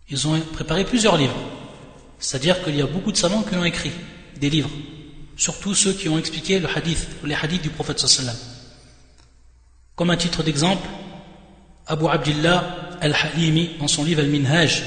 Ils 0.09 0.29
ont 0.29 0.39
préparé 0.53 0.85
plusieurs 0.85 1.17
livres. 1.17 1.35
C'est-à-dire 2.19 2.63
qu'il 2.63 2.77
y 2.77 2.83
a 2.83 2.87
beaucoup 2.87 3.11
de 3.11 3.17
savants 3.17 3.43
qui 3.43 3.57
ont 3.57 3.65
écrit 3.65 3.91
des 4.39 4.49
livres, 4.49 4.71
surtout 5.37 5.75
ceux 5.75 5.93
qui 5.93 6.09
ont 6.09 6.19
expliqué 6.19 6.61
le 6.61 6.69
hadith, 6.69 7.09
les 7.25 7.35
hadiths 7.35 7.63
du 7.63 7.71
prophète 7.71 7.99
sallam. 7.99 8.37
Comme 9.97 10.11
un 10.11 10.17
titre 10.17 10.43
d'exemple, 10.43 10.87
Abu 11.87 12.07
Abdullah 12.07 12.99
al-Halimi 13.01 13.71
dans 13.81 13.89
son 13.89 14.05
livre 14.05 14.21
Al-Minhaj, 14.21 14.83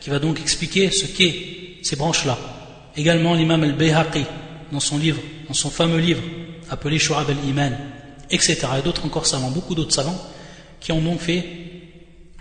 qui 0.00 0.10
va 0.10 0.18
donc 0.18 0.40
expliquer 0.40 0.90
ce 0.90 1.06
qu'est 1.06 1.78
ces 1.82 1.96
branches-là. 1.96 2.38
Également 2.96 3.34
l'imam 3.34 3.62
al-Bayhaqi, 3.62 4.24
dans 4.70 4.80
son 4.80 4.98
livre, 4.98 5.20
dans 5.48 5.54
son 5.54 5.70
fameux 5.70 5.98
livre 5.98 6.22
appelé 6.70 6.98
Shu'ab 6.98 7.28
al-Iman, 7.28 7.76
etc. 8.30 8.58
Et 8.78 8.82
d'autres 8.82 9.04
encore 9.04 9.26
savants, 9.26 9.50
beaucoup 9.50 9.74
d'autres 9.74 9.94
savants, 9.94 10.20
qui 10.80 10.92
ont 10.92 11.00
donc 11.00 11.20
fait 11.20 11.44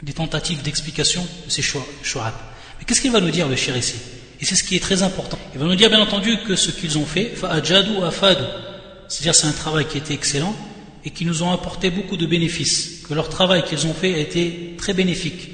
des 0.01 0.13
tentatives 0.13 0.61
d'explication 0.61 1.26
de 1.45 1.49
ces 1.49 1.61
Shu'ab. 1.61 2.34
Mais 2.80 2.86
qu'est-ce 2.86 3.01
qu'il 3.01 3.11
va 3.11 3.21
nous 3.21 3.32
dire 3.32 3.47
le 3.47 3.55
shir 3.55 3.76
ici? 3.78 3.95
Et 4.41 4.45
c'est 4.45 4.55
ce 4.55 4.63
qui 4.63 4.76
est 4.76 4.82
très 4.82 5.03
important. 5.03 5.39
Il 5.53 5.59
va 5.59 5.65
nous 5.65 5.76
dire 5.76 5.89
bien 5.89 6.01
entendu 6.01 6.38
que 6.45 6.55
ce 6.55 6.71
qu'ils 6.71 6.97
ont 6.97 7.05
fait, 7.05 7.30
fa'ajadu 7.36 8.03
afadu, 8.03 8.43
c'est-à-dire 9.07 9.36
c'est 9.36 9.47
un 9.47 9.53
travail 9.53 9.88
qui 9.88 9.97
était 9.97 10.13
excellent 10.13 10.55
et 11.05 11.11
qui 11.11 11.26
nous 11.26 11.43
ont 11.43 11.51
apporté 11.51 11.89
beaucoup 11.89 12.17
de 12.17 12.26
bénéfices, 12.26 13.03
que 13.07 13.13
leur 13.13 13.30
travail 13.30 13.63
qu'ils 13.63 13.88
ont 13.88 13.93
fait 13.93 14.13
a 14.15 14.17
été 14.17 14.76
très 14.78 14.93
bénéfique 14.93 15.49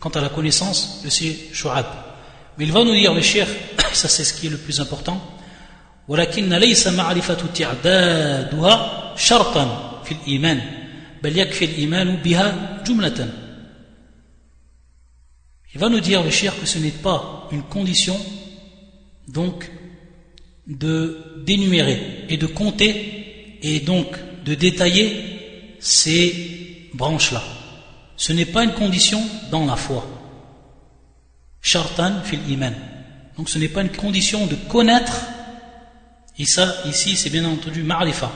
quant 0.00 0.10
à 0.10 0.20
la 0.20 0.28
connaissance 0.28 1.02
de 1.04 1.10
ces 1.10 1.50
Shu'ab. 1.52 1.86
Mais 2.58 2.64
il 2.64 2.72
va 2.72 2.82
nous 2.84 2.94
dire, 2.94 3.14
le 3.14 3.22
cher, 3.22 3.46
ça 3.92 4.08
c'est 4.08 4.24
ce 4.24 4.34
qui 4.34 4.48
est 4.48 4.50
le 4.50 4.56
plus 4.56 4.80
important, 4.80 5.20
ولكن 6.07 6.53
ليس 6.53 6.87
معرفة 6.87 7.37
تعدادها 7.55 9.13
شرطا 9.17 10.01
في 10.05 10.11
الإيمان 10.11 10.61
بل 11.23 11.39
يكفي 11.39 11.65
الإيمان 11.65 12.15
بها 12.15 12.77
جملة 12.87 13.29
Il 15.73 15.81
va 15.81 15.89
nous 15.89 15.99
dire, 15.99 16.23
le 16.23 16.31
cher, 16.31 16.59
que 16.59 16.65
ce 16.65 16.79
n'est 16.79 16.89
pas 16.89 17.47
une 17.51 17.61
condition, 17.61 18.17
donc, 19.27 19.69
de 20.65 21.43
d'énumérer 21.45 22.25
et 22.29 22.37
de 22.37 22.47
compter 22.47 23.59
et 23.61 23.79
donc 23.81 24.07
de 24.45 24.53
détailler 24.55 25.77
ces 25.79 26.89
branches-là. 26.93 27.43
Ce 28.17 28.33
n'est 28.33 28.45
pas 28.45 28.63
une 28.63 28.73
condition 28.73 29.21
dans 29.51 29.65
la 29.65 29.75
foi. 29.75 30.05
Shartan 31.61 32.21
fil 32.23 32.39
iman. 32.49 32.73
Donc 33.37 33.49
ce 33.49 33.59
n'est 33.59 33.69
pas 33.69 33.81
une 33.81 33.91
condition 33.91 34.45
de 34.47 34.55
connaître, 34.55 35.27
et 36.39 36.45
ça 36.45 36.75
ici 36.85 37.15
c'est 37.15 37.29
bien 37.29 37.45
entendu 37.45 37.83
ma'rifa. 37.83 38.29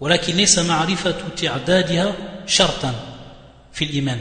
ولكن 0.00 0.36
ليس 0.36 0.58
معرفة 0.58 1.16
تعدادها 1.36 2.16
شرطا 2.46 2.94
في 3.72 3.84
الإيمان 3.84 4.20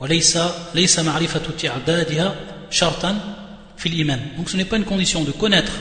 وليس 0.00 0.38
ليس 0.74 0.98
معرفة 0.98 1.42
تعدادها 1.62 2.36
شرطا 2.70 3.36
في 3.76 3.86
الإيمان 3.88 4.20
donc 4.38 4.48
ce 4.48 4.56
n'est 4.56 4.64
pas 4.64 4.76
une 4.76 4.84
condition 4.84 5.22
de 5.24 5.32
connaître 5.32 5.72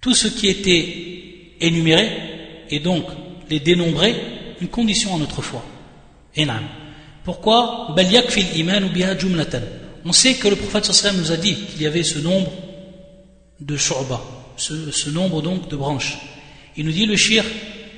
tout 0.00 0.14
ce 0.14 0.28
qui 0.28 0.48
était 0.48 1.56
énuméré 1.60 2.66
et 2.70 2.80
donc 2.80 3.04
les 3.48 3.60
dénombrer 3.60 4.14
une 4.60 4.68
condition 4.68 5.14
à 5.16 5.18
notre 5.18 5.42
foi 5.42 5.64
et 6.36 6.46
pourquoi 7.24 7.94
On 10.04 10.12
sait 10.12 10.34
que 10.34 10.48
le 10.48 10.56
prophète 10.56 10.86
sallam 10.86 11.20
nous 11.20 11.30
a 11.30 11.36
dit 11.36 11.54
qu'il 11.54 11.82
y 11.82 11.86
avait 11.86 12.02
ce 12.02 12.18
nombre 12.18 12.50
de 13.59 13.77
shu'ba, 13.77 14.21
ce, 14.57 15.09
nombre 15.09 15.41
donc 15.41 15.69
de 15.69 15.75
branches. 15.75 16.17
Il 16.75 16.85
nous 16.85 16.91
dit 16.91 17.05
le 17.05 17.15
shir, 17.15 17.43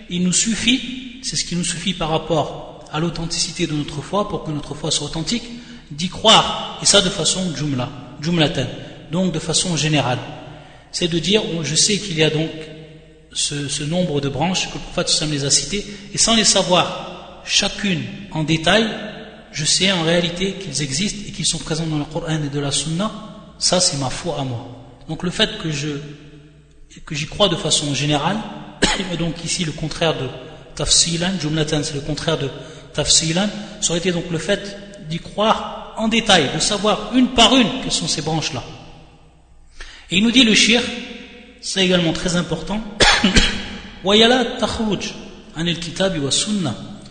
il 0.10 0.24
nous 0.24 0.34
suffit, 0.34 1.20
c'est 1.22 1.36
ce 1.36 1.44
qui 1.44 1.56
nous 1.56 1.64
suffit 1.64 1.94
par 1.94 2.10
rapport 2.10 2.86
à 2.92 3.00
l'authenticité 3.00 3.68
de 3.68 3.74
notre 3.74 4.02
foi, 4.02 4.30
pour 4.30 4.44
que 4.44 4.52
notre 4.52 4.74
foi 4.74 4.92
soit 4.92 5.08
authentique, 5.08 5.44
d'y 5.92 6.10
croire, 6.10 6.80
et 6.82 6.86
ça 6.86 7.02
de 7.02 7.10
façon 7.10 7.56
jumla, 7.56 7.90
jumlatan, 8.22 8.68
donc 9.12 9.32
de 9.32 9.40
façon 9.40 9.76
générale. 9.76 10.20
C'est 10.92 11.08
de 11.08 11.20
dire, 11.20 11.42
je 11.64 11.76
sais 11.76 11.98
qu'il 11.98 12.18
y 12.18 12.24
a 12.24 12.30
donc 12.30 12.50
ce, 13.34 13.84
nombre 13.84 14.22
de 14.22 14.30
branches 14.30 14.70
que 14.70 14.76
le 14.76 14.80
prophète 14.80 15.10
sallam 15.10 15.34
les 15.34 15.46
a 15.46 15.50
citées, 15.50 15.86
et 16.14 16.18
sans 16.18 16.36
les 16.36 16.46
savoir 16.46 17.42
chacune 17.46 18.04
en 18.32 18.44
détail, 18.44 18.88
je 19.52 19.66
sais 19.66 19.92
en 19.92 20.04
réalité 20.04 20.54
qu'ils 20.54 20.82
existent 20.82 21.22
et 21.28 21.32
qu'ils 21.32 21.46
sont 21.46 21.58
présents 21.58 21.88
dans 21.88 21.98
le 21.98 22.06
Coran 22.06 22.44
et 22.44 22.50
de 22.50 22.60
la 22.60 22.72
Sunna, 22.72 23.12
ça 23.58 23.80
c'est 23.80 23.98
ma 23.98 24.10
foi 24.10 24.40
à 24.40 24.44
moi. 24.44 24.79
Donc 25.10 25.24
le 25.24 25.32
fait 25.32 25.58
que 25.58 25.72
je 25.72 25.90
que 27.06 27.16
j'y 27.16 27.26
crois 27.26 27.50
de 27.50 27.56
façon 27.56 27.94
générale, 27.94 28.38
et 29.14 29.18
donc 29.18 29.44
ici 29.44 29.66
le 29.66 29.72
contraire 29.72 30.14
de 30.14 30.28
tafsilan, 30.76 31.32
jumlatan 31.42 31.82
c'est 31.84 31.96
le 31.96 32.02
contraire 32.02 32.38
de 32.38 32.50
tafsilan, 32.94 33.50
ça 33.82 33.92
aurait 33.92 34.00
été 34.00 34.12
donc 34.12 34.26
le 34.32 34.38
fait 34.38 34.78
d'y 35.10 35.20
croire 35.20 35.96
en 35.98 36.08
détail, 36.08 36.50
de 36.54 36.60
savoir 36.60 37.12
une 37.16 37.30
par 37.30 37.56
une 37.56 37.82
quelles 37.82 37.92
sont 37.92 38.08
ces 38.08 38.22
branches-là. 38.22 38.64
Et 40.12 40.18
il 40.18 40.24
nous 40.24 40.32
dit 40.32 40.44
le 40.44 40.54
shir, 40.54 40.82
c'est 41.62 41.84
également 41.84 42.14
très 42.14 42.36
important, 42.36 42.80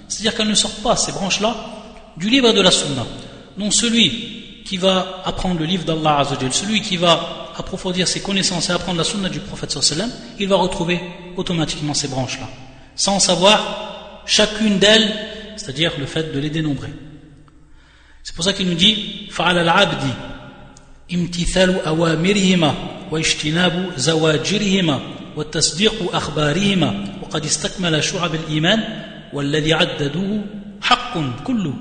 c'est-à-dire 0.09 0.35
qu'elles 0.35 0.49
ne 0.49 0.55
sortent 0.55 0.83
pas, 0.83 0.97
ces 0.97 1.13
branches-là, 1.13 1.57
du 2.17 2.31
livre 2.31 2.53
de 2.53 2.61
la 2.61 2.71
Sunna. 2.71 3.07
Donc 3.57 3.75
celui 3.75 4.39
qui 4.68 4.78
va 4.78 5.22
apprendre 5.26 5.60
le 5.60 5.66
livre 5.66 5.84
d'Allah 5.84 6.26
celui 6.52 6.82
qui 6.82 6.98
va 6.98 7.52
approfondir 7.58 8.08
ses 8.08 8.22
connaissances 8.22 8.70
et 8.70 8.74
apprendre 8.74 8.98
la 8.98 9.04
Sunna 9.04 9.30
du 9.30 9.40
prophète 9.40 9.72
sallam, 9.72 10.10
il 10.40 10.48
va 10.48 10.56
retrouver 10.56 11.00
automatiquement 11.38 11.94
ces 11.94 12.08
branches-là, 12.08 12.48
sans 12.96 13.20
savoir 13.20 14.24
chacune 14.26 14.80
d'elles, 14.80 15.14
c'est-à-dire 15.58 15.92
le 16.00 16.06
fait 16.06 16.34
de 16.34 16.40
les 16.40 16.50
dénombrer. 16.50 16.94
C'est 18.24 18.36
pour 18.36 18.46
ça 18.46 18.54
qu'il 18.54 18.68
nous 18.68 18.76
dit 18.76 19.28
فعلى 19.32 19.62
العبد 19.62 20.04
امتثال 21.14 21.86
أوامرهما 21.86 22.74
واجتناب 23.12 23.92
زواجرهما 23.98 25.00
وتصديق 25.36 26.16
أخبارهما 26.16 27.20
وقد 27.22 27.46
استكمل 27.46 28.04
شعب 28.04 28.36
الإيمان 28.36 28.84
والذي 29.34 29.74
عددوه 29.74 30.42
donc 30.42 30.84
حق 30.84 31.44
كله 31.44 31.74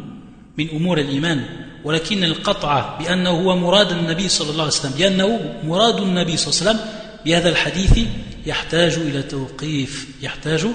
من 0.58 0.68
أمور 0.70 0.98
الإيمان 0.98 1.46
ولكن 1.84 2.24
القطع 2.24 2.98
بأنه 2.98 3.30
هو 3.30 3.56
مراد 3.56 3.92
النبي 3.92 4.28
صلى 4.28 4.50
الله 4.50 4.62
عليه 4.62 4.72
وسلم 4.72 4.92
بأنه 4.92 5.54
مراد 5.64 6.00
النبي 6.00 6.36
صلى 6.36 6.50
الله 6.50 6.60
عليه 6.60 6.80
وسلم 6.80 6.92
بهذا 7.24 7.48
الحديث 7.48 7.98
يحتاج 8.46 8.92
إلى 8.94 9.22
توقيف 9.22 10.08
يحتاج 10.22 10.66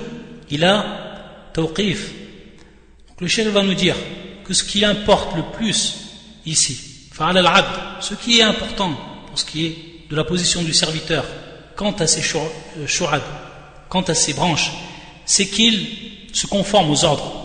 إلى 0.51 0.83
توقيف 1.53 2.13
le 3.19 3.27
chef 3.27 3.47
va 3.47 3.63
nous 3.63 3.73
dire 3.73 3.95
que 4.45 4.53
ce 4.53 4.63
qui 4.63 4.85
importe 4.85 5.35
le 5.35 5.41
plus 5.57 5.95
ici, 6.45 6.77
ce 7.11 8.13
qui 8.13 8.39
est 8.39 8.43
important 8.43 8.91
pour 9.25 9.39
ce 9.39 9.43
qui 9.43 9.65
est 9.65 9.75
de 10.11 10.15
la 10.15 10.23
position 10.23 10.61
du 10.61 10.71
serviteur 10.71 11.25
quant 11.75 11.93
à 11.93 12.05
ses 12.05 12.21
shurad, 12.21 13.21
euh, 13.21 13.25
quant 13.89 14.01
à 14.01 14.13
ses 14.13 14.33
branches, 14.33 14.71
c'est 15.25 15.47
qu'il 15.47 15.87
se 16.31 16.45
conforme 16.45 16.91
aux 16.91 17.05
ordres 17.05 17.40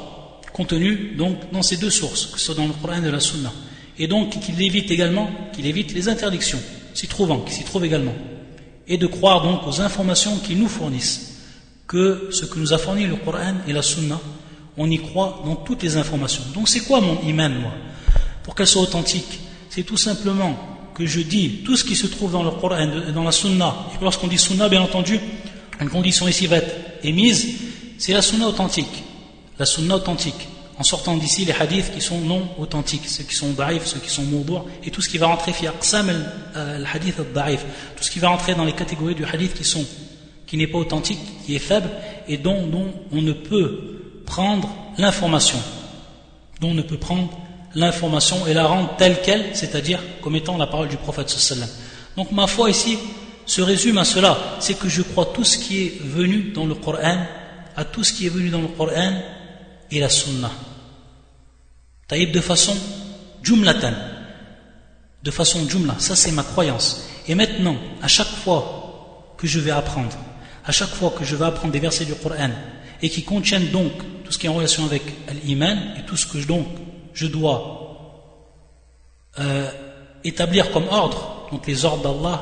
contenus 0.58 1.16
donc 1.16 1.52
dans 1.54 1.62
ces 1.62 1.78
deux 1.78 1.92
sources, 1.92 2.26
que 2.26 2.40
ce 2.40 2.48
soit 2.48 2.56
dans 2.56 2.66
le 2.66 2.74
Coran 2.74 3.04
et 3.04 3.12
la 3.12 3.20
Sunna, 3.20 3.54
et 4.00 4.08
donc 4.08 4.40
qu'il 4.42 4.60
évite 4.60 4.90
également, 4.90 5.30
qu'il 5.54 5.68
évite 5.68 5.94
les 5.94 6.10
interdictions 6.10 6.60
s'y 6.94 7.08
trouvant, 7.08 7.42
qui 7.42 7.54
s'y 7.54 7.64
trouvent 7.64 7.86
également, 7.86 8.16
et 8.88 8.98
de 8.98 9.06
croire 9.06 9.44
donc 9.44 9.68
aux 9.68 9.82
informations 9.82 10.36
qu'ils 10.40 10.58
nous 10.58 10.68
fournissent, 10.68 11.36
que 11.86 12.30
ce 12.32 12.46
que 12.46 12.58
nous 12.58 12.74
a 12.74 12.80
fourni 12.80 13.06
le 13.06 13.16
Coran 13.18 13.54
et 13.68 13.74
la 13.74 13.84
Sunna 13.84 14.20
on 14.78 14.90
y 14.92 15.00
croit 15.00 15.42
dans 15.46 15.56
toutes 15.56 15.84
les 15.84 15.98
informations. 15.98 16.44
Donc 16.54 16.70
c'est 16.70 16.82
quoi 16.82 17.02
mon 17.02 17.20
iman, 17.22 17.50
moi? 17.50 17.72
Pour 18.44 18.54
qu'elle 18.56 18.68
soit 18.68 18.84
authentique, 18.84 19.40
c'est 19.70 19.84
tout 19.84 19.98
simplement 19.98 20.56
que 20.94 21.06
je 21.06 21.20
dis 21.20 21.64
tout 21.66 21.76
ce 21.76 21.84
qui 21.84 21.96
se 21.96 22.08
trouve 22.08 22.32
dans 22.32 22.44
le 22.44 22.52
Coran 22.52 22.88
et 23.08 23.12
dans 23.12 23.24
la 23.24 23.32
Sunna. 23.32 23.76
Et 23.94 24.04
lorsqu'on 24.04 24.28
dit 24.28 24.38
Sunna, 24.38 24.70
bien 24.70 24.82
entendu, 24.82 25.20
une 25.80 25.90
condition 25.90 26.28
ici 26.28 26.48
va 26.48 26.58
être 26.58 26.76
émise, 27.04 27.48
c'est 27.98 28.14
la 28.14 28.22
Sunna 28.22 28.48
authentique. 28.48 29.04
La 29.60 29.66
Sunna 29.66 29.96
authentique. 29.96 30.48
En 30.80 30.84
sortant 30.84 31.18
d'ici 31.18 31.44
les 31.44 31.54
hadiths 31.54 31.92
qui 31.92 32.02
sont 32.02 32.20
non 32.20 32.48
authentiques, 32.60 33.08
ceux 33.08 33.24
qui 33.24 33.34
sont 33.34 33.50
daif, 33.54 33.86
ceux 33.88 34.00
qui 34.00 34.12
sont 34.12 34.22
moudour, 34.22 34.68
et 34.84 34.92
tout 34.92 35.02
ce 35.02 35.10
qui 35.10 35.18
va 35.18 35.26
rentrer 35.26 35.52
fi 35.52 35.66
aqsam 35.66 36.12
al-hadith 36.54 37.16
al-daif, 37.20 37.66
tout 37.96 38.04
ce 38.04 38.12
qui 38.12 38.20
va 38.20 38.28
rentrer 38.28 38.54
dans 38.54 38.64
les 38.64 38.74
catégories 38.74 39.16
du 39.16 39.26
hadith 39.26 39.56
qui 39.56 39.64
sont 39.64 39.84
qui 40.46 40.56
n'est 40.56 40.68
pas 40.68 40.78
authentique, 40.78 41.20
qui 41.46 41.56
est 41.56 41.60
faible, 41.60 41.90
et 42.28 42.38
dont, 42.38 42.66
dont 42.68 42.94
on 43.12 43.22
ne 43.22 43.34
peut 43.34 44.22
prendre 44.26 44.70
l'information, 44.98 45.60
dont 46.62 46.70
on 46.70 46.74
ne 46.74 46.82
peut 46.82 46.98
prendre 46.98 47.30
l'information 47.76 48.48
et 48.48 48.54
la 48.54 48.66
rendre 48.66 48.96
telle 48.98 49.22
qu'elle, 49.22 49.48
c'est-à-dire 49.54 50.00
comme 50.22 50.36
étant 50.36 50.58
la 50.58 50.68
parole 50.68 50.88
du 50.88 50.98
prophète. 50.98 51.36
Donc 52.16 52.32
ma 52.32 52.48
foi 52.48 52.70
ici 52.70 52.98
se 53.46 53.62
résume 53.62 53.98
à 53.98 54.06
cela, 54.06 54.38
c'est 54.60 54.78
que 54.78 54.88
je 54.88 55.02
crois 55.02 55.26
tout 55.34 55.44
ce 55.44 55.58
qui 55.58 55.86
est 55.86 56.02
venu 56.02 56.52
dans 56.54 56.66
le 56.66 56.76
Coran, 56.76 57.26
à 57.76 57.84
tout 57.84 58.04
ce 58.04 58.14
qui 58.14 58.26
est 58.26 58.30
venu 58.30 58.50
dans 58.50 58.62
le 58.62 58.68
Coran 58.68 59.14
et 59.92 60.00
la 60.00 60.10
Sunna. 60.10 60.52
Taïb 62.08 62.32
de 62.32 62.40
façon 62.40 62.76
jumlatan, 63.44 63.94
de 65.24 65.32
façon 65.32 65.68
jumla, 65.68 65.96
ça 66.00 66.16
c'est 66.16 66.32
ma 66.32 66.44
croyance. 66.44 67.08
Et 67.28 67.36
maintenant, 67.36 67.76
à 68.02 68.08
chaque 68.08 68.28
fois 68.28 69.36
que 69.38 69.48
je 69.48 69.60
vais 69.60 69.72
apprendre, 69.72 70.18
à 70.66 70.72
chaque 70.72 70.90
fois 70.90 71.12
que 71.12 71.24
je 71.24 71.36
vais 71.36 71.46
apprendre 71.46 71.74
des 71.74 71.80
versets 71.80 72.06
du 72.06 72.14
Coran 72.16 72.50
et 73.02 73.10
qui 73.10 73.24
contiennent 73.24 73.70
donc 73.72 73.92
tout 74.24 74.32
ce 74.32 74.38
qui 74.38 74.48
est 74.48 74.50
en 74.50 74.54
relation 74.54 74.86
avec 74.86 75.04
l'iman 75.44 75.78
et 75.98 76.06
tout 76.06 76.18
ce 76.18 76.26
que 76.26 76.40
je, 76.40 76.48
donc 76.48 76.68
je 77.14 77.28
dois 77.28 77.78
euh, 79.40 79.70
établir 80.24 80.72
comme 80.72 80.88
ordre, 80.90 81.48
donc 81.52 81.68
les 81.68 81.86
ordres 81.86 82.04
d'Allah, 82.04 82.42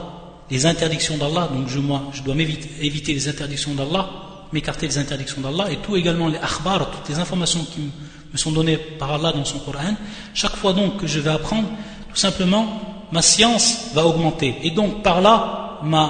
les 0.50 0.66
interdictions 0.66 1.18
d'Allah, 1.18 1.50
donc 1.52 1.68
je, 1.68 1.80
moi, 1.80 2.04
je 2.14 2.22
dois 2.22 2.36
éviter 2.36 3.14
les 3.14 3.28
interdictions 3.28 3.74
d'Allah, 3.74 4.10
m'écarter 4.56 4.88
des 4.88 4.98
interdictions 4.98 5.42
d'Allah, 5.42 5.70
et 5.70 5.78
tout 5.78 5.98
également 5.98 6.30
les 6.30 6.38
akhbar, 6.38 6.90
toutes 6.90 7.10
les 7.10 7.20
informations 7.20 7.64
qui 7.66 7.92
me 8.32 8.38
sont 8.38 8.54
données 8.54 8.78
par 8.78 9.12
Allah 9.12 9.34
dans 9.34 9.44
son 9.44 9.60
Coran. 9.60 9.96
Chaque 10.34 10.56
fois 10.56 10.72
donc 10.72 10.98
que 10.98 11.08
je 11.08 11.20
vais 11.20 11.30
apprendre, 11.30 11.68
tout 12.10 12.16
simplement, 12.16 12.66
ma 13.12 13.22
science 13.22 13.92
va 13.94 14.06
augmenter. 14.06 14.56
Et 14.64 14.72
donc 14.72 15.04
par 15.04 15.20
là, 15.20 15.80
ma, 15.84 16.06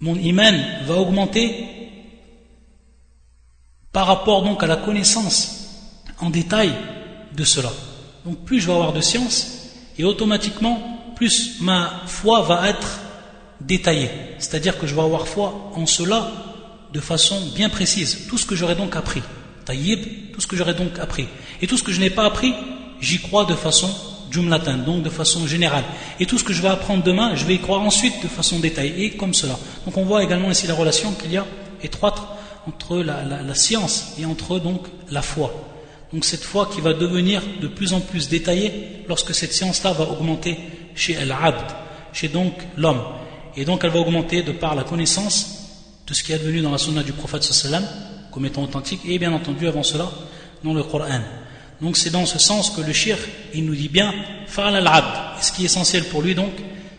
mon 0.00 0.14
iman 0.14 0.54
va 0.86 0.94
augmenter 0.94 1.66
par 3.92 4.06
rapport 4.06 4.42
donc 4.42 4.62
à 4.62 4.68
la 4.68 4.76
connaissance 4.76 5.68
en 6.20 6.30
détail 6.30 6.72
de 7.32 7.42
cela. 7.42 7.72
Donc 8.24 8.44
plus 8.44 8.60
je 8.60 8.68
vais 8.68 8.72
avoir 8.72 8.92
de 8.92 9.00
science, 9.00 9.36
et 9.98 10.04
automatiquement, 10.04 10.78
plus 11.16 11.60
ma 11.60 12.02
foi 12.06 12.42
va 12.42 12.68
être 12.68 13.00
détaillée. 13.60 14.10
C'est-à-dire 14.38 14.78
que 14.78 14.86
je 14.86 14.94
vais 14.94 15.02
avoir 15.02 15.26
foi 15.26 15.72
en 15.74 15.86
cela 15.86 16.53
de 16.94 17.00
façon 17.00 17.40
bien 17.54 17.68
précise. 17.68 18.26
Tout 18.28 18.38
ce 18.38 18.46
que 18.46 18.54
j'aurais 18.54 18.76
donc 18.76 18.94
appris. 18.94 19.22
Taïb, 19.64 20.32
tout 20.32 20.40
ce 20.40 20.46
que 20.46 20.56
j'aurais 20.56 20.74
donc 20.74 20.98
appris. 21.00 21.26
Et 21.60 21.66
tout 21.66 21.76
ce 21.76 21.82
que 21.82 21.92
je 21.92 22.00
n'ai 22.00 22.10
pas 22.10 22.24
appris, 22.24 22.54
j'y 23.00 23.18
crois 23.18 23.44
de 23.44 23.54
façon 23.54 23.90
jumlatan, 24.30 24.78
donc 24.78 25.02
de 25.02 25.10
façon 25.10 25.46
générale. 25.46 25.84
Et 26.20 26.26
tout 26.26 26.38
ce 26.38 26.44
que 26.44 26.52
je 26.52 26.62
vais 26.62 26.68
apprendre 26.68 27.02
demain, 27.02 27.34
je 27.34 27.44
vais 27.44 27.54
y 27.54 27.58
croire 27.58 27.80
ensuite 27.80 28.22
de 28.22 28.28
façon 28.28 28.60
détaillée, 28.60 29.06
et 29.06 29.10
comme 29.10 29.34
cela. 29.34 29.58
Donc 29.84 29.96
on 29.96 30.04
voit 30.04 30.22
également 30.22 30.50
ici 30.50 30.66
la 30.66 30.74
relation 30.74 31.12
qu'il 31.12 31.32
y 31.32 31.36
a 31.36 31.46
étroite 31.82 32.20
entre 32.66 32.98
la, 32.98 33.54
science 33.54 34.14
et 34.18 34.24
entre 34.24 34.58
donc 34.58 34.86
la 35.10 35.22
foi. 35.22 35.52
Donc 36.12 36.24
cette 36.24 36.44
foi 36.44 36.70
qui 36.72 36.80
va 36.80 36.94
devenir 36.94 37.42
de 37.60 37.66
plus 37.66 37.92
en 37.92 38.00
plus 38.00 38.28
détaillée 38.28 38.72
lorsque 39.08 39.34
cette 39.34 39.52
science-là 39.52 39.92
va 39.92 40.04
augmenter 40.04 40.58
chez 40.94 41.16
Al-Abd, 41.16 41.72
chez 42.12 42.28
donc 42.28 42.52
l'homme. 42.76 43.02
Et 43.56 43.64
donc 43.64 43.82
elle 43.84 43.90
va 43.90 44.00
augmenter 44.00 44.42
de 44.42 44.52
par 44.52 44.74
la 44.74 44.84
connaissance 44.84 45.53
de 46.06 46.14
ce 46.14 46.22
qui 46.22 46.32
est 46.32 46.38
devenu 46.38 46.60
dans 46.60 46.70
la 46.70 46.78
sunna 46.78 47.02
du 47.02 47.12
prophète 47.12 47.42
sallam 47.42 47.86
comme 48.30 48.46
étant 48.46 48.62
authentique 48.62 49.00
et 49.06 49.18
bien 49.18 49.32
entendu 49.32 49.66
avant 49.66 49.82
cela 49.82 50.10
dans 50.62 50.74
le 50.74 50.82
Coran. 50.82 51.20
Donc 51.80 51.96
c'est 51.96 52.10
dans 52.10 52.26
ce 52.26 52.38
sens 52.38 52.70
que 52.70 52.80
le 52.80 52.92
shir, 52.92 53.16
il 53.54 53.64
nous 53.64 53.74
dit 53.74 53.88
bien 53.88 54.12
Fa'al 54.46 54.76
al-abd. 54.76 55.42
Ce 55.42 55.52
qui 55.52 55.62
est 55.62 55.66
essentiel 55.66 56.04
pour 56.04 56.22
lui 56.22 56.34
donc, 56.34 56.52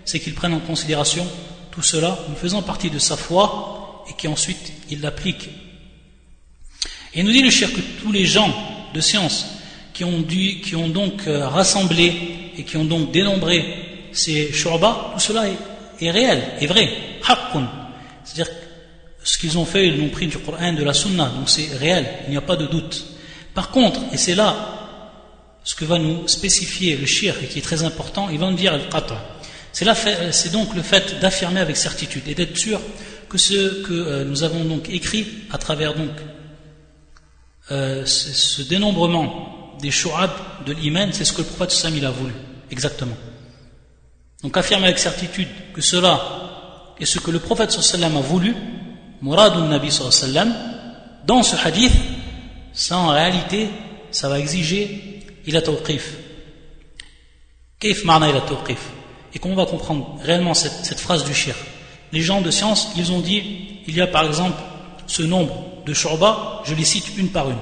c'est 0.06 0.20
qu'il 0.20 0.34
prenne 0.34 0.54
en 0.54 0.60
considération 0.60 1.26
tout 1.72 1.82
cela 1.82 2.20
en 2.32 2.36
faisant 2.36 2.62
partie 2.62 2.90
de 2.90 3.00
sa 3.00 3.18
foi 3.18 4.06
et 4.10 4.14
qui 4.14 4.28
ensuite 4.28 4.72
il 4.90 5.02
l'applique. 5.02 5.50
Et 7.14 7.24
nous 7.24 7.32
dit 7.32 7.42
le 7.42 7.50
cher 7.50 7.72
que 7.72 7.82
tous 8.02 8.12
les 8.12 8.26
gens 8.26 8.54
de 8.94 9.02
science 9.02 9.46
qui 9.94 10.04
ont, 10.04 10.24
qui 10.24 10.76
ont 10.76 10.90
donc 10.90 11.28
euh, 11.28 11.48
rassemblé 11.48 12.52
et 12.58 12.64
qui 12.64 12.78
ont 12.78 12.86
donc 12.86 13.12
dénombré 13.12 14.10
ces 14.12 14.52
shurba, 14.52 15.12
tout 15.14 15.20
cela 15.20 15.46
est, 16.00 16.12
réel, 16.12 16.44
est 16.60 16.68
vrai, 16.68 16.90
haqqun. 17.28 17.70
C'est-à-dire 18.24 18.54
ce 19.26 19.38
qu'ils 19.40 19.58
ont 19.58 19.66
fait, 19.66 19.88
ils 19.88 20.00
l'ont 20.00 20.10
pris 20.10 20.28
du 20.28 20.38
Coran, 20.38 20.72
de 20.72 20.84
la 20.84 20.94
Sunna, 20.94 21.26
donc 21.36 21.50
c'est 21.50 21.76
réel, 21.78 22.08
il 22.28 22.32
n'y 22.32 22.38
a 22.38 22.42
pas 22.42 22.56
de 22.56 22.68
doute. 22.68 23.06
Par 23.54 23.72
contre, 23.72 24.00
et 24.14 24.18
c'est 24.18 24.36
là 24.36 24.56
ce 25.64 25.74
que 25.74 25.84
va 25.84 25.98
nous 25.98 26.28
spécifier 26.28 26.96
le 26.96 27.08
shir 27.08 27.36
et 27.42 27.48
qui 27.48 27.58
est 27.58 27.64
très 27.64 27.84
important, 27.84 28.30
il 28.30 28.38
va 28.38 28.50
nous 28.52 28.56
dire 28.56 28.74
al-qata. 28.74 29.20
C'est 29.74 30.52
donc 30.52 30.76
le 30.76 30.84
fait 30.84 31.20
d'affirmer 31.20 31.60
avec 31.60 31.76
certitude 31.76 32.22
et 32.28 32.36
d'être 32.36 32.56
sûr 32.56 32.80
que 33.28 33.40
ce 33.40 33.82
que 33.82 33.94
euh, 33.94 34.26
nous 34.26 34.44
avons 34.44 34.64
donc 34.64 34.90
écrit 34.90 35.26
à 35.52 35.58
travers 35.58 35.96
donc 35.96 36.12
euh, 37.72 38.06
ce, 38.06 38.62
dénombrement 38.62 39.76
des 39.82 39.90
shu'ab 39.90 40.30
de 40.68 40.72
l'iman, 40.72 41.12
c'est 41.12 41.26
ce 41.26 41.34
que 41.34 41.42
le 41.42 41.48
prophète 41.48 41.76
il 41.96 42.06
a 42.06 42.12
voulu, 42.12 42.32
exactement. 42.70 43.18
Donc 44.44 44.56
affirmer 44.56 44.86
avec 44.86 45.00
certitude 45.00 45.50
que 45.74 45.82
cela 45.82 46.94
est 47.00 47.06
ce 47.06 47.18
que 47.18 47.32
le 47.32 47.40
prophète 47.40 47.72
sallam 47.72 48.16
a 48.16 48.22
voulu, 48.22 48.56
muradun 49.22 49.68
nabi 49.68 49.92
sallam, 49.92 50.54
dans 51.26 51.44
ce 51.44 51.56
hadith, 51.56 51.94
ça 52.74 52.98
en 52.98 53.10
réalité, 53.10 53.70
ça 54.12 54.30
va 54.30 54.40
exiger 54.40 55.16
il 55.48 55.56
a 55.56 55.62
tawqif. 55.62 56.16
Kaif 57.80 58.04
ma'na 58.04 58.30
il 58.30 58.36
a 58.36 58.42
tawqif? 58.42 58.80
Et 59.34 59.40
comment 59.40 59.54
on 59.54 59.58
va 59.58 59.66
comprendre 59.66 60.18
réellement 60.24 60.54
cette, 60.54 60.86
cette 60.86 61.00
phrase 61.00 61.24
du 61.24 61.34
shir? 61.34 61.56
Les 62.12 62.22
gens 62.22 62.42
de 62.42 62.52
science, 62.52 62.90
ils 62.96 63.12
ont 63.12 63.20
dit, 63.20 63.44
il 63.88 63.96
y 63.96 64.02
a 64.02 64.08
par 64.08 64.26
exemple 64.26 64.62
ce 65.08 65.22
nombre 65.22 65.84
de 65.86 65.94
shurba, 65.94 66.62
je 66.66 66.74
les 66.74 66.86
cite 66.86 67.18
une 67.18 67.30
par 67.30 67.50
une. 67.50 67.58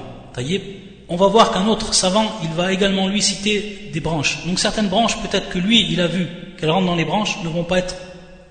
On 1.08 1.16
va 1.16 1.26
voir 1.26 1.52
qu'un 1.52 1.66
autre 1.66 1.92
savant, 1.92 2.32
il 2.42 2.50
va 2.50 2.72
également 2.72 3.08
lui 3.08 3.20
citer 3.20 3.90
des 3.92 4.00
branches. 4.00 4.38
Donc 4.46 4.58
certaines 4.58 4.88
branches, 4.88 5.18
peut-être 5.18 5.50
que 5.50 5.58
lui, 5.58 5.86
il 5.90 6.00
a 6.00 6.06
vu 6.06 6.26
qu'elles 6.58 6.70
rentrent 6.70 6.86
dans 6.86 6.96
les 6.96 7.04
branches, 7.04 7.36
ne 7.44 7.48
vont 7.48 7.64
pas 7.64 7.78
être 7.78 7.94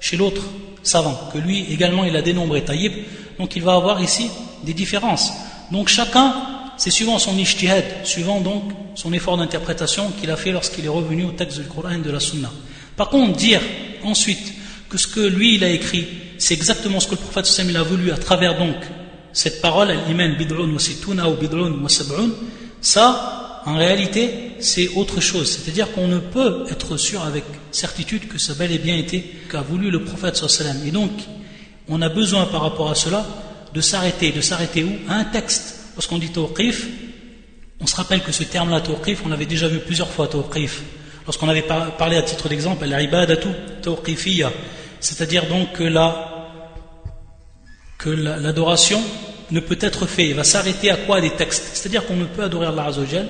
chez 0.04 0.18
l'autre 0.18 0.44
savant, 0.84 1.18
que 1.32 1.38
lui 1.38 1.66
également 1.72 2.04
il 2.04 2.16
a 2.18 2.22
dénombré 2.22 2.62
taïb. 2.62 2.92
Donc 3.40 3.56
il 3.56 3.64
va 3.64 3.76
avoir 3.76 4.02
ici 4.02 4.30
des 4.64 4.74
différences. 4.74 5.32
Donc 5.72 5.88
chacun, 5.88 6.36
c'est 6.78 6.92
suivant 6.92 7.18
son 7.20 7.38
ijtihad, 7.38 7.86
suivant 8.04 8.42
donc 8.42 8.64
son 8.96 9.14
effort 9.14 9.38
d'interprétation 9.38 10.12
qu'il 10.20 10.30
a 10.30 10.36
fait 10.36 10.52
lorsqu'il 10.52 10.86
est 10.86 10.90
revenu 10.90 11.24
au 11.24 11.32
texte 11.32 11.58
du 11.58 11.68
Coran 11.68 11.92
et 11.92 11.98
de 12.00 12.12
la 12.12 12.20
Sunna. 12.20 12.52
Par 12.98 13.10
contre, 13.10 13.38
dire 13.38 13.62
ensuite 14.04 14.54
que 14.90 14.98
ce 14.98 15.08
que 15.08 15.22
lui 15.22 15.56
il 15.56 15.64
a 15.64 15.70
écrit, 15.70 16.06
c'est 16.38 16.54
exactement 16.54 17.00
ce 17.00 17.08
que 17.08 17.16
le 17.16 17.22
prophète 17.22 17.46
sallam 17.46 17.78
a 17.78 17.84
voulu 17.84 18.12
à 18.12 18.18
travers 18.18 18.58
donc 18.60 18.76
cette 19.32 19.62
parole, 19.62 19.90
al-iman 19.90 20.36
bid'un 20.36 20.70
wa 20.70 20.80
situna 20.80 21.30
ou 21.30 21.36
bid'un 21.36 21.82
wa 21.82 21.88
sab'un, 21.90 22.30
ça, 22.82 23.43
en 23.66 23.78
réalité, 23.78 24.56
c'est 24.60 24.90
autre 24.90 25.22
chose. 25.22 25.50
C'est-à-dire 25.50 25.92
qu'on 25.94 26.08
ne 26.08 26.20
peut 26.20 26.66
être 26.70 26.98
sûr 26.98 27.24
avec 27.24 27.44
certitude 27.72 28.28
que 28.28 28.38
ça 28.38 28.54
bel 28.54 28.72
et 28.72 28.78
bien 28.78 28.98
été 28.98 29.20
qu'a 29.50 29.62
voulu 29.62 29.90
le 29.90 30.04
prophète 30.04 30.36
sallam. 30.36 30.78
Et 30.86 30.92
donc, 30.92 31.12
on 31.88 32.02
a 32.02 32.10
besoin 32.10 32.46
par 32.46 32.62
rapport 32.62 32.90
à 32.90 32.96
cela 32.96 33.26
de 33.74 33.82
s'arrêter. 33.82 34.32
De 34.32 34.42
s'arrêter 34.42 34.84
où? 34.84 34.92
À 35.10 35.16
un 35.16 35.24
texte. 35.26 35.80
Lorsqu'on 35.96 36.18
dit 36.18 36.30
tawqif, 36.30 36.88
On 37.80 37.88
se 37.88 37.96
rappelle 37.98 38.22
que 38.22 38.32
ce 38.32 38.44
terme-là, 38.44 38.80
tawqif, 38.80 39.24
on 39.26 39.30
l'avait 39.30 39.46
déjà 39.46 39.68
vu 39.68 39.80
plusieurs 39.80 40.10
fois, 40.10 40.28
tawqif. 40.28 40.82
Lorsqu'on 41.26 41.50
avait 41.50 41.64
parlé 41.64 42.18
à 42.18 42.22
titre 42.22 42.48
d'exemple, 42.50 42.84
al-ibadatu 42.84 43.50
tawqifiyya. 43.82 44.52
C'est-à-dire 45.00 45.48
donc 45.48 45.74
que 45.74 45.84
la, 45.84 46.62
que 47.98 48.10
l'adoration 48.10 49.02
ne 49.52 49.60
peut 49.60 49.78
être 49.82 50.06
faite, 50.06 50.28
il 50.30 50.34
va 50.36 50.44
s'arrêter 50.44 50.92
à 50.92 50.98
quoi 50.98 51.20
Des 51.22 51.32
textes? 51.32 51.72
C'est-à-dire 51.74 52.06
qu'on 52.06 52.16
ne 52.16 52.26
peut 52.26 52.44
adorer 52.44 52.68
Allah 52.68 52.86
Azzawajal 52.86 53.28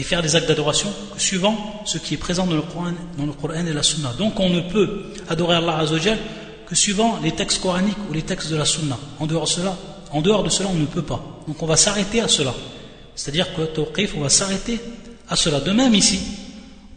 et 0.00 0.02
faire 0.02 0.22
des 0.22 0.34
actes 0.34 0.48
d'adoration 0.48 0.88
suivant 1.18 1.82
ce 1.84 1.98
qui 1.98 2.14
est 2.14 2.16
présent 2.16 2.46
dans 2.46 2.54
le 2.54 2.62
Coran, 2.62 3.66
et 3.66 3.72
la 3.72 3.82
Sunna. 3.82 4.14
Donc 4.16 4.40
on 4.40 4.48
ne 4.48 4.60
peut 4.60 5.02
adorer 5.28 5.56
Allah 5.56 5.76
Azzawajal 5.76 6.18
que 6.66 6.74
suivant 6.74 7.18
les 7.22 7.32
textes 7.32 7.60
coraniques 7.60 7.98
ou 8.08 8.14
les 8.14 8.22
textes 8.22 8.50
de 8.50 8.56
la 8.56 8.64
Sunna. 8.64 8.98
En 9.18 9.26
dehors 9.26 9.44
de 9.44 9.50
cela, 9.50 9.76
en 10.10 10.22
dehors 10.22 10.42
de 10.42 10.48
cela, 10.48 10.70
on 10.72 10.78
ne 10.78 10.86
peut 10.86 11.02
pas. 11.02 11.22
Donc 11.46 11.62
on 11.62 11.66
va 11.66 11.76
s'arrêter 11.76 12.22
à 12.22 12.28
cela. 12.28 12.54
C'est-à-dire 13.14 13.54
que 13.54 13.60
tawqif, 13.62 14.14
on 14.16 14.22
va 14.22 14.30
s'arrêter 14.30 14.80
à 15.28 15.36
cela. 15.36 15.60
De 15.60 15.70
même 15.70 15.94
ici, 15.94 16.18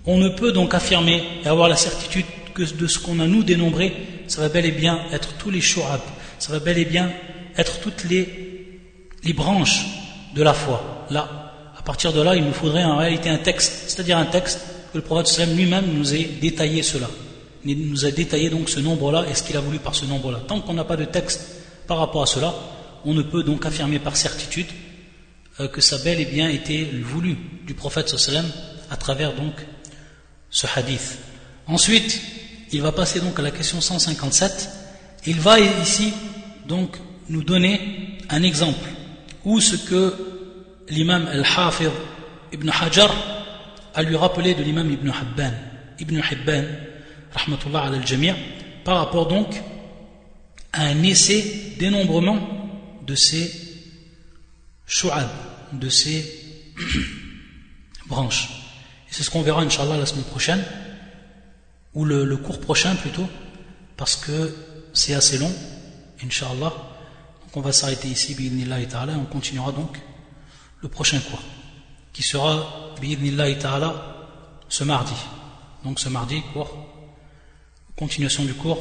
on 0.05 0.17
ne 0.17 0.29
peut 0.29 0.53
donc 0.53 0.73
affirmer 0.73 1.23
et 1.43 1.47
avoir 1.49 1.67
la 1.67 1.75
certitude 1.75 2.25
que 2.53 2.63
de 2.63 2.87
ce 2.87 2.99
qu'on 2.99 3.19
a 3.19 3.27
nous 3.27 3.43
dénombré, 3.43 4.23
ça 4.27 4.39
va 4.39 4.47
bel 4.47 4.65
et 4.65 4.71
bien 4.71 5.01
être 5.11 5.33
tous 5.33 5.49
les 5.49 5.59
shu'ab, 5.59 5.99
ça 6.39 6.53
va 6.53 6.59
bel 6.59 6.77
et 6.77 6.85
bien 6.85 7.11
être 7.57 7.81
toutes 7.81 8.05
les, 8.05 8.79
les 9.25 9.33
branches 9.33 9.85
de 10.33 10.41
la 10.41 10.53
foi. 10.53 11.05
Là, 11.09 11.42
partir 11.85 12.13
de 12.13 12.21
là, 12.21 12.35
il 12.35 12.43
nous 12.43 12.53
faudrait 12.53 12.83
en 12.83 12.97
réalité 12.97 13.29
un 13.29 13.37
texte, 13.37 13.89
c'est-à-dire 13.89 14.17
un 14.17 14.25
texte 14.25 14.59
que 14.91 14.97
le 14.97 15.03
prophète 15.03 15.47
lui-même 15.55 15.85
nous 15.93 16.13
ait 16.13 16.29
détaillé 16.41 16.83
cela. 16.83 17.09
Il 17.65 17.89
nous 17.89 18.05
a 18.05 18.11
détaillé 18.11 18.49
donc 18.49 18.69
ce 18.69 18.79
nombre-là 18.79 19.25
et 19.29 19.35
ce 19.35 19.43
qu'il 19.43 19.55
a 19.57 19.61
voulu 19.61 19.79
par 19.79 19.95
ce 19.95 20.05
nombre-là. 20.05 20.41
Tant 20.47 20.61
qu'on 20.61 20.73
n'a 20.73 20.83
pas 20.83 20.97
de 20.97 21.05
texte 21.05 21.47
par 21.87 21.97
rapport 21.97 22.23
à 22.23 22.25
cela, 22.25 22.53
on 23.05 23.13
ne 23.13 23.21
peut 23.21 23.43
donc 23.43 23.65
affirmer 23.65 23.99
par 23.99 24.15
certitude 24.15 24.67
euh, 25.59 25.67
que 25.67 25.81
ça 25.81 25.97
bel 25.99 26.19
et 26.19 26.25
bien 26.25 26.49
été 26.49 26.85
voulu 27.03 27.37
du 27.65 27.73
prophète 27.73 28.13
à 28.89 28.97
travers 28.97 29.33
donc 29.33 29.53
ce 30.49 30.67
hadith. 30.75 31.17
Ensuite, 31.67 32.21
il 32.71 32.81
va 32.81 32.91
passer 32.91 33.19
donc 33.19 33.39
à 33.39 33.41
la 33.41 33.51
question 33.51 33.81
157. 33.81 34.69
Il 35.25 35.39
va 35.39 35.59
ici 35.59 36.13
donc 36.67 36.97
nous 37.29 37.43
donner 37.43 38.17
un 38.29 38.43
exemple 38.43 38.89
où 39.45 39.59
ce 39.61 39.75
que 39.75 40.32
l'imam 40.89 41.27
al-Hafid 41.27 41.91
ibn 42.51 42.69
Hajar 42.69 43.11
a 43.93 44.03
lui 44.03 44.15
rappelé 44.15 44.53
de 44.53 44.63
l'imam 44.63 44.89
ibn 44.89 45.09
Hibban, 45.09 45.53
ibn 45.99 46.19
Hibban, 46.19 46.65
rahmatullah 47.33 47.83
al-Jami' 47.85 48.33
par 48.83 48.97
rapport 48.97 49.27
donc 49.27 49.61
à 50.71 50.83
un 50.83 51.03
essai 51.03 51.75
dénombrement 51.77 52.39
de 53.05 53.15
ces 53.15 53.51
shu'ab, 54.87 55.29
de 55.73 55.89
ces 55.89 56.25
branches. 58.07 58.49
Et 59.09 59.13
c'est 59.13 59.23
ce 59.23 59.29
qu'on 59.29 59.41
verra, 59.41 59.61
inshallah, 59.61 59.97
la 59.97 60.05
semaine 60.05 60.25
prochaine, 60.25 60.63
ou 61.93 62.05
le, 62.05 62.37
cours 62.37 62.59
prochain 62.59 62.95
plutôt, 62.95 63.27
parce 63.97 64.15
que 64.15 64.55
c'est 64.93 65.13
assez 65.13 65.37
long, 65.37 65.51
inshallah. 66.23 66.73
Donc 67.43 67.55
on 67.55 67.61
va 67.61 67.71
s'arrêter 67.71 68.07
ici, 68.07 68.33
bi'idnillahi 68.33 68.87
ta'ala, 68.87 69.13
et 69.13 69.15
on 69.15 69.25
continuera 69.25 69.71
donc 69.71 69.99
le 70.82 70.88
prochain 70.88 71.20
cours, 71.20 71.42
qui 72.12 72.22
sera, 72.22 72.94
bi'idnillahi 73.00 73.58
ta'ala, 73.58 73.94
ce 74.68 74.84
mardi. 74.84 75.14
Donc 75.84 76.00
ce 76.00 76.08
mardi, 76.08 76.42
cours, 76.52 76.70
continuation 77.96 78.44
du 78.44 78.54
cours 78.54 78.78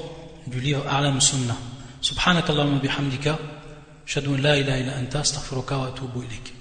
du 0.48 0.60
livre 0.60 0.86
A'lam 0.88 1.20
Sunnah. 1.22 1.58
سبحانك 2.02 2.50
اللهم 2.50 2.78
وبحمدك 2.78 3.36
أشهد 4.08 4.28
أن 4.28 4.36
لا 4.36 4.54
إله 4.54 4.82
إلا 4.82 5.00
أنت 5.00 5.16
أستغفرك 5.16 5.72
وأتوب 5.72 6.18
إليك 6.18 6.54